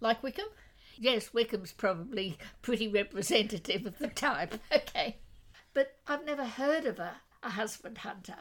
Like 0.00 0.22
Wickham? 0.22 0.48
Yes, 0.96 1.32
Wickham's 1.32 1.72
probably 1.72 2.38
pretty 2.62 2.88
representative 2.88 3.86
of 3.86 3.98
the 3.98 4.08
type. 4.08 4.54
okay. 4.72 5.16
But 5.72 5.96
I've 6.06 6.24
never 6.24 6.44
heard 6.44 6.84
of 6.84 6.98
a, 6.98 7.16
a 7.42 7.50
husband 7.50 7.98
hunter 7.98 8.36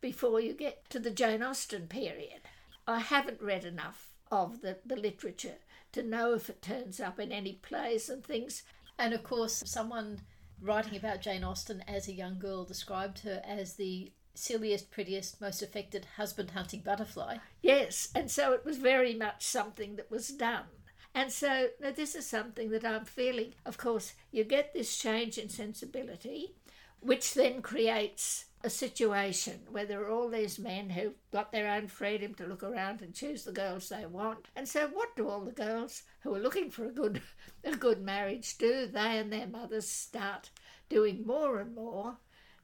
before 0.00 0.40
you 0.40 0.54
get 0.54 0.88
to 0.90 0.98
the 0.98 1.10
Jane 1.10 1.42
Austen 1.42 1.86
period. 1.86 2.40
I 2.86 3.00
haven't 3.00 3.42
read 3.42 3.64
enough 3.64 4.12
of 4.30 4.60
the, 4.60 4.78
the 4.84 4.96
literature 4.96 5.58
to 5.92 6.02
know 6.02 6.34
if 6.34 6.48
it 6.48 6.62
turns 6.62 7.00
up 7.00 7.18
in 7.18 7.32
any 7.32 7.54
plays 7.54 8.08
and 8.08 8.24
things. 8.24 8.62
And 8.98 9.12
of 9.12 9.22
course, 9.22 9.62
someone 9.66 10.20
writing 10.60 10.96
about 10.96 11.20
Jane 11.20 11.44
Austen 11.44 11.82
as 11.86 12.08
a 12.08 12.12
young 12.12 12.38
girl 12.38 12.64
described 12.64 13.20
her 13.20 13.42
as 13.44 13.74
the 13.74 14.12
silliest, 14.34 14.90
prettiest, 14.90 15.40
most 15.40 15.62
affected 15.62 16.06
husband 16.16 16.52
hunting 16.52 16.80
butterfly. 16.80 17.38
Yes, 17.62 18.08
and 18.14 18.30
so 18.30 18.52
it 18.52 18.64
was 18.64 18.78
very 18.78 19.14
much 19.14 19.44
something 19.44 19.96
that 19.96 20.10
was 20.10 20.28
done. 20.28 20.64
And 21.14 21.32
so 21.32 21.68
now 21.80 21.90
this 21.90 22.14
is 22.14 22.26
something 22.26 22.70
that 22.70 22.84
I'm 22.84 23.04
feeling. 23.04 23.54
Of 23.66 23.78
course, 23.78 24.14
you 24.30 24.44
get 24.44 24.72
this 24.72 24.96
change 24.96 25.38
in 25.38 25.48
sensibility, 25.48 26.54
which 27.00 27.34
then 27.34 27.62
creates 27.62 28.44
a 28.64 28.70
situation 28.70 29.60
where 29.70 29.86
there 29.86 30.02
are 30.02 30.10
all 30.10 30.28
these 30.28 30.58
men 30.58 30.90
who've 30.90 31.14
got 31.32 31.52
their 31.52 31.70
own 31.70 31.86
freedom 31.86 32.34
to 32.34 32.46
look 32.46 32.62
around 32.62 33.00
and 33.02 33.14
choose 33.14 33.44
the 33.44 33.52
girls 33.52 33.88
they 33.88 34.04
want. 34.04 34.48
And 34.56 34.68
so 34.68 34.88
what 34.88 35.14
do 35.16 35.28
all 35.28 35.40
the 35.40 35.52
girls 35.52 36.02
who 36.20 36.34
are 36.34 36.40
looking 36.40 36.70
for 36.70 36.86
a 36.86 36.92
good 36.92 37.22
a 37.64 37.76
good 37.76 38.02
marriage 38.02 38.58
do? 38.58 38.86
They 38.86 39.18
and 39.18 39.32
their 39.32 39.46
mothers 39.46 39.88
start 39.88 40.50
doing 40.88 41.24
more 41.26 41.60
and 41.60 41.74
more 41.74 42.16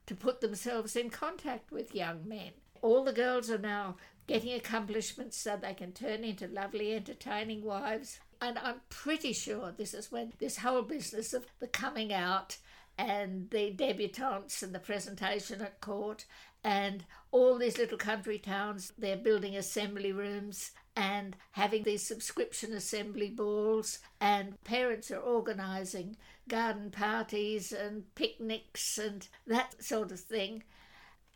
to 0.07 0.15
put 0.15 0.41
themselves 0.41 0.95
in 0.95 1.09
contact 1.09 1.71
with 1.71 1.95
young 1.95 2.27
men. 2.27 2.51
All 2.81 3.03
the 3.03 3.13
girls 3.13 3.49
are 3.49 3.57
now 3.57 3.95
getting 4.27 4.53
accomplishments 4.53 5.37
so 5.37 5.55
they 5.55 5.73
can 5.73 5.91
turn 5.91 6.23
into 6.23 6.47
lovely 6.47 6.93
entertaining 6.93 7.63
wives. 7.63 8.19
And 8.41 8.59
I'm 8.59 8.81
pretty 8.89 9.33
sure 9.33 9.71
this 9.71 9.93
is 9.93 10.11
when 10.11 10.33
this 10.39 10.57
whole 10.57 10.81
business 10.81 11.33
of 11.33 11.45
the 11.59 11.67
coming 11.67 12.13
out 12.13 12.57
and 12.97 13.49
the 13.49 13.71
debutantes 13.71 14.63
and 14.63 14.73
the 14.73 14.79
presentation 14.79 15.61
at 15.61 15.81
court 15.81 16.25
and 16.63 17.05
all 17.31 17.57
these 17.57 17.77
little 17.77 17.97
country 17.97 18.39
towns 18.39 18.93
they're 18.97 19.17
building 19.17 19.55
assembly 19.55 20.11
rooms 20.11 20.71
and 20.95 21.35
having 21.51 21.83
these 21.83 22.07
subscription 22.07 22.73
assembly 22.73 23.29
balls 23.29 23.99
and 24.21 24.61
parents 24.63 25.11
are 25.11 25.19
organising 25.19 26.15
garden 26.47 26.89
parties 26.89 27.71
and 27.71 28.03
picnics 28.15 28.97
and 28.97 29.27
that 29.45 29.83
sort 29.83 30.11
of 30.11 30.19
thing. 30.19 30.63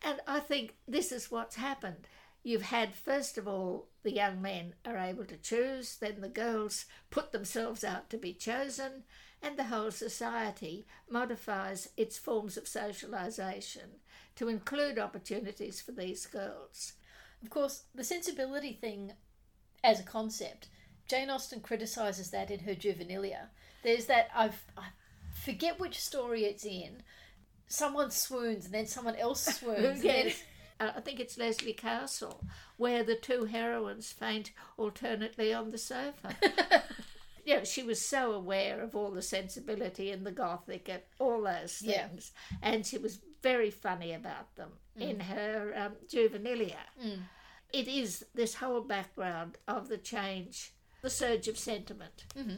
And 0.01 0.20
I 0.28 0.39
think 0.39 0.76
this 0.88 1.12
is 1.12 1.30
what's 1.30 1.55
happened. 1.55 2.07
You've 2.41 2.62
had, 2.64 2.95
first 2.95 3.38
of 3.38 3.47
all, 3.47 3.89
the 4.03 4.14
young 4.14 4.41
men 4.41 4.76
are 4.86 4.97
able 4.97 5.26
to 5.26 5.36
choose, 5.36 5.97
then 5.97 6.22
the 6.22 6.30
girls 6.30 6.86
put 7.10 7.34
themselves 7.34 7.84
out 7.84 8.10
to 8.12 8.18
be 8.18 8.34
chosen, 8.34 9.03
and 9.42 9.58
the 9.58 9.66
whole 9.66 9.92
society 9.92 10.86
modifies 11.10 11.90
its 11.96 12.18
forms 12.18 12.58
of 12.58 12.66
socialisation 12.66 14.00
to 14.36 14.48
include 14.48 15.00
opportunities 15.00 15.82
for 15.82 15.92
these 15.92 16.26
girls. 16.26 16.94
Of 17.42 17.50
course, 17.50 17.84
the 17.96 18.04
sensibility 18.04 18.74
thing 18.74 19.14
as 19.84 20.00
a 20.00 20.04
concept, 20.04 20.68
Jane 21.08 21.30
Austen 21.30 21.62
criticises 21.62 22.32
that 22.32 22.52
in 22.52 22.60
her 22.60 22.76
Juvenilia. 22.76 23.48
There's 23.84 24.06
that, 24.06 24.30
I've, 24.36 24.62
I 24.78 24.88
forget 25.34 25.80
which 25.80 26.00
story 26.00 26.44
it's 26.44 26.66
in, 26.66 27.04
someone 27.68 28.12
swoons 28.12 28.66
and 28.66 28.74
then 28.74 28.88
someone 28.88 29.16
else 29.16 29.44
swoons. 29.60 30.04
yes. 30.04 30.42
Uh, 30.80 30.92
I 30.96 31.02
think 31.02 31.20
it's 31.20 31.38
Lesley 31.38 31.74
Castle, 31.74 32.42
where 32.78 33.04
the 33.04 33.16
two 33.16 33.46
heroines 33.46 34.12
faint 34.14 34.52
alternately 34.78 35.54
on 35.54 35.72
the 35.72 35.78
sofa. 35.78 36.36
yeah, 37.46 37.64
she 37.64 37.84
was 37.84 38.02
so 38.02 38.34
aware 38.34 38.82
of 38.82 38.96
all 38.96 39.12
the 39.12 39.22
sensibility 39.22 40.12
and 40.12 40.26
the 40.26 40.32
gothic 40.32 40.90
and 40.90 41.02
all 41.20 41.44
those 41.44 41.78
things, 41.78 42.32
yeah. 42.52 42.58
and 42.62 42.86
she 42.86 42.98
was 42.98 43.20
very 43.42 43.72
funny 43.72 44.14
about 44.14 44.56
them 44.56 44.70
mm. 44.98 45.10
in 45.10 45.20
her 45.20 45.74
um, 45.76 45.94
juvenilia. 46.08 46.76
Mm. 47.04 47.20
It 47.72 47.88
is 47.88 48.26
this 48.34 48.56
whole 48.56 48.82
background 48.82 49.58
of 49.68 49.90
the 49.90 49.98
change, 49.98 50.74
the 51.02 51.10
surge 51.10 51.48
of 51.48 51.58
sentiment, 51.58 52.26
mm-hmm. 52.38 52.58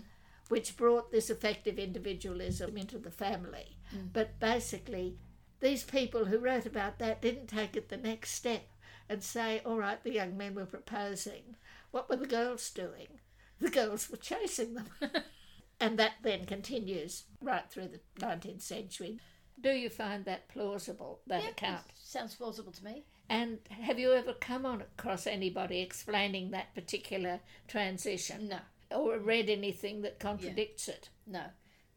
which 0.50 0.78
brought 0.78 1.12
this 1.12 1.30
affective 1.30 1.78
individualism 1.78 2.78
into 2.78 2.98
the 2.98 3.12
family. 3.12 3.78
Mm. 3.96 4.10
But 4.14 4.40
basically, 4.40 5.18
these 5.60 5.84
people 5.84 6.26
who 6.26 6.40
wrote 6.40 6.66
about 6.66 6.98
that 7.00 7.22
didn't 7.22 7.48
take 7.48 7.76
it 7.76 7.90
the 7.90 7.98
next 7.98 8.32
step 8.32 8.64
and 9.10 9.24
say, 9.24 9.62
all 9.66 9.78
right, 9.78 10.02
the 10.04 10.14
young 10.14 10.38
men 10.38 10.56
were 10.56 10.66
proposing. 10.66 11.56
What 11.92 12.10
were 12.10 12.16
the 12.16 12.26
girls 12.26 12.70
doing? 12.70 13.20
The 13.62 13.70
girls 13.70 14.09
were 14.09 14.18
chasing 14.18 14.74
them. 14.74 14.88
and 15.80 15.99
that 15.99 16.14
then 16.24 16.45
continues 16.45 17.26
right 17.41 17.70
through 17.70 17.89
the 17.89 17.99
19th 18.20 18.64
century. 18.64 19.20
Do 19.62 19.70
you 19.70 19.89
find 19.89 20.26
that 20.26 20.49
plausible, 20.49 21.22
that 21.28 21.47
account? 21.51 21.84
Sounds 22.03 22.34
plausible 22.34 22.72
to 22.72 22.84
me. 22.84 23.05
And 23.30 23.59
have 23.70 23.99
you 23.99 24.14
ever 24.14 24.34
come 24.34 24.66
on 24.66 24.82
across 24.82 25.28
anybody 25.28 25.80
explaining 25.80 26.51
that 26.51 26.74
particular 26.74 27.39
transition? 27.68 28.49
No. 28.49 28.59
Or 28.97 29.20
read 29.20 29.49
anything 29.49 30.01
that 30.01 30.20
contradicts 30.20 30.88
yeah. 30.88 30.95
it? 30.95 31.09
No. 31.28 31.43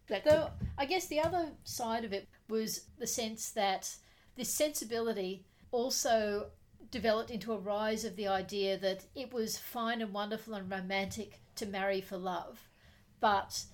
That 0.08 0.24
Though 0.24 0.50
could... 0.58 0.68
I 0.76 0.84
guess 0.84 1.06
the 1.06 1.20
other 1.20 1.48
side 1.64 2.04
of 2.04 2.12
it 2.12 2.28
was 2.48 2.82
the 2.98 3.06
sense 3.06 3.50
that 3.52 3.96
this 4.36 4.52
sensibility 4.52 5.46
also 5.72 6.50
developed 6.90 7.30
into 7.30 7.52
a 7.52 7.58
rise 7.58 8.04
of 8.04 8.16
the 8.16 8.28
idea 8.28 8.76
that 8.78 9.04
it 9.14 9.32
was 9.32 9.58
fine 9.58 10.02
and 10.02 10.12
wonderful 10.12 10.54
and 10.54 10.70
romantic 10.70 11.40
to 11.56 11.66
marry 11.66 12.00
for 12.00 12.16
love, 12.16 12.68
but 13.20 13.64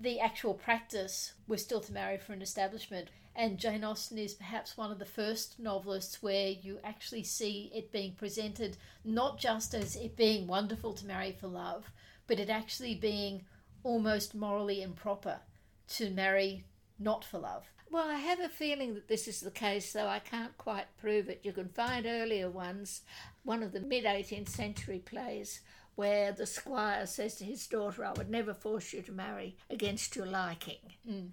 the 0.00 0.20
actual 0.20 0.54
practice 0.54 1.32
was 1.46 1.62
still 1.62 1.80
to 1.80 1.92
marry 1.92 2.18
for 2.18 2.32
an 2.32 2.42
establishment. 2.42 3.08
And 3.36 3.58
Jane 3.58 3.82
Austen 3.82 4.18
is 4.18 4.34
perhaps 4.34 4.76
one 4.76 4.92
of 4.92 4.98
the 4.98 5.04
first 5.04 5.58
novelists 5.58 6.22
where 6.22 6.48
you 6.48 6.78
actually 6.84 7.24
see 7.24 7.70
it 7.74 7.90
being 7.90 8.12
presented 8.12 8.76
not 9.04 9.38
just 9.38 9.74
as 9.74 9.96
it 9.96 10.16
being 10.16 10.46
wonderful 10.46 10.92
to 10.94 11.06
marry 11.06 11.32
for 11.32 11.48
love, 11.48 11.90
but 12.26 12.38
it 12.38 12.48
actually 12.48 12.94
being 12.94 13.44
almost 13.82 14.34
morally 14.34 14.82
improper 14.82 15.40
to 15.88 16.10
marry 16.10 16.64
not 16.98 17.24
for 17.24 17.38
love. 17.38 17.64
Well, 17.90 18.08
I 18.08 18.14
have 18.14 18.40
a 18.40 18.48
feeling 18.48 18.94
that 18.94 19.08
this 19.08 19.28
is 19.28 19.40
the 19.40 19.50
case, 19.50 19.92
though 19.92 20.08
I 20.08 20.18
can't 20.18 20.56
quite 20.58 20.86
prove 20.98 21.28
it. 21.28 21.40
You 21.44 21.52
can 21.52 21.68
find 21.68 22.06
earlier 22.06 22.50
ones, 22.50 23.02
one 23.44 23.62
of 23.62 23.72
the 23.72 23.80
mid 23.80 24.04
18th 24.04 24.48
century 24.48 24.98
plays, 24.98 25.60
where 25.94 26.32
the 26.32 26.46
squire 26.46 27.06
says 27.06 27.36
to 27.36 27.44
his 27.44 27.66
daughter, 27.66 28.04
I 28.04 28.12
would 28.12 28.30
never 28.30 28.54
force 28.54 28.92
you 28.92 29.02
to 29.02 29.12
marry 29.12 29.56
against 29.70 30.16
your 30.16 30.26
liking, 30.26 30.92
mm. 31.08 31.28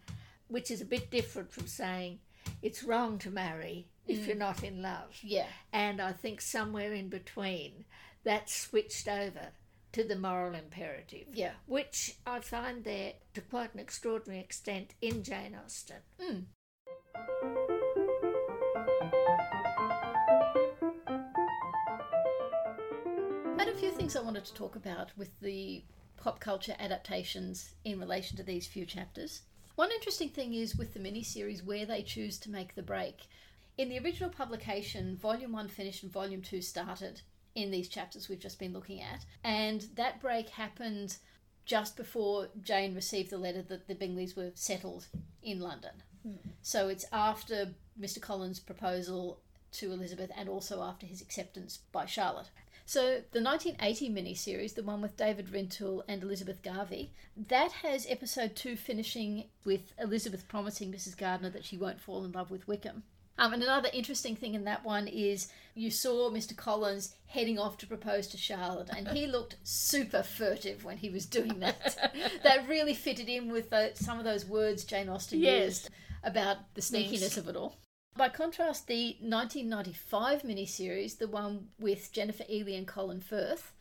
which 0.47 0.69
is 0.69 0.81
a 0.81 0.85
bit 0.85 1.09
different 1.09 1.51
from 1.51 1.67
saying 1.67 2.19
it's 2.61 2.83
wrong 2.83 3.17
to 3.19 3.31
marry 3.31 3.87
if 4.07 4.19
mm. 4.19 4.27
you're 4.27 4.35
not 4.35 4.63
in 4.63 4.81
love. 4.81 5.17
Yeah. 5.23 5.47
And 5.73 6.01
I 6.01 6.11
think 6.11 6.41
somewhere 6.41 6.93
in 6.93 7.09
between 7.09 7.85
that 8.23 8.49
switched 8.49 9.07
over 9.07 9.49
to 9.93 10.03
the 10.03 10.15
moral 10.15 10.55
imperative. 10.55 11.27
Yeah. 11.33 11.53
Which 11.65 12.15
I 12.25 12.39
find 12.39 12.83
there 12.83 13.13
to 13.33 13.41
quite 13.41 13.73
an 13.73 13.79
extraordinary 13.79 14.41
extent 14.41 14.93
in 15.01 15.23
Jane 15.23 15.57
Austen. 15.61 15.97
Mm. 16.19 17.70
Few 23.81 23.89
things 23.89 24.15
I 24.15 24.21
wanted 24.21 24.45
to 24.45 24.53
talk 24.53 24.75
about 24.75 25.09
with 25.17 25.31
the 25.39 25.81
pop 26.15 26.39
culture 26.39 26.75
adaptations 26.77 27.71
in 27.83 27.99
relation 27.99 28.37
to 28.37 28.43
these 28.43 28.67
few 28.67 28.85
chapters. 28.85 29.41
One 29.73 29.89
interesting 29.89 30.29
thing 30.29 30.53
is 30.53 30.75
with 30.75 30.93
the 30.93 30.99
miniseries 30.99 31.65
where 31.65 31.87
they 31.87 32.03
choose 32.03 32.37
to 32.41 32.51
make 32.51 32.75
the 32.75 32.83
break. 32.83 33.21
In 33.79 33.89
the 33.89 33.97
original 33.97 34.29
publication, 34.29 35.17
Volume 35.17 35.53
1 35.53 35.67
finished 35.69 36.03
and 36.03 36.11
Volume 36.11 36.43
2 36.43 36.61
started 36.61 37.21
in 37.55 37.71
these 37.71 37.89
chapters 37.89 38.29
we've 38.29 38.39
just 38.39 38.59
been 38.59 38.71
looking 38.71 39.01
at. 39.01 39.25
And 39.43 39.87
that 39.95 40.21
break 40.21 40.49
happened 40.49 41.17
just 41.65 41.97
before 41.97 42.49
Jane 42.61 42.93
received 42.93 43.31
the 43.31 43.39
letter 43.39 43.63
that 43.63 43.87
the 43.87 43.95
Bingleys 43.95 44.37
were 44.37 44.51
settled 44.53 45.07
in 45.41 45.59
London. 45.59 46.03
Mm. 46.27 46.37
So 46.61 46.87
it's 46.87 47.05
after 47.11 47.73
Mr. 47.99 48.21
Collins' 48.21 48.59
proposal 48.59 49.39
to 49.71 49.91
Elizabeth 49.91 50.29
and 50.37 50.47
also 50.47 50.83
after 50.83 51.07
his 51.07 51.19
acceptance 51.19 51.79
by 51.91 52.05
Charlotte. 52.05 52.51
So 52.91 53.21
the 53.31 53.41
1980 53.41 54.09
miniseries, 54.09 54.75
the 54.75 54.83
one 54.83 55.01
with 55.01 55.15
David 55.15 55.47
Rintoul 55.47 56.03
and 56.09 56.21
Elizabeth 56.21 56.61
Garvie, 56.61 57.13
that 57.47 57.71
has 57.71 58.05
episode 58.09 58.53
two 58.53 58.75
finishing 58.75 59.45
with 59.63 59.93
Elizabeth 59.97 60.45
promising 60.49 60.91
Mrs. 60.91 61.15
Gardiner 61.15 61.49
that 61.51 61.63
she 61.63 61.77
won't 61.77 62.01
fall 62.01 62.25
in 62.25 62.33
love 62.33 62.51
with 62.51 62.67
Wickham. 62.67 63.03
Um, 63.37 63.53
and 63.53 63.63
another 63.63 63.87
interesting 63.93 64.35
thing 64.35 64.55
in 64.55 64.65
that 64.65 64.83
one 64.83 65.07
is 65.07 65.47
you 65.73 65.89
saw 65.89 66.29
Mr. 66.29 66.53
Collins 66.53 67.15
heading 67.27 67.57
off 67.57 67.77
to 67.77 67.87
propose 67.87 68.27
to 68.27 68.37
Charlotte, 68.37 68.89
and 68.89 69.07
he 69.07 69.25
looked 69.35 69.55
super 69.63 70.21
furtive 70.21 70.83
when 70.83 70.97
he 70.97 71.09
was 71.09 71.25
doing 71.25 71.59
that. 71.59 72.11
that 72.43 72.67
really 72.67 72.93
fitted 72.93 73.29
in 73.29 73.53
with 73.53 73.69
the, 73.69 73.91
some 73.93 74.19
of 74.19 74.25
those 74.25 74.45
words 74.45 74.83
Jane 74.83 75.07
Austen 75.07 75.39
yes. 75.39 75.63
used 75.63 75.89
about 76.25 76.57
the 76.73 76.81
sneakiness 76.81 77.37
of 77.37 77.47
it 77.47 77.55
all. 77.55 77.77
By 78.15 78.29
contrast, 78.29 78.87
the 78.87 79.17
1995 79.19 80.43
miniseries, 80.43 81.17
the 81.17 81.27
one 81.27 81.69
with 81.79 82.11
Jennifer 82.11 82.43
Ehle 82.43 82.77
and 82.77 82.87
Colin 82.87 83.21
Firth, 83.21 83.73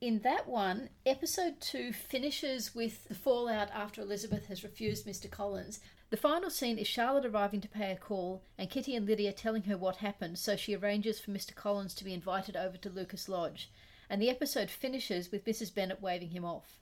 in 0.00 0.20
that 0.20 0.46
one, 0.46 0.90
episode 1.06 1.60
two 1.60 1.92
finishes 1.92 2.74
with 2.74 3.08
the 3.08 3.14
fallout 3.14 3.70
after 3.70 4.02
Elizabeth 4.02 4.46
has 4.46 4.62
refused 4.62 5.06
Mr. 5.06 5.30
Collins 5.30 5.80
the 6.14 6.20
final 6.20 6.48
scene 6.48 6.78
is 6.78 6.86
Charlotte 6.86 7.26
arriving 7.26 7.60
to 7.62 7.68
pay 7.68 7.90
a 7.90 7.96
call 7.96 8.44
and 8.56 8.70
Kitty 8.70 8.94
and 8.94 9.04
Lydia 9.04 9.32
telling 9.32 9.64
her 9.64 9.76
what 9.76 9.96
happened, 9.96 10.38
so 10.38 10.54
she 10.54 10.76
arranges 10.76 11.18
for 11.18 11.32
Mr. 11.32 11.52
Collins 11.52 11.92
to 11.94 12.04
be 12.04 12.14
invited 12.14 12.56
over 12.56 12.76
to 12.76 12.88
Lucas 12.88 13.28
Lodge. 13.28 13.68
And 14.08 14.22
the 14.22 14.30
episode 14.30 14.70
finishes 14.70 15.32
with 15.32 15.44
Mrs. 15.44 15.74
Bennet 15.74 16.00
waving 16.00 16.30
him 16.30 16.44
off. 16.44 16.78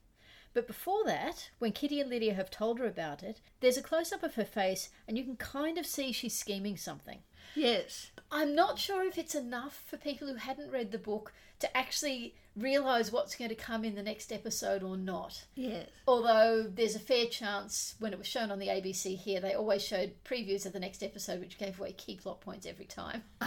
But 0.54 0.66
before 0.66 1.04
that, 1.04 1.50
when 1.58 1.72
Kitty 1.72 2.00
and 2.00 2.10
Lydia 2.10 2.34
have 2.34 2.50
told 2.50 2.78
her 2.78 2.86
about 2.86 3.22
it, 3.22 3.40
there's 3.60 3.78
a 3.78 3.82
close 3.82 4.12
up 4.12 4.22
of 4.22 4.34
her 4.34 4.44
face 4.44 4.90
and 5.08 5.16
you 5.16 5.24
can 5.24 5.36
kind 5.36 5.78
of 5.78 5.86
see 5.86 6.12
she's 6.12 6.36
scheming 6.36 6.76
something. 6.76 7.20
Yes. 7.54 8.10
I'm 8.30 8.54
not 8.54 8.78
sure 8.78 9.04
if 9.04 9.18
it's 9.18 9.34
enough 9.34 9.82
for 9.86 9.96
people 9.96 10.28
who 10.28 10.34
hadn't 10.34 10.70
read 10.70 10.92
the 10.92 10.98
book 10.98 11.32
to 11.60 11.76
actually 11.76 12.34
realise 12.56 13.12
what's 13.12 13.36
going 13.36 13.48
to 13.48 13.54
come 13.54 13.84
in 13.84 13.94
the 13.94 14.02
next 14.02 14.32
episode 14.32 14.82
or 14.82 14.96
not. 14.96 15.44
Yes. 15.54 15.88
Although 16.06 16.64
there's 16.68 16.96
a 16.96 17.00
fair 17.00 17.26
chance 17.26 17.94
when 17.98 18.12
it 18.12 18.18
was 18.18 18.26
shown 18.26 18.50
on 18.50 18.58
the 18.58 18.68
ABC 18.68 19.16
here, 19.16 19.40
they 19.40 19.54
always 19.54 19.82
showed 19.82 20.12
previews 20.24 20.66
of 20.66 20.72
the 20.72 20.80
next 20.80 21.02
episode, 21.02 21.40
which 21.40 21.58
gave 21.58 21.78
away 21.78 21.92
key 21.92 22.16
plot 22.16 22.40
points 22.40 22.66
every 22.66 22.84
time. 22.84 23.22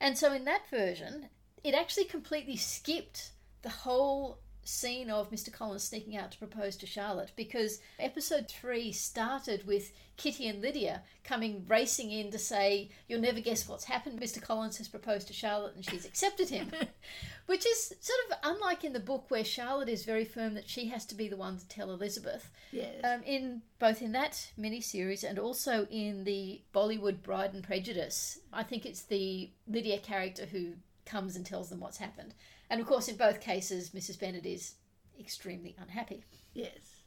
and 0.00 0.16
so 0.16 0.32
in 0.32 0.44
that 0.44 0.68
version, 0.70 1.28
it 1.62 1.74
actually 1.74 2.04
completely 2.04 2.56
skipped 2.56 3.32
the 3.62 3.68
whole 3.68 4.38
scene 4.66 5.10
of 5.10 5.30
Mr. 5.30 5.52
Collins 5.52 5.84
sneaking 5.84 6.16
out 6.16 6.32
to 6.32 6.38
propose 6.38 6.76
to 6.76 6.86
Charlotte 6.86 7.30
because 7.36 7.80
episode 7.98 8.48
three 8.48 8.90
started 8.90 9.66
with 9.66 9.92
Kitty 10.16 10.48
and 10.48 10.60
Lydia 10.60 11.02
coming 11.24 11.64
racing 11.68 12.10
in 12.10 12.30
to 12.32 12.38
say, 12.38 12.90
You'll 13.08 13.20
never 13.20 13.40
guess 13.40 13.68
what's 13.68 13.84
happened. 13.84 14.20
Mr. 14.20 14.42
Collins 14.42 14.78
has 14.78 14.88
proposed 14.88 15.28
to 15.28 15.32
Charlotte 15.32 15.76
and 15.76 15.84
she's 15.84 16.04
accepted 16.04 16.48
him. 16.48 16.70
Which 17.46 17.64
is 17.64 17.94
sort 18.00 18.18
of 18.28 18.38
unlike 18.42 18.82
in 18.82 18.92
the 18.92 19.00
book 19.00 19.26
where 19.28 19.44
Charlotte 19.44 19.88
is 19.88 20.04
very 20.04 20.24
firm 20.24 20.54
that 20.54 20.68
she 20.68 20.86
has 20.88 21.06
to 21.06 21.14
be 21.14 21.28
the 21.28 21.36
one 21.36 21.58
to 21.58 21.68
tell 21.68 21.92
Elizabeth. 21.92 22.50
Yes. 22.72 22.96
Um, 23.04 23.22
in 23.22 23.62
both 23.78 24.02
in 24.02 24.12
that 24.12 24.50
miniseries 24.58 25.22
and 25.22 25.38
also 25.38 25.86
in 25.90 26.24
the 26.24 26.60
Bollywood 26.74 27.22
Bride 27.22 27.54
and 27.54 27.62
Prejudice, 27.62 28.40
I 28.52 28.64
think 28.64 28.84
it's 28.84 29.02
the 29.02 29.50
Lydia 29.68 29.98
character 29.98 30.44
who 30.46 30.72
comes 31.04 31.36
and 31.36 31.46
tells 31.46 31.68
them 31.68 31.78
what's 31.78 31.98
happened. 31.98 32.34
And 32.68 32.80
of 32.80 32.86
course, 32.86 33.08
in 33.08 33.16
both 33.16 33.40
cases, 33.40 33.90
Mrs. 33.90 34.18
Bennet 34.18 34.46
is 34.46 34.74
extremely 35.18 35.76
unhappy. 35.78 36.24
Yes. 36.54 37.02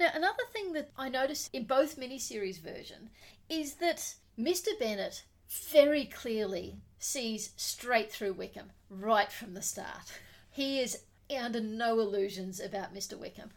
Now, 0.00 0.08
another 0.14 0.42
thing 0.52 0.72
that 0.72 0.90
I 0.96 1.08
noticed 1.08 1.50
in 1.52 1.64
both 1.64 1.98
miniseries 1.98 2.60
version 2.60 3.10
is 3.48 3.74
that 3.74 4.14
Mr. 4.38 4.68
Bennet 4.78 5.24
very 5.70 6.06
clearly 6.06 6.78
sees 6.98 7.50
straight 7.56 8.10
through 8.10 8.32
Wickham 8.32 8.72
right 8.88 9.30
from 9.30 9.54
the 9.54 9.62
start. 9.62 10.18
He 10.50 10.80
is 10.80 11.04
under 11.40 11.60
no 11.60 12.00
illusions 12.00 12.60
about 12.60 12.94
Mr. 12.94 13.18
Wickham. 13.18 13.50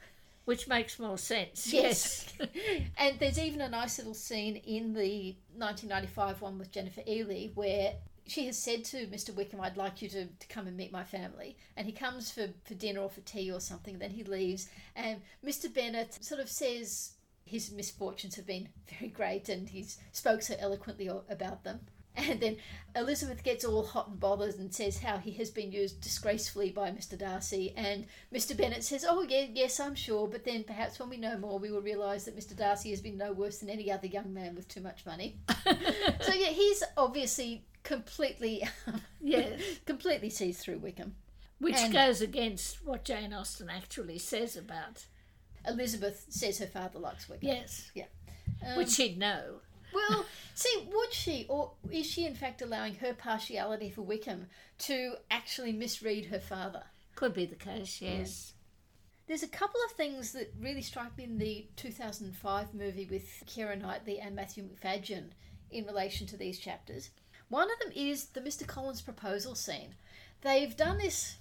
Which 0.45 0.68
makes 0.68 0.99
more 0.99 1.18
sense. 1.18 1.74
Yes. 1.74 2.32
and 2.97 3.18
there's 3.20 3.39
even 3.39 3.62
a 3.62 3.70
nice 3.70 3.97
little 3.97 4.14
scene 4.14 4.58
in 4.58 4.93
the 4.93 5.36
1995 5.56 6.41
one 6.41 6.60
with 6.60 6.72
Jennifer 6.72 7.01
Ehle 7.01 7.56
where 7.56 7.95
she 8.28 8.45
has 8.47 8.57
said 8.57 8.84
to 8.86 9.07
Mr. 9.07 9.34
Wickham, 9.34 9.61
I'd 9.61 9.78
like 9.78 10.01
you 10.01 10.09
to, 10.09 10.26
to 10.26 10.47
come 10.47 10.67
and 10.67 10.76
meet 10.76 10.91
my 10.91 11.03
family. 11.03 11.57
And 11.78 11.86
he 11.86 11.93
comes 11.93 12.32
for, 12.32 12.47
for 12.63 12.73
dinner 12.73 13.01
or 13.01 13.09
for 13.09 13.21
tea 13.21 13.51
or 13.51 13.59
something, 13.59 13.99
then 13.99 14.11
he 14.11 14.23
leaves. 14.23 14.67
And 14.95 15.21
Mr. 15.45 15.71
Bennet 15.71 16.23
sort 16.23 16.41
of 16.41 16.49
says 16.49 17.13
his 17.45 17.71
misfortunes 17.71 18.36
have 18.36 18.47
been 18.47 18.69
very 18.89 19.11
great 19.11 19.49
and 19.49 19.69
he's 19.69 19.99
spoke 20.11 20.41
so 20.41 20.55
eloquently 20.59 21.07
about 21.07 21.63
them. 21.63 21.82
And 22.17 22.39
then 22.39 22.57
Elizabeth 22.95 23.43
gets 23.43 23.65
all 23.65 23.84
hot 23.84 24.07
and 24.07 24.19
bothered 24.19 24.55
and 24.55 24.73
says 24.73 24.99
how 24.99 25.17
he 25.17 25.32
has 25.34 25.49
been 25.49 25.71
used 25.71 25.99
disgracefully 25.99 26.69
by 26.69 26.89
Mr. 26.89 27.17
Darcy. 27.17 27.73
And 27.76 28.05
Mr. 28.34 28.55
Bennet 28.55 28.86
says, 28.86 29.05
Oh, 29.07 29.21
yeah, 29.21 29.47
yes, 29.53 29.82
I'm 29.82 29.95
sure, 29.95 30.26
but 30.26 30.45
then 30.45 30.63
perhaps 30.63 30.97
when 30.97 31.09
we 31.09 31.17
know 31.17 31.38
more, 31.38 31.59
we 31.59 31.71
will 31.71 31.82
realise 31.82 32.23
that 32.23 32.38
Mr. 32.38 32.55
Darcy 32.55 32.91
has 32.91 33.01
been 33.01 33.17
no 33.17 33.34
worse 33.34 33.57
than 33.57 33.69
any 33.69 33.91
other 33.91 34.07
young 34.07 34.34
man 34.34 34.55
with 34.55 34.69
too 34.69 34.80
much 34.80 35.05
money. 35.05 35.39
so, 36.21 36.34
yeah, 36.34 36.51
he's 36.51 36.84
obviously 36.95 37.65
completely, 37.86 38.67
yes, 39.21 39.61
completely 39.86 40.29
sees 40.29 40.59
through 40.59 40.79
Wickham. 40.79 41.15
Which 41.59 41.77
And- 41.77 41.93
goes 41.93 42.19
against 42.19 42.86
what 42.86 43.05
Jane 43.05 43.31
Austen 43.31 43.69
actually 43.69 44.17
says 44.19 44.57
about. 44.57 45.05
Elizabeth 45.65 46.25
says 46.29 46.59
her 46.59 46.67
father 46.67 46.99
likes 46.99 47.29
Wickham. 47.29 47.47
Yes. 47.47 47.89
Um, 48.65 48.77
Which 48.77 48.89
she'd 48.89 49.17
know. 49.17 49.61
Well, 49.93 50.25
see, 50.53 50.88
would 50.91 51.13
she, 51.13 51.45
or 51.47 51.71
is 51.89 52.05
she 52.05 52.25
in 52.25 52.36
fact 52.36 52.61
allowing 52.61 52.95
her 52.95 53.13
partiality 53.13 53.89
for 53.89 54.01
Wickham 54.01 54.47
to 54.79 55.15
actually 55.31 55.71
misread 55.71 56.25
her 56.25 56.39
father? 56.39 56.83
Could 57.15 57.33
be 57.33 57.45
the 57.45 57.55
case, 57.55 58.01
yes. 58.01 58.53
There's 59.27 59.41
a 59.43 59.47
couple 59.47 59.79
of 59.89 59.95
things 59.95 60.33
that 60.33 60.53
really 60.59 60.81
strike 60.83 61.17
me 61.17 61.23
in 61.23 61.38
the 61.39 61.67
2005 61.77 62.73
movie 62.75 63.07
with 63.09 63.23
Keira 63.47 63.79
Knightley 63.79 64.19
and 64.19 64.36
Matthew 64.36 64.63
Macfadyen 64.65 65.29
in 65.71 65.86
relation 65.86 66.27
to 66.27 66.38
these 66.38 66.59
chapters. 66.59 67.09
One 67.49 67.69
of 67.71 67.79
them 67.79 67.91
is 67.95 68.25
the 68.27 68.41
Mr. 68.41 68.65
Collins 68.65 69.01
proposal 69.01 69.55
scene. 69.55 69.95
They've 70.41 70.75
done 70.75 70.97
this 70.97 71.37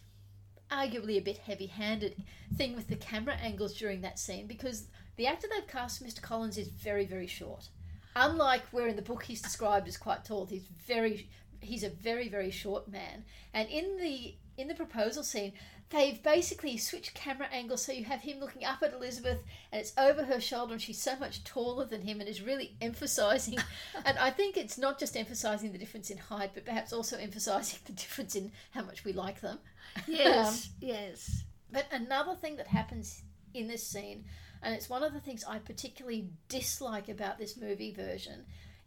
arguably 0.71 1.17
a 1.17 1.21
bit 1.21 1.39
heavy 1.39 1.67
handed 1.67 2.23
thing 2.57 2.75
with 2.75 2.89
the 2.89 2.97
camera 2.97 3.35
angles 3.35 3.75
during 3.75 4.01
that 4.01 4.19
scene 4.19 4.47
because 4.47 4.89
the 5.17 5.27
actor 5.27 5.47
they've 5.49 5.67
cast, 5.67 6.05
Mr. 6.05 6.21
Collins, 6.21 6.59
is 6.59 6.69
very, 6.69 7.07
very 7.07 7.27
short. 7.27 7.69
Unlike 8.17 8.63
where 8.71 8.89
in 8.89 8.97
the 8.97 9.03
book 9.03 9.25
he's 9.25 9.43
described 9.43 9.89
as 9.89 9.97
quite 9.97 10.25
tall, 10.25 10.47
he's 10.47 10.67
very 10.87 11.29
he's 11.61 11.83
a 11.83 11.89
very, 11.89 12.29
very 12.29 12.51
short 12.51 12.89
man. 12.89 13.25
And 13.53 13.69
in 13.69 13.97
the 13.99 14.35
in 14.57 14.69
the 14.69 14.75
proposal 14.75 15.23
scene, 15.23 15.53
they've 15.95 16.23
basically 16.23 16.77
switched 16.77 17.15
camera 17.15 17.47
angles 17.53 17.85
so 17.85 17.93
you 17.93 18.05
have 18.05 18.21
him 18.21 18.41
looking 18.41 18.65
up 18.65 18.83
at 18.83 18.93
Elizabeth 18.93 19.39
and 19.71 19.81
it's 19.81 19.93
over 19.97 20.25
her 20.25 20.41
shoulder 20.41 20.73
and 20.73 20.83
she's 20.83 21.01
so 21.01 21.17
much 21.17 21.45
taller 21.45 21.85
than 21.85 22.03
him 22.03 22.21
and 22.21 22.29
is 22.29 22.43
really 22.43 22.75
emphasizing 22.81 23.59
and 24.05 24.19
I 24.19 24.31
think 24.31 24.57
it's 24.57 24.77
not 24.77 24.99
just 24.99 25.17
emphasizing 25.17 25.73
the 25.73 25.79
difference 25.79 26.11
in 26.11 26.19
height 26.19 26.51
but 26.55 26.65
perhaps 26.65 26.93
also 26.93 27.17
emphasizing 27.21 27.79
the 27.87 27.93
difference 27.93 28.35
in 28.35 28.51
how 28.73 28.83
much 28.83 29.05
we 29.05 29.13
like 29.13 29.41
them. 29.41 29.59
Um, 29.97 30.03
yes, 30.09 30.71
yes. 30.81 31.45
But 31.71 31.87
another 31.93 32.35
thing 32.35 32.57
that 32.57 32.67
happens 32.67 33.23
in 33.53 33.69
this 33.69 33.87
scene, 33.87 34.25
and 34.61 34.75
it's 34.75 34.89
one 34.89 35.05
of 35.05 35.13
the 35.13 35.21
things 35.21 35.45
I 35.45 35.59
particularly 35.59 36.31
dislike 36.49 37.09
about 37.09 37.39
this 37.39 37.57
movie 37.57 37.93
version, 37.93 38.45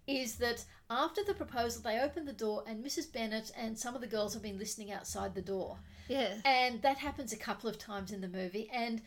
is 0.07 0.35
that 0.37 0.63
after 0.89 1.23
the 1.23 1.33
proposal, 1.33 1.81
they 1.81 1.99
open 1.99 2.25
the 2.25 2.33
door 2.33 2.63
and 2.65 2.83
Mrs. 2.83 3.11
Bennet 3.11 3.51
and 3.57 3.77
some 3.77 3.93
of 3.93 4.01
the 4.01 4.07
girls 4.07 4.33
have 4.33 4.41
been 4.41 4.57
listening 4.57 4.91
outside 4.91 5.35
the 5.35 5.41
door. 5.41 5.77
Yeah. 6.07 6.35
And 6.45 6.81
that 6.81 6.97
happens 6.97 7.33
a 7.33 7.37
couple 7.37 7.69
of 7.69 7.77
times 7.77 8.11
in 8.11 8.21
the 8.21 8.27
movie. 8.27 8.69
And 8.73 9.01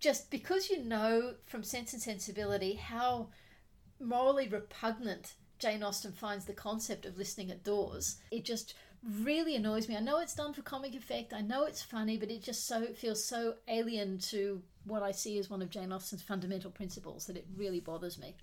just 0.00 0.30
because 0.30 0.70
you 0.70 0.82
know 0.82 1.34
from 1.44 1.62
Sense 1.62 1.92
and 1.92 2.02
Sensibility 2.02 2.74
how 2.74 3.28
morally 4.00 4.48
repugnant 4.48 5.34
Jane 5.58 5.82
Austen 5.82 6.12
finds 6.12 6.44
the 6.44 6.52
concept 6.52 7.06
of 7.06 7.18
listening 7.18 7.50
at 7.50 7.64
doors, 7.64 8.16
it 8.30 8.44
just 8.44 8.74
really 9.22 9.56
annoys 9.56 9.88
me. 9.88 9.96
I 9.96 10.00
know 10.00 10.18
it's 10.18 10.34
done 10.34 10.52
for 10.52 10.62
comic 10.62 10.94
effect, 10.94 11.32
I 11.32 11.40
know 11.40 11.64
it's 11.64 11.82
funny, 11.82 12.18
but 12.18 12.30
it 12.30 12.42
just 12.42 12.66
so 12.66 12.86
feels 12.94 13.24
so 13.24 13.54
alien 13.68 14.18
to 14.30 14.62
what 14.84 15.02
I 15.02 15.12
see 15.12 15.38
as 15.38 15.48
one 15.48 15.62
of 15.62 15.70
Jane 15.70 15.92
Austen's 15.92 16.22
fundamental 16.22 16.70
principles 16.70 17.26
that 17.26 17.36
it 17.36 17.46
really 17.56 17.80
bothers 17.80 18.18
me. 18.18 18.34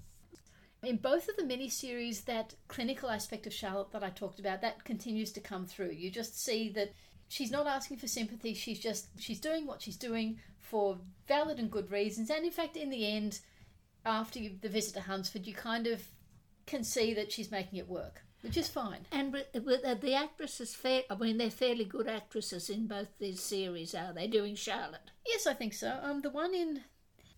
In 0.84 0.98
both 0.98 1.30
of 1.30 1.38
the 1.38 1.44
miniseries, 1.44 2.26
that 2.26 2.56
clinical 2.68 3.10
aspect 3.10 3.48
of 3.48 3.54
Charlotte 3.54 3.92
that 3.92 4.04
I 4.04 4.10
talked 4.10 4.40
about, 4.40 4.62
that 4.62 4.84
continues 4.84 5.32
to 5.34 5.40
come 5.40 5.66
through. 5.66 5.92
You 5.92 6.12
just 6.12 6.44
see 6.44 6.70
that 6.70 6.92
she's 7.30 7.52
not 7.52 7.68
asking 7.68 7.98
for 7.98 8.08
sympathy, 8.08 8.54
she's 8.54 8.80
just 8.80 9.08
she's 9.18 9.40
doing 9.40 9.66
what 9.66 9.82
she's 9.82 9.98
doing 9.98 10.40
for 10.60 10.98
valid 11.28 11.60
and 11.60 11.72
good 11.72 11.90
reasons. 11.92 12.30
And 12.30 12.46
in 12.46 12.52
fact, 12.52 12.76
in 12.76 12.90
the 12.90 13.08
end, 13.08 13.40
after 14.06 14.40
you, 14.40 14.58
the 14.62 14.70
visit 14.70 14.96
to 14.96 15.02
Hunsford, 15.02 15.48
you 15.48 15.54
kind 15.54 15.88
of 15.88 16.04
can 16.66 16.84
see 16.84 17.14
that 17.14 17.32
she's 17.32 17.52
making 17.52 17.80
it 17.80 17.88
work, 17.88 18.22
which 18.42 18.58
is 18.58 18.68
fine. 18.68 19.06
And 19.12 19.34
the 19.54 20.16
actresses, 20.16 20.76
fair, 20.76 21.04
I 21.10 21.16
mean, 21.16 21.38
they're 21.38 21.50
fairly 21.50 21.86
good 21.86 22.08
actresses 22.08 22.70
in 22.70 22.88
both 22.88 23.08
these 23.20 23.42
series, 23.42 23.96
are 23.96 24.14
they? 24.14 24.28
Doing 24.28 24.56
Charlotte. 24.56 25.12
Yes, 25.26 25.48
I 25.48 25.54
think 25.54 25.74
so. 25.74 26.00
Um, 26.02 26.22
the 26.22 26.30
one 26.30 26.54
in 26.54 26.82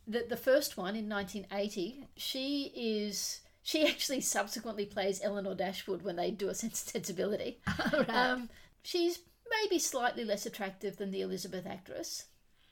the 0.08 0.26
the 0.28 0.38
first 0.38 0.78
one 0.78 0.96
in 0.96 1.10
1980, 1.10 2.08
she 2.16 2.72
is 2.76 3.42
she 3.64 3.88
actually 3.88 4.22
subsequently 4.22 4.86
plays 4.86 5.22
Elinor 5.24 5.56
Dashwood 5.56 6.04
when 6.04 6.16
they 6.16 6.32
do 6.32 6.50
a 6.50 6.56
Sense 6.56 6.82
and 6.94 7.06
Sensibility. 7.06 7.60
Um, 8.08 8.50
she's 8.84 9.20
maybe 9.62 9.80
slightly 9.80 10.24
less 10.24 10.46
attractive 10.46 10.98
than 10.98 11.12
the 11.12 11.22
Elizabeth 11.22 11.66
actress. 11.66 12.26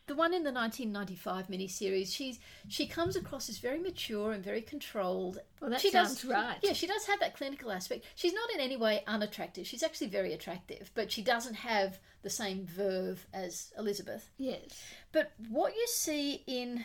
The 0.06 0.16
one 0.16 0.34
in 0.34 0.44
the 0.44 0.52
1995 0.52 1.48
miniseries, 1.48 2.14
she's 2.14 2.38
she 2.68 2.88
comes 2.88 3.16
across 3.16 3.48
as 3.48 3.60
very 3.60 3.80
mature 3.80 4.34
and 4.34 4.44
very 4.44 4.62
controlled. 4.62 5.40
Well, 5.62 5.70
that 5.70 5.80
she 5.80 5.92
sounds 5.92 6.22
does, 6.22 6.26
right. 6.26 6.58
Yeah, 6.62 6.74
she 6.74 6.88
does 6.88 7.06
have 7.06 7.22
that 7.22 7.38
clinical 7.38 7.72
aspect. 7.72 8.06
She's 8.16 8.34
not 8.34 8.54
in 8.54 8.60
any 8.60 8.76
way 8.76 9.04
unattractive. 9.08 9.66
She's 9.66 9.82
actually 9.82 10.08
very 10.08 10.34
attractive, 10.34 10.92
but 10.94 11.10
she 11.10 11.22
doesn't 11.22 11.54
have 11.54 12.00
the 12.22 12.30
same 12.30 12.66
verve 12.66 13.26
as 13.34 13.72
Elizabeth. 13.78 14.30
Yes. 14.38 14.84
But 15.14 15.32
what 15.50 15.74
you 15.74 15.88
see 15.88 16.44
in 16.48 16.84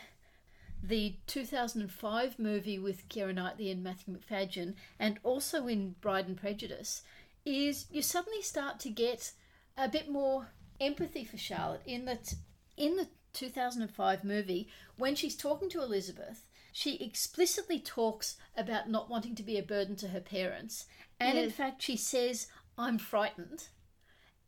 the 0.82 1.16
2005 1.26 2.38
movie 2.38 2.78
with 2.78 3.08
Keira 3.08 3.34
Knightley 3.34 3.70
and 3.70 3.82
Matthew 3.82 4.16
Macfadyen, 4.16 4.74
and 4.98 5.18
also 5.22 5.66
in 5.66 5.94
Bride 6.00 6.28
and 6.28 6.36
Prejudice, 6.36 7.02
is 7.44 7.86
you 7.90 8.02
suddenly 8.02 8.42
start 8.42 8.78
to 8.80 8.90
get 8.90 9.32
a 9.76 9.88
bit 9.88 10.10
more 10.10 10.48
empathy 10.80 11.24
for 11.24 11.36
Charlotte. 11.36 11.82
In 11.86 12.04
that 12.04 12.34
in 12.76 12.96
the 12.96 13.08
2005 13.32 14.24
movie 14.24 14.68
when 14.96 15.14
she's 15.14 15.36
talking 15.36 15.68
to 15.68 15.82
Elizabeth 15.82 16.48
she 16.72 16.96
explicitly 16.96 17.80
talks 17.80 18.36
about 18.56 18.88
not 18.88 19.10
wanting 19.10 19.34
to 19.34 19.42
be 19.42 19.58
a 19.58 19.62
burden 19.62 19.96
to 19.96 20.08
her 20.08 20.20
parents. 20.20 20.86
And 21.18 21.36
in 21.36 21.50
fact 21.50 21.82
she 21.82 21.96
says 21.96 22.46
i'm 22.76 22.98
frightened. 22.98 23.68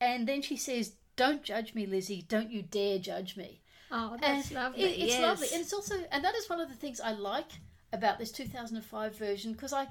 And 0.00 0.28
then 0.28 0.42
she 0.42 0.56
says 0.56 0.94
don't 1.16 1.42
judge 1.42 1.74
me 1.74 1.86
lizzie. 1.86 2.24
Don't 2.28 2.50
you 2.50 2.62
dare 2.62 2.98
judge 2.98 3.36
me 3.36 3.62
Oh, 3.91 4.16
that's 4.20 4.49
and 4.49 4.55
lovely. 4.57 4.82
it- 4.82 4.99
it's 5.01 5.12
yes. 5.14 5.20
lovely, 5.22 5.49
and 5.53 5.61
it's 5.62 5.72
also, 5.72 5.97
and 6.12 6.24
that 6.24 6.34
is 6.34 6.49
one 6.49 6.61
of 6.61 6.68
the 6.68 6.74
things 6.76 7.01
I 7.01 7.12
like 7.12 7.51
about 7.93 8.18
this 8.18 8.30
2005 8.30 9.16
version 9.16 9.53
because 9.53 9.72
I, 9.72 9.88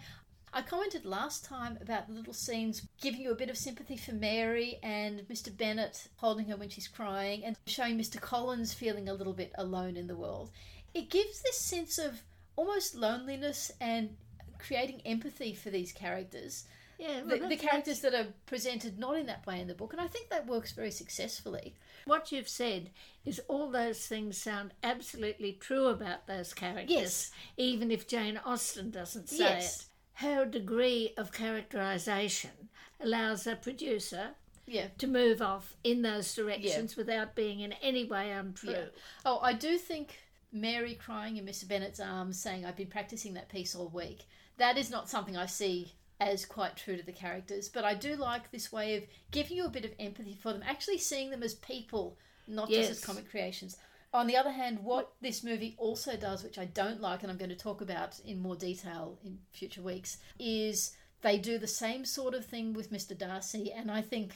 I 0.54 0.62
commented 0.62 1.06
last 1.06 1.44
time 1.44 1.78
about 1.82 2.08
the 2.08 2.14
little 2.14 2.34
scenes 2.34 2.82
giving 3.02 3.22
you 3.22 3.32
a 3.32 3.36
bit 3.36 3.50
of 3.50 3.58
sympathy 3.58 3.98
for 3.98 4.14
Mary 4.14 4.80
and 4.82 5.22
Mr. 5.28 5.56
Bennet 5.56 6.08
holding 6.16 6.46
her 6.48 6.56
when 6.56 6.70
she's 6.70 6.88
crying 6.88 7.44
and 7.44 7.58
showing 7.68 7.98
Mr. 7.98 8.20
Collins 8.22 8.74
feeling 8.74 9.10
a 9.10 9.14
little 9.14 9.34
bit 9.34 9.52
alone 9.58 9.98
in 9.98 10.08
the 10.08 10.16
world. 10.16 10.50
It 10.94 11.10
gives 11.10 11.42
this 11.42 11.60
sense 11.60 11.98
of 11.98 12.22
almost 12.56 12.96
loneliness 12.96 13.72
and 13.82 14.16
creating 14.60 15.02
empathy 15.06 15.54
for 15.54 15.70
these 15.70 15.92
characters. 15.92 16.66
Yeah, 17.00 17.22
well, 17.22 17.30
The, 17.30 17.36
the 17.38 17.40
that's- 17.48 17.62
characters 17.62 18.00
that 18.02 18.14
are 18.14 18.28
presented 18.46 19.00
not 19.00 19.18
in 19.18 19.26
that 19.28 19.48
way 19.48 19.60
in 19.62 19.68
the 19.68 19.74
book, 19.74 19.94
and 19.94 20.02
I 20.02 20.08
think 20.08 20.30
that 20.30 20.46
works 20.46 20.72
very 20.74 20.92
successfully. 20.92 21.76
What 22.06 22.32
you've 22.32 22.50
said 22.50 22.92
is 23.26 23.42
all 23.48 23.72
those 23.72 24.06
things 24.06 24.38
sound 24.38 24.74
absolutely 24.84 25.54
true 25.54 25.88
about 25.88 26.28
those 26.28 26.54
characters, 26.54 26.90
Yes. 26.92 27.32
even 27.58 27.90
if 27.92 28.08
Jane 28.08 28.38
Austen 28.46 28.92
doesn't 28.92 29.30
say 29.30 29.38
Yes. 29.40 29.80
it. 29.82 29.86
Her 30.26 30.46
degree 30.46 31.14
of 31.18 31.32
characterization 31.32 32.70
allows 33.00 33.48
a 33.48 33.56
producer 33.56 34.36
Yeah. 34.68 34.88
to 34.98 35.08
move 35.08 35.42
off 35.42 35.76
in 35.84 36.02
those 36.02 36.34
directions 36.36 36.96
without 36.96 37.36
being 37.36 37.62
in 37.62 37.74
any 37.74 38.04
way 38.04 38.32
untrue. 38.32 38.72
Yeah. 38.72 38.86
Oh, 39.26 39.40
I 39.40 39.54
do 39.54 39.78
think 39.78 40.20
Mary 40.52 40.96
crying 40.96 41.38
in 41.38 41.46
Mr. 41.46 41.68
Bennet's 41.68 42.00
arms, 42.00 42.42
saying, 42.42 42.66
I've 42.66 42.76
been 42.76 42.88
practicing 42.88 43.34
that 43.36 43.50
piece 43.50 43.76
all 43.76 43.88
week, 43.88 44.26
that 44.58 44.78
is 44.78 44.90
not 44.90 45.08
something 45.10 45.38
I 45.38 45.46
see 45.46 45.94
as 46.20 46.46
quite 46.46 46.76
true 46.76 46.98
to 46.98 47.04
the 47.04 47.12
characters. 47.12 47.70
But 47.70 47.86
I 47.86 47.94
do 47.94 48.16
like 48.16 48.52
this 48.52 48.72
way 48.72 48.98
of 48.98 49.04
giving 49.32 49.58
you 49.58 49.66
a 49.66 49.70
bit 49.70 49.86
of 49.86 49.94
empathy 50.00 50.38
for 50.42 50.54
them, 50.54 50.64
actually 50.66 50.98
seeing 50.98 51.30
them 51.30 51.44
as 51.44 51.56
people, 51.56 52.18
not 52.48 52.70
just 52.70 52.92
as 52.92 53.04
comic 53.04 53.30
creations. 53.30 53.78
On 54.12 54.26
the 54.26 54.38
other 54.38 54.52
hand, 54.52 54.80
what 54.80 55.14
this 55.22 55.44
movie 55.44 55.76
also 55.78 56.18
does, 56.18 56.44
which 56.44 56.58
I 56.58 56.66
don't 56.66 57.00
like, 57.00 57.22
and 57.22 57.32
I'm 57.32 57.38
going 57.38 57.50
to 57.50 57.56
talk 57.56 57.82
about 57.82 58.20
in 58.26 58.40
more 58.40 58.56
detail 58.56 59.20
in 59.24 59.38
future 59.52 59.84
weeks, 59.84 60.18
is 60.40 60.96
they 61.22 61.38
do 61.38 61.58
the 61.60 61.68
same 61.68 62.06
sort 62.06 62.34
of 62.34 62.46
thing 62.46 62.74
with 62.74 62.92
Mr. 62.92 63.16
Darcy, 63.18 63.72
and 63.72 63.92
I 63.92 64.02
think 64.02 64.34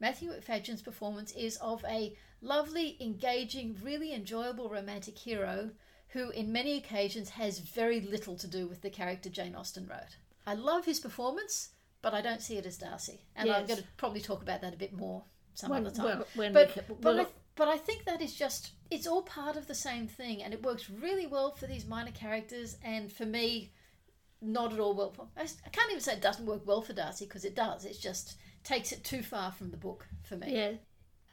Matthew 0.00 0.30
Macfadyen's 0.30 0.82
performance 0.82 1.32
is 1.32 1.56
of 1.58 1.84
a 1.84 2.16
lovely, 2.40 2.96
engaging, 3.00 3.76
really 3.82 4.14
enjoyable 4.14 4.68
romantic 4.70 5.18
hero 5.18 5.70
who, 6.08 6.30
in 6.30 6.52
many 6.52 6.76
occasions, 6.76 7.30
has 7.30 7.58
very 7.58 8.00
little 8.00 8.36
to 8.36 8.46
do 8.46 8.66
with 8.66 8.82
the 8.82 8.90
character 8.90 9.28
Jane 9.28 9.54
Austen 9.54 9.86
wrote. 9.86 10.16
I 10.46 10.54
love 10.54 10.84
his 10.84 11.00
performance, 11.00 11.70
but 12.00 12.14
I 12.14 12.20
don't 12.20 12.42
see 12.42 12.56
it 12.56 12.66
as 12.66 12.78
Darcy, 12.78 13.26
and 13.36 13.50
I'm 13.50 13.66
going 13.66 13.80
to 13.80 13.86
probably 13.96 14.20
talk 14.20 14.42
about 14.42 14.60
that 14.62 14.74
a 14.74 14.76
bit 14.76 14.92
more 14.92 15.24
some 15.54 15.70
When- 15.70 15.86
other 15.86 15.94
time. 15.94 16.24
well, 16.34 16.52
but 16.52 16.76
we 16.76 16.82
but, 16.88 17.02
well- 17.02 17.20
I, 17.20 17.26
but 17.54 17.68
I 17.68 17.76
think 17.76 18.04
that 18.04 18.22
is 18.22 18.34
just 18.34 18.72
it's 18.90 19.06
all 19.06 19.22
part 19.22 19.56
of 19.56 19.66
the 19.66 19.74
same 19.74 20.08
thing, 20.08 20.42
and 20.42 20.52
it 20.52 20.62
works 20.62 20.90
really 20.90 21.26
well 21.26 21.52
for 21.52 21.66
these 21.66 21.86
minor 21.86 22.10
characters, 22.12 22.76
and 22.82 23.12
for 23.12 23.26
me, 23.26 23.72
not 24.40 24.72
at 24.72 24.80
all 24.80 24.94
well. 24.94 25.10
For, 25.12 25.28
I, 25.36 25.42
I 25.42 25.68
can't 25.70 25.90
even 25.90 26.02
say 26.02 26.14
it 26.14 26.20
doesn't 26.22 26.46
work 26.46 26.66
well 26.66 26.82
for 26.82 26.92
Darcy 26.92 27.26
because 27.26 27.44
it 27.44 27.54
does. 27.54 27.84
It 27.84 27.98
just 28.00 28.36
takes 28.64 28.92
it 28.92 29.04
too 29.04 29.22
far 29.22 29.52
from 29.52 29.70
the 29.70 29.76
book 29.76 30.08
for 30.22 30.36
me. 30.36 30.54
Yeah. 30.54 30.72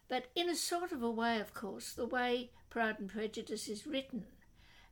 But 0.08 0.26
in 0.36 0.50
a 0.50 0.56
sort 0.56 0.92
of 0.92 1.04
a 1.04 1.10
way, 1.10 1.40
of 1.40 1.54
course, 1.54 1.94
the 1.94 2.06
way 2.06 2.52
Pride 2.70 2.96
and 3.00 3.10
Prejudice 3.10 3.68
is 3.68 3.86
written, 3.86 4.26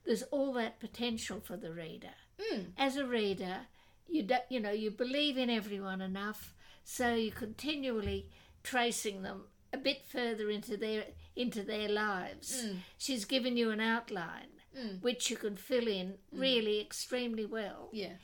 there's 0.06 0.24
all 0.24 0.54
that 0.54 0.80
potential 0.80 1.42
for 1.44 1.58
the 1.58 1.74
reader. 1.74 2.14
Mm. 2.40 2.68
As 2.78 2.98
a 2.98 3.06
reader, 3.06 3.62
you 4.10 4.24
do, 4.24 4.36
you 4.50 4.60
know 4.60 4.72
you 4.72 4.92
believe 4.92 5.38
in 5.38 5.50
everyone 5.50 6.02
enough, 6.02 6.54
so 6.84 7.14
you're 7.16 7.34
continually 7.34 8.30
tracing 8.64 9.22
them 9.22 9.44
a 9.74 9.78
bit 9.78 10.04
further 10.08 10.50
into 10.50 10.78
their 10.78 11.06
into 11.36 11.62
their 11.64 11.90
lives. 11.90 12.64
Mm. 12.66 12.78
She's 12.98 13.26
given 13.26 13.58
you 13.58 13.70
an 13.72 13.80
outline 13.82 14.48
which 15.02 15.32
you 15.32 15.38
can 15.38 15.58
fill 15.58 15.88
in 15.88 16.20
Mm. 16.34 16.40
really 16.40 16.80
extremely 16.80 17.46
well. 17.48 17.90
Yeah. 17.92 18.18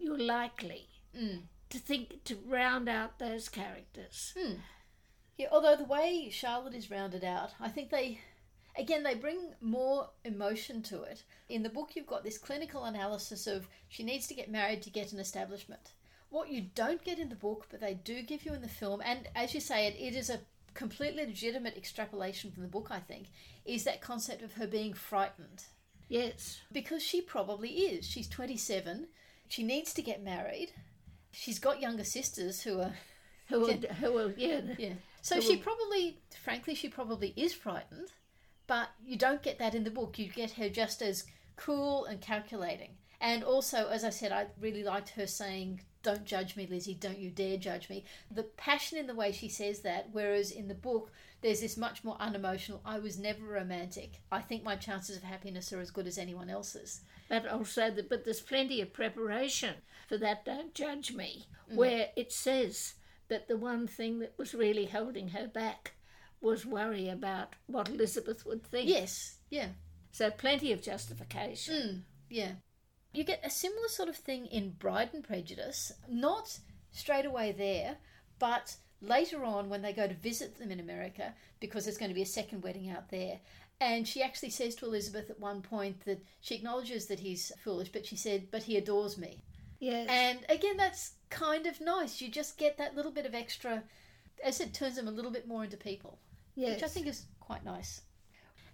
You're 0.00 0.18
likely 0.18 0.88
Mm. 1.16 1.42
to 1.68 1.78
think 1.78 2.24
to 2.24 2.34
round 2.46 2.88
out 2.88 3.18
those 3.20 3.48
characters. 3.48 4.34
Yeah, 5.36 5.46
although 5.52 5.76
the 5.76 5.84
way 5.84 6.28
Charlotte 6.30 6.74
is 6.74 6.90
rounded 6.90 7.22
out, 7.24 7.52
I 7.60 7.68
think 7.68 7.90
they, 7.90 8.20
again, 8.78 9.02
they 9.02 9.14
bring 9.14 9.38
more 9.60 10.10
emotion 10.24 10.82
to 10.82 11.02
it. 11.02 11.22
In 11.48 11.62
the 11.62 11.68
book, 11.68 11.90
you've 11.94 12.06
got 12.06 12.24
this 12.24 12.38
clinical 12.38 12.84
analysis 12.84 13.46
of 13.46 13.68
she 13.88 14.02
needs 14.02 14.26
to 14.28 14.34
get 14.34 14.50
married 14.50 14.82
to 14.82 14.90
get 14.90 15.12
an 15.12 15.18
establishment. 15.20 15.92
What 16.30 16.50
you 16.50 16.66
don't 16.74 17.04
get 17.04 17.18
in 17.18 17.28
the 17.28 17.34
book, 17.34 17.66
but 17.70 17.80
they 17.80 17.94
do 17.94 18.22
give 18.22 18.44
you 18.44 18.52
in 18.54 18.62
the 18.62 18.68
film, 18.68 19.00
and 19.04 19.28
as 19.34 19.52
you 19.54 19.60
say, 19.60 19.86
it, 19.86 19.96
it 19.98 20.16
is 20.16 20.30
a 20.30 20.40
completely 20.74 21.26
legitimate 21.26 21.76
extrapolation 21.76 22.52
from 22.52 22.62
the 22.62 22.68
book, 22.68 22.88
I 22.90 23.00
think, 23.00 23.26
is 23.64 23.82
that 23.84 24.00
concept 24.00 24.42
of 24.42 24.52
her 24.52 24.66
being 24.66 24.94
frightened. 24.94 25.64
Yes. 26.08 26.60
Because 26.72 27.02
she 27.02 27.20
probably 27.20 27.70
is. 27.70 28.06
She's 28.06 28.28
27, 28.28 29.08
she 29.48 29.62
needs 29.64 29.92
to 29.94 30.02
get 30.02 30.22
married. 30.22 30.72
She's 31.32 31.58
got 31.58 31.80
younger 31.80 32.04
sisters 32.04 32.62
who 32.62 32.80
are 32.80 32.92
Who 33.48 33.60
will, 33.60 33.72
who 34.00 34.12
will, 34.12 34.32
yeah. 34.36 34.60
yeah. 34.78 34.92
So 35.22 35.40
she 35.40 35.56
we'll- 35.56 35.58
probably, 35.64 36.18
frankly, 36.42 36.74
she 36.76 36.88
probably 36.88 37.32
is 37.36 37.52
frightened, 37.52 38.12
but 38.70 38.90
you 39.04 39.16
don't 39.16 39.42
get 39.42 39.58
that 39.58 39.74
in 39.74 39.82
the 39.82 39.90
book. 39.90 40.16
You 40.16 40.28
get 40.28 40.52
her 40.52 40.68
just 40.68 41.02
as 41.02 41.24
cool 41.56 42.04
and 42.04 42.20
calculating. 42.20 42.90
And 43.20 43.42
also, 43.42 43.88
as 43.88 44.04
I 44.04 44.10
said, 44.10 44.30
I 44.30 44.46
really 44.60 44.84
liked 44.84 45.08
her 45.08 45.26
saying, 45.26 45.80
Don't 46.04 46.24
judge 46.24 46.54
me, 46.54 46.68
Lizzie, 46.70 46.94
don't 46.94 47.18
you 47.18 47.30
dare 47.30 47.56
judge 47.56 47.90
me. 47.90 48.04
The 48.30 48.44
passion 48.44 48.96
in 48.96 49.08
the 49.08 49.14
way 49.16 49.32
she 49.32 49.48
says 49.48 49.80
that, 49.80 50.10
whereas 50.12 50.52
in 50.52 50.68
the 50.68 50.76
book, 50.76 51.10
there's 51.40 51.62
this 51.62 51.76
much 51.76 52.04
more 52.04 52.16
unemotional, 52.20 52.80
I 52.84 53.00
was 53.00 53.18
never 53.18 53.42
romantic. 53.42 54.20
I 54.30 54.40
think 54.40 54.62
my 54.62 54.76
chances 54.76 55.16
of 55.16 55.24
happiness 55.24 55.72
are 55.72 55.80
as 55.80 55.90
good 55.90 56.06
as 56.06 56.16
anyone 56.16 56.48
else's. 56.48 57.00
But 57.28 57.48
also, 57.48 57.90
the, 57.90 58.04
but 58.04 58.24
there's 58.24 58.40
plenty 58.40 58.80
of 58.80 58.92
preparation 58.92 59.74
for 60.08 60.16
that. 60.18 60.44
Don't 60.44 60.74
judge 60.74 61.12
me. 61.12 61.48
Mm. 61.72 61.74
Where 61.74 62.10
it 62.14 62.30
says 62.30 62.94
that 63.26 63.48
the 63.48 63.56
one 63.56 63.88
thing 63.88 64.20
that 64.20 64.34
was 64.38 64.54
really 64.54 64.86
holding 64.86 65.30
her 65.30 65.48
back 65.48 65.94
was 66.40 66.64
worry 66.64 67.08
about 67.08 67.54
what 67.66 67.88
Elizabeth 67.88 68.46
would 68.46 68.64
think. 68.64 68.88
Yes, 68.88 69.36
yeah. 69.50 69.68
So 70.12 70.30
plenty 70.30 70.72
of 70.72 70.82
justification. 70.82 71.74
Mm, 71.74 72.00
yeah. 72.28 72.52
You 73.12 73.24
get 73.24 73.44
a 73.44 73.50
similar 73.50 73.88
sort 73.88 74.08
of 74.08 74.16
thing 74.16 74.46
in 74.46 74.70
Bride 74.70 75.10
and 75.12 75.24
Prejudice, 75.24 75.92
not 76.08 76.58
straight 76.92 77.26
away 77.26 77.52
there, 77.52 77.96
but 78.38 78.76
later 79.00 79.44
on 79.44 79.68
when 79.68 79.82
they 79.82 79.92
go 79.92 80.06
to 80.06 80.14
visit 80.14 80.58
them 80.58 80.70
in 80.70 80.80
America, 80.80 81.34
because 81.58 81.84
there's 81.84 81.98
going 81.98 82.10
to 82.10 82.14
be 82.14 82.22
a 82.22 82.26
second 82.26 82.62
wedding 82.62 82.88
out 82.90 83.10
there. 83.10 83.40
And 83.80 84.06
she 84.06 84.22
actually 84.22 84.50
says 84.50 84.74
to 84.76 84.86
Elizabeth 84.86 85.30
at 85.30 85.40
one 85.40 85.62
point 85.62 86.04
that 86.04 86.22
she 86.40 86.54
acknowledges 86.54 87.06
that 87.06 87.20
he's 87.20 87.50
foolish, 87.64 87.90
but 87.90 88.06
she 88.06 88.16
said, 88.16 88.48
But 88.50 88.64
he 88.64 88.76
adores 88.76 89.16
me. 89.16 89.42
Yes. 89.78 90.08
And 90.10 90.38
again, 90.50 90.76
that's 90.76 91.12
kind 91.30 91.66
of 91.66 91.80
nice. 91.80 92.20
You 92.20 92.28
just 92.28 92.58
get 92.58 92.76
that 92.76 92.94
little 92.94 93.10
bit 93.10 93.24
of 93.24 93.34
extra, 93.34 93.82
as 94.44 94.60
it 94.60 94.74
turns 94.74 94.96
them 94.96 95.08
a 95.08 95.12
little 95.12 95.30
bit 95.30 95.48
more 95.48 95.64
into 95.64 95.78
people 95.78 96.18
yes. 96.54 96.74
which 96.74 96.82
I 96.82 96.88
think 96.88 97.06
is 97.06 97.26
quite 97.40 97.64
nice. 97.64 98.02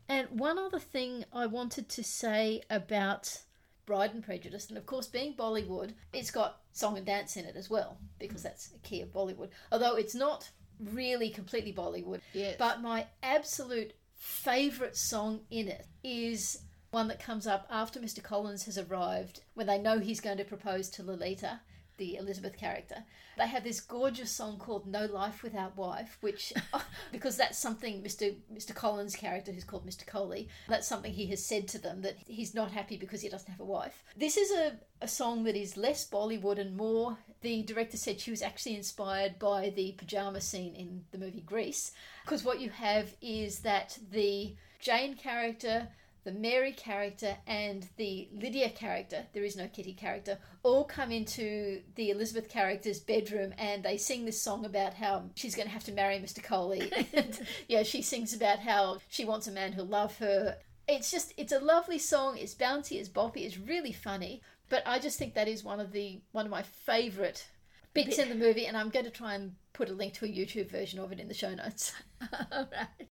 And 0.08 0.28
one 0.30 0.58
other 0.58 0.78
thing 0.78 1.24
I 1.32 1.46
wanted 1.46 1.88
to 1.90 2.04
say 2.04 2.62
about 2.70 3.42
Bride 3.86 4.14
and 4.14 4.22
Prejudice, 4.22 4.68
and 4.68 4.78
of 4.78 4.86
course, 4.86 5.06
being 5.06 5.34
Bollywood, 5.34 5.92
it's 6.12 6.30
got 6.30 6.60
song 6.72 6.96
and 6.96 7.06
dance 7.06 7.36
in 7.36 7.44
it 7.44 7.56
as 7.56 7.68
well, 7.70 7.98
because 8.18 8.42
that's 8.42 8.70
a 8.74 8.78
key 8.86 9.00
of 9.00 9.12
Bollywood. 9.12 9.50
Although 9.72 9.96
it's 9.96 10.14
not 10.14 10.50
really 10.80 11.30
completely 11.30 11.72
Bollywood, 11.72 12.20
Yes. 12.32 12.56
but 12.58 12.82
my 12.82 13.06
absolute 13.22 13.94
favourite 14.14 14.96
song 14.96 15.40
in 15.50 15.68
it 15.68 15.86
is 16.04 16.62
one 16.90 17.08
that 17.08 17.20
comes 17.22 17.46
up 17.46 17.66
after 17.70 18.00
Mr. 18.00 18.22
Collins 18.22 18.64
has 18.64 18.78
arrived, 18.78 19.42
when 19.54 19.66
they 19.66 19.78
know 19.78 19.98
he's 19.98 20.20
going 20.20 20.38
to 20.38 20.44
propose 20.44 20.88
to 20.90 21.02
Lalita, 21.02 21.60
the 21.96 22.16
Elizabeth 22.16 22.56
character. 22.56 23.04
They 23.36 23.46
have 23.46 23.64
this 23.64 23.80
gorgeous 23.80 24.30
song 24.30 24.58
called 24.58 24.86
No 24.86 25.04
Life 25.06 25.42
Without 25.42 25.76
Wife, 25.76 26.16
which, 26.20 26.52
because 27.12 27.36
that's 27.36 27.58
something 27.58 28.02
Mr. 28.02 28.34
Mr. 28.52 28.74
Collins' 28.74 29.16
character, 29.16 29.52
who's 29.52 29.64
called 29.64 29.86
Mr. 29.86 30.06
Kohli, 30.06 30.48
that's 30.68 30.88
something 30.88 31.12
he 31.12 31.26
has 31.26 31.44
said 31.44 31.68
to 31.68 31.78
them 31.78 32.02
that 32.02 32.16
he's 32.26 32.54
not 32.54 32.70
happy 32.70 32.96
because 32.96 33.20
he 33.20 33.28
doesn't 33.28 33.50
have 33.50 33.60
a 33.60 33.64
wife. 33.64 34.02
This 34.16 34.36
is 34.36 34.50
a, 34.52 34.78
a 35.02 35.08
song 35.08 35.44
that 35.44 35.56
is 35.56 35.76
less 35.76 36.08
Bollywood 36.08 36.58
and 36.58 36.76
more. 36.76 37.18
The 37.42 37.62
director 37.62 37.96
said 37.96 38.20
she 38.20 38.30
was 38.30 38.42
actually 38.42 38.76
inspired 38.76 39.38
by 39.38 39.70
the 39.70 39.92
pajama 39.92 40.40
scene 40.40 40.74
in 40.74 41.04
the 41.12 41.18
movie 41.18 41.42
Grease, 41.42 41.92
because 42.24 42.44
what 42.44 42.60
you 42.60 42.70
have 42.70 43.14
is 43.20 43.60
that 43.60 43.98
the 44.10 44.54
Jane 44.80 45.14
character 45.14 45.88
the 46.26 46.32
Mary 46.32 46.72
character 46.72 47.36
and 47.46 47.88
the 47.98 48.28
Lydia 48.32 48.68
character, 48.68 49.24
there 49.32 49.44
is 49.44 49.56
no 49.56 49.68
Kitty 49.68 49.92
character, 49.92 50.38
all 50.64 50.82
come 50.82 51.12
into 51.12 51.80
the 51.94 52.10
Elizabeth 52.10 52.48
character's 52.48 52.98
bedroom 52.98 53.54
and 53.58 53.84
they 53.84 53.96
sing 53.96 54.24
this 54.24 54.42
song 54.42 54.64
about 54.64 54.92
how 54.92 55.22
she's 55.36 55.54
going 55.54 55.68
to 55.68 55.72
have 55.72 55.84
to 55.84 55.92
marry 55.92 56.16
Mr. 56.16 56.42
Kohli. 56.42 56.90
and, 57.14 57.40
yeah, 57.68 57.84
she 57.84 58.02
sings 58.02 58.34
about 58.34 58.58
how 58.58 58.98
she 59.08 59.24
wants 59.24 59.46
a 59.46 59.52
man 59.52 59.72
who'll 59.72 59.86
love 59.86 60.18
her. 60.18 60.56
It's 60.88 61.12
just, 61.12 61.32
it's 61.36 61.52
a 61.52 61.60
lovely 61.60 61.98
song. 61.98 62.38
It's 62.38 62.56
bouncy, 62.56 62.98
it's 62.98 63.08
boppy, 63.08 63.46
it's 63.46 63.56
really 63.56 63.92
funny. 63.92 64.42
But 64.68 64.82
I 64.84 64.98
just 64.98 65.20
think 65.20 65.34
that 65.34 65.46
is 65.46 65.62
one 65.62 65.78
of 65.78 65.92
the 65.92 66.20
one 66.32 66.44
of 66.44 66.50
my 66.50 66.62
favourite 66.62 67.46
bits 67.94 68.18
in 68.18 68.28
the 68.28 68.34
movie, 68.34 68.66
and 68.66 68.76
I'm 68.76 68.90
going 68.90 69.04
to 69.04 69.12
try 69.12 69.36
and 69.36 69.52
put 69.74 69.90
a 69.90 69.92
link 69.92 70.14
to 70.14 70.24
a 70.24 70.28
YouTube 70.28 70.72
version 70.72 70.98
of 70.98 71.12
it 71.12 71.20
in 71.20 71.28
the 71.28 71.34
show 71.34 71.54
notes. 71.54 71.92
All 72.50 72.68
right. 72.72 73.08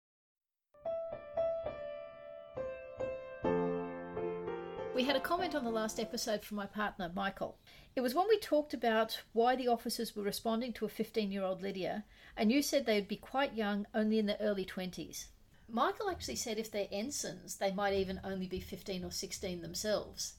We 4.95 5.05
had 5.05 5.17
a 5.17 5.21
comment 5.21 5.55
on 5.55 5.65
the 5.65 5.71
last 5.71 5.99
episode 5.99 6.45
from 6.45 6.59
my 6.59 6.67
partner, 6.67 7.11
Michael. 7.15 7.57
It 7.97 8.03
was 8.03 8.15
when 8.15 8.29
we 8.29 8.39
talked 8.39 8.75
about 8.75 9.23
why 9.33 9.57
the 9.57 9.69
officers 9.69 10.15
were 10.15 10.23
responding 10.23 10.75
to 10.75 10.85
a 10.85 10.91
15 10.91 11.33
year 11.33 11.43
old 11.45 11.63
Lydia, 11.63 12.05
and 12.37 12.53
you 12.53 12.61
said 12.61 12.85
they 12.85 12.97
would 12.97 13.09
be 13.09 13.17
quite 13.17 13.55
young, 13.55 13.87
only 13.95 14.19
in 14.19 14.27
their 14.27 14.37
early 14.39 14.67
20s. 14.67 15.29
Michael 15.67 16.11
actually 16.11 16.37
said 16.37 16.59
if 16.59 16.71
they're 16.71 16.89
ensigns, 16.93 17.57
they 17.57 17.73
might 17.73 17.95
even 17.95 18.21
only 18.23 18.47
be 18.47 18.61
15 18.61 19.03
or 19.03 19.11
16 19.11 19.63
themselves. 19.63 20.35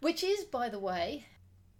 Which 0.00 0.24
is, 0.24 0.42
by 0.42 0.68
the 0.68 0.80
way, 0.80 1.26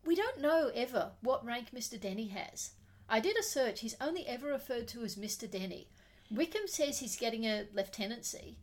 we 0.05 0.15
don't 0.15 0.41
know 0.41 0.71
ever 0.77 1.11
what 1.23 1.45
rank 1.45 1.73
Mr. 1.75 2.01
Denny 2.01 2.29
has. 2.29 2.71
I 3.09 3.19
did 3.19 3.37
a 3.37 3.43
search, 3.43 3.81
he's 3.81 3.97
only 4.01 4.29
ever 4.29 4.47
referred 4.47 4.87
to 4.89 5.03
as 5.03 5.17
Mr. 5.17 5.51
Denny. 5.51 5.89
Wickham 6.31 6.69
says 6.69 7.01
he's 7.01 7.17
getting 7.17 7.45
a 7.47 7.67
lieutenancy, 7.75 8.59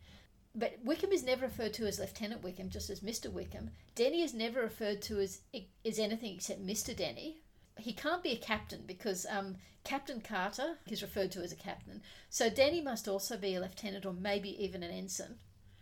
but 0.56 0.78
Wickham 0.84 1.12
is 1.12 1.24
never 1.24 1.46
referred 1.46 1.74
to 1.76 1.86
as 1.86 2.00
Lieutenant 2.00 2.44
Wickham, 2.44 2.70
just 2.70 2.90
as 2.90 3.00
Mr. 3.00 3.32
Wickham. 3.32 3.72
Denny 3.96 4.22
is 4.22 4.34
never 4.34 4.62
referred 4.62 5.02
to 5.04 5.20
as 5.20 5.42
is 5.84 6.00
anything 6.00 6.36
except 6.36 6.66
Mr. 6.66 6.96
Denny. 6.96 7.38
He 7.78 7.94
can't 7.94 8.22
be 8.22 8.32
a 8.32 8.38
captain 8.38 8.84
because 8.86 9.26
um, 9.30 9.56
Captain 9.84 10.22
Carter 10.22 10.78
is 10.88 11.02
referred 11.02 11.32
to 11.32 11.42
as 11.42 11.52
a 11.52 11.56
captain. 11.56 12.02
So 12.30 12.50
Denny 12.50 12.82
must 12.82 13.08
also 13.08 13.36
be 13.36 13.56
a 13.56 13.62
lieutenant 13.62 14.06
or 14.06 14.14
maybe 14.14 14.64
even 14.64 14.84
an 14.84 14.92
ensign. 14.92 15.36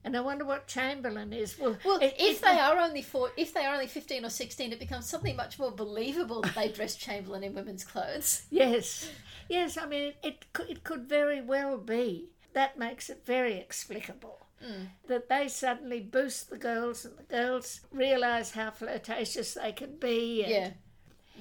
And 0.03 0.17
I 0.17 0.22
wonder 0.22 0.45
what 0.45 0.67
Chamberlain 0.67 1.32
is. 1.32 1.59
Well, 1.59 1.78
Well, 1.86 1.99
if, 2.01 2.13
if 2.17 2.41
they 2.41 2.57
are 2.57 2.80
only 2.80 3.03
four, 3.03 3.32
if 3.38 3.53
they 3.53 3.65
are 3.65 3.74
only 3.74 3.88
fifteen 3.88 4.26
or 4.26 4.30
sixteen, 4.30 4.72
it 4.72 4.80
becomes 4.80 5.07
something 5.07 5.36
much 5.36 5.59
more 5.59 5.69
believable 5.69 6.41
that 6.41 6.55
they 6.55 6.69
dress 6.69 6.95
Chamberlain 6.95 7.43
in 7.43 7.53
women's 7.53 7.84
clothes. 7.84 8.45
yes, 8.49 9.11
yes. 9.47 9.78
I 9.78 9.86
mean, 9.86 10.13
it 10.24 10.45
it 10.67 10.84
could 10.84 11.07
very 11.07 11.39
well 11.41 11.78
be. 11.78 12.30
That 12.53 12.80
makes 12.80 13.11
it 13.11 13.26
very 13.26 13.57
explicable. 13.57 14.47
Mm. 14.64 14.88
that 15.07 15.28
they 15.30 15.47
suddenly 15.47 15.99
boost 16.01 16.49
the 16.49 16.57
girls 16.57 17.05
and 17.05 17.18
the 17.18 17.24
girls 17.24 17.82
realise 17.91 18.51
how 18.51 18.72
flirtatious 18.72 19.55
they 19.55 19.72
can 19.72 19.97
be. 19.97 20.43
And 20.43 20.51
Yeah. 20.51 20.68
Mm. 20.68 20.74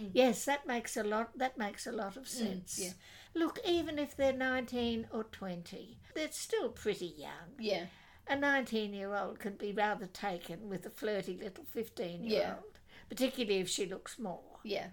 Mm. 0.06 0.10
Yes, 0.14 0.44
that 0.46 0.66
makes 0.66 0.96
a 0.96 1.02
lot. 1.02 1.36
That 1.36 1.58
makes 1.58 1.86
a 1.86 1.92
lot 1.92 2.16
of 2.16 2.26
sense. 2.28 2.78
yeah. 2.78 2.92
Look, 3.34 3.58
even 3.66 3.98
if 3.98 4.16
they're 4.16 4.32
nineteen 4.32 5.06
or 5.12 5.24
twenty, 5.24 5.98
they're 6.14 6.32
still 6.32 6.70
pretty 6.70 7.12
young. 7.16 7.54
Yeah. 7.58 7.86
A 8.26 8.36
nineteen-year-old 8.36 9.38
can 9.40 9.56
be 9.56 9.72
rather 9.72 10.06
taken 10.06 10.68
with 10.68 10.86
a 10.86 10.90
flirty 10.90 11.36
little 11.36 11.64
fifteen-year-old, 11.64 12.78
particularly 13.08 13.60
if 13.60 13.68
she 13.68 13.86
looks 13.86 14.18
more. 14.18 14.60
Yeah. 14.64 14.88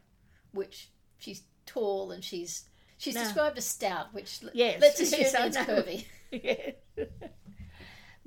Which 0.52 0.90
she's 1.18 1.44
tall 1.66 2.12
and 2.12 2.24
she's 2.24 2.66
she's 2.98 3.16
No. 3.16 3.24
described 3.24 3.58
as 3.60 3.66
stout, 3.66 4.14
which 4.14 4.40
Yes, 4.54 4.82
let's 4.82 5.00
assume 5.00 5.20
yes, 5.22 5.34
means 5.40 5.58
curvy. 5.58 6.06
yes. 6.32 6.74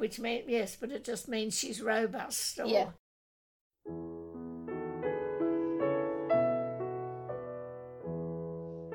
Which 0.01 0.19
means 0.19 0.45
yes, 0.49 0.79
but 0.81 0.91
it 0.91 1.05
just 1.05 1.29
means 1.29 1.59
she's 1.59 1.83
robust. 1.83 2.59
Or, 2.59 2.65
Yeah. 2.65 2.89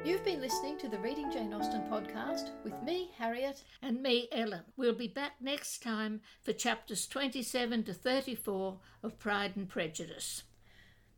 You've 0.04 0.26
been 0.26 0.42
listening 0.42 0.80
to 0.80 0.90
the 0.90 0.98
Reading 0.98 1.32
Jane 1.32 1.54
Austen 1.54 1.84
podcast 1.84 2.50
with 2.64 2.74
me, 2.82 3.12
Harriet. 3.20 3.64
And 3.84 4.02
me, 4.02 4.28
Ellen. 4.32 4.64
We'll 4.76 4.96
be 4.96 5.08
back 5.08 5.34
next 5.40 5.84
time 5.84 6.22
for 6.42 6.54
chapters 6.54 7.06
27 7.06 7.84
to 7.84 7.94
34 7.94 8.80
of 9.04 9.20
Pride 9.20 9.56
and 9.56 9.70
Prejudice. 9.70 10.42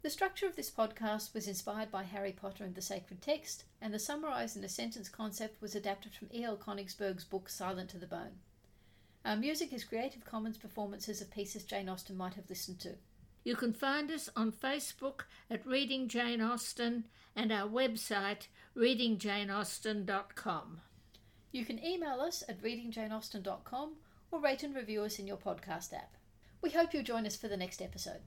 The 0.02 0.10
structure 0.10 0.48
of 0.48 0.58
this 0.58 0.70
podcast 0.70 1.34
was 1.34 1.48
inspired 1.48 1.92
by 1.92 2.04
Harry 2.04 2.34
Potter 2.34 2.66
and 2.66 2.76
the 2.76 2.82
Sacred 2.82 3.22
Text, 3.22 3.64
and 3.82 3.94
the 3.94 4.00
summarised 4.00 4.58
in 4.58 4.66
a 4.66 4.70
sentence 4.70 5.08
concept 5.08 5.62
was 5.62 5.76
adapted 5.76 6.14
from 6.14 6.28
E.L. 6.34 6.58
Konigsburg's 6.58 7.24
book 7.24 7.48
Silent 7.48 7.90
to 7.92 7.98
the 7.98 8.06
Bone. 8.06 8.40
Our 9.26 9.36
music 9.36 9.74
is 9.74 9.84
Creative 9.84 10.24
Commons 10.24 10.58
performances 10.58 11.20
of 11.22 11.32
pieces 11.32 11.64
Jane 11.64 11.90
Austen 11.90 12.16
might 12.16 12.36
have 12.36 12.48
listened 12.50 12.80
to. 12.80 12.96
You 13.44 13.56
can 13.56 13.74
find 13.74 14.12
us 14.12 14.30
on 14.36 14.52
Facebook 14.52 15.22
at 15.50 15.66
Reading 15.66 16.08
Jane 16.08 16.42
Austen 16.42 17.06
and 17.36 17.52
our 17.52 17.68
website 17.68 18.48
readingjaneausten.com. 18.76 20.82
You 21.52 21.66
can 21.66 21.84
email 21.84 22.22
us 22.22 22.44
at 22.48 22.62
readingjaneausten.com 22.62 23.96
or 24.32 24.40
rate 24.40 24.64
and 24.64 24.76
review 24.76 25.04
us 25.04 25.20
in 25.20 25.28
your 25.28 25.38
podcast 25.38 25.94
app. 25.94 26.16
We 26.62 26.72
hope 26.72 26.94
you'll 26.94 27.04
join 27.04 27.26
us 27.26 27.38
for 27.38 27.48
the 27.48 27.58
next 27.58 27.82
episode. 27.82 28.22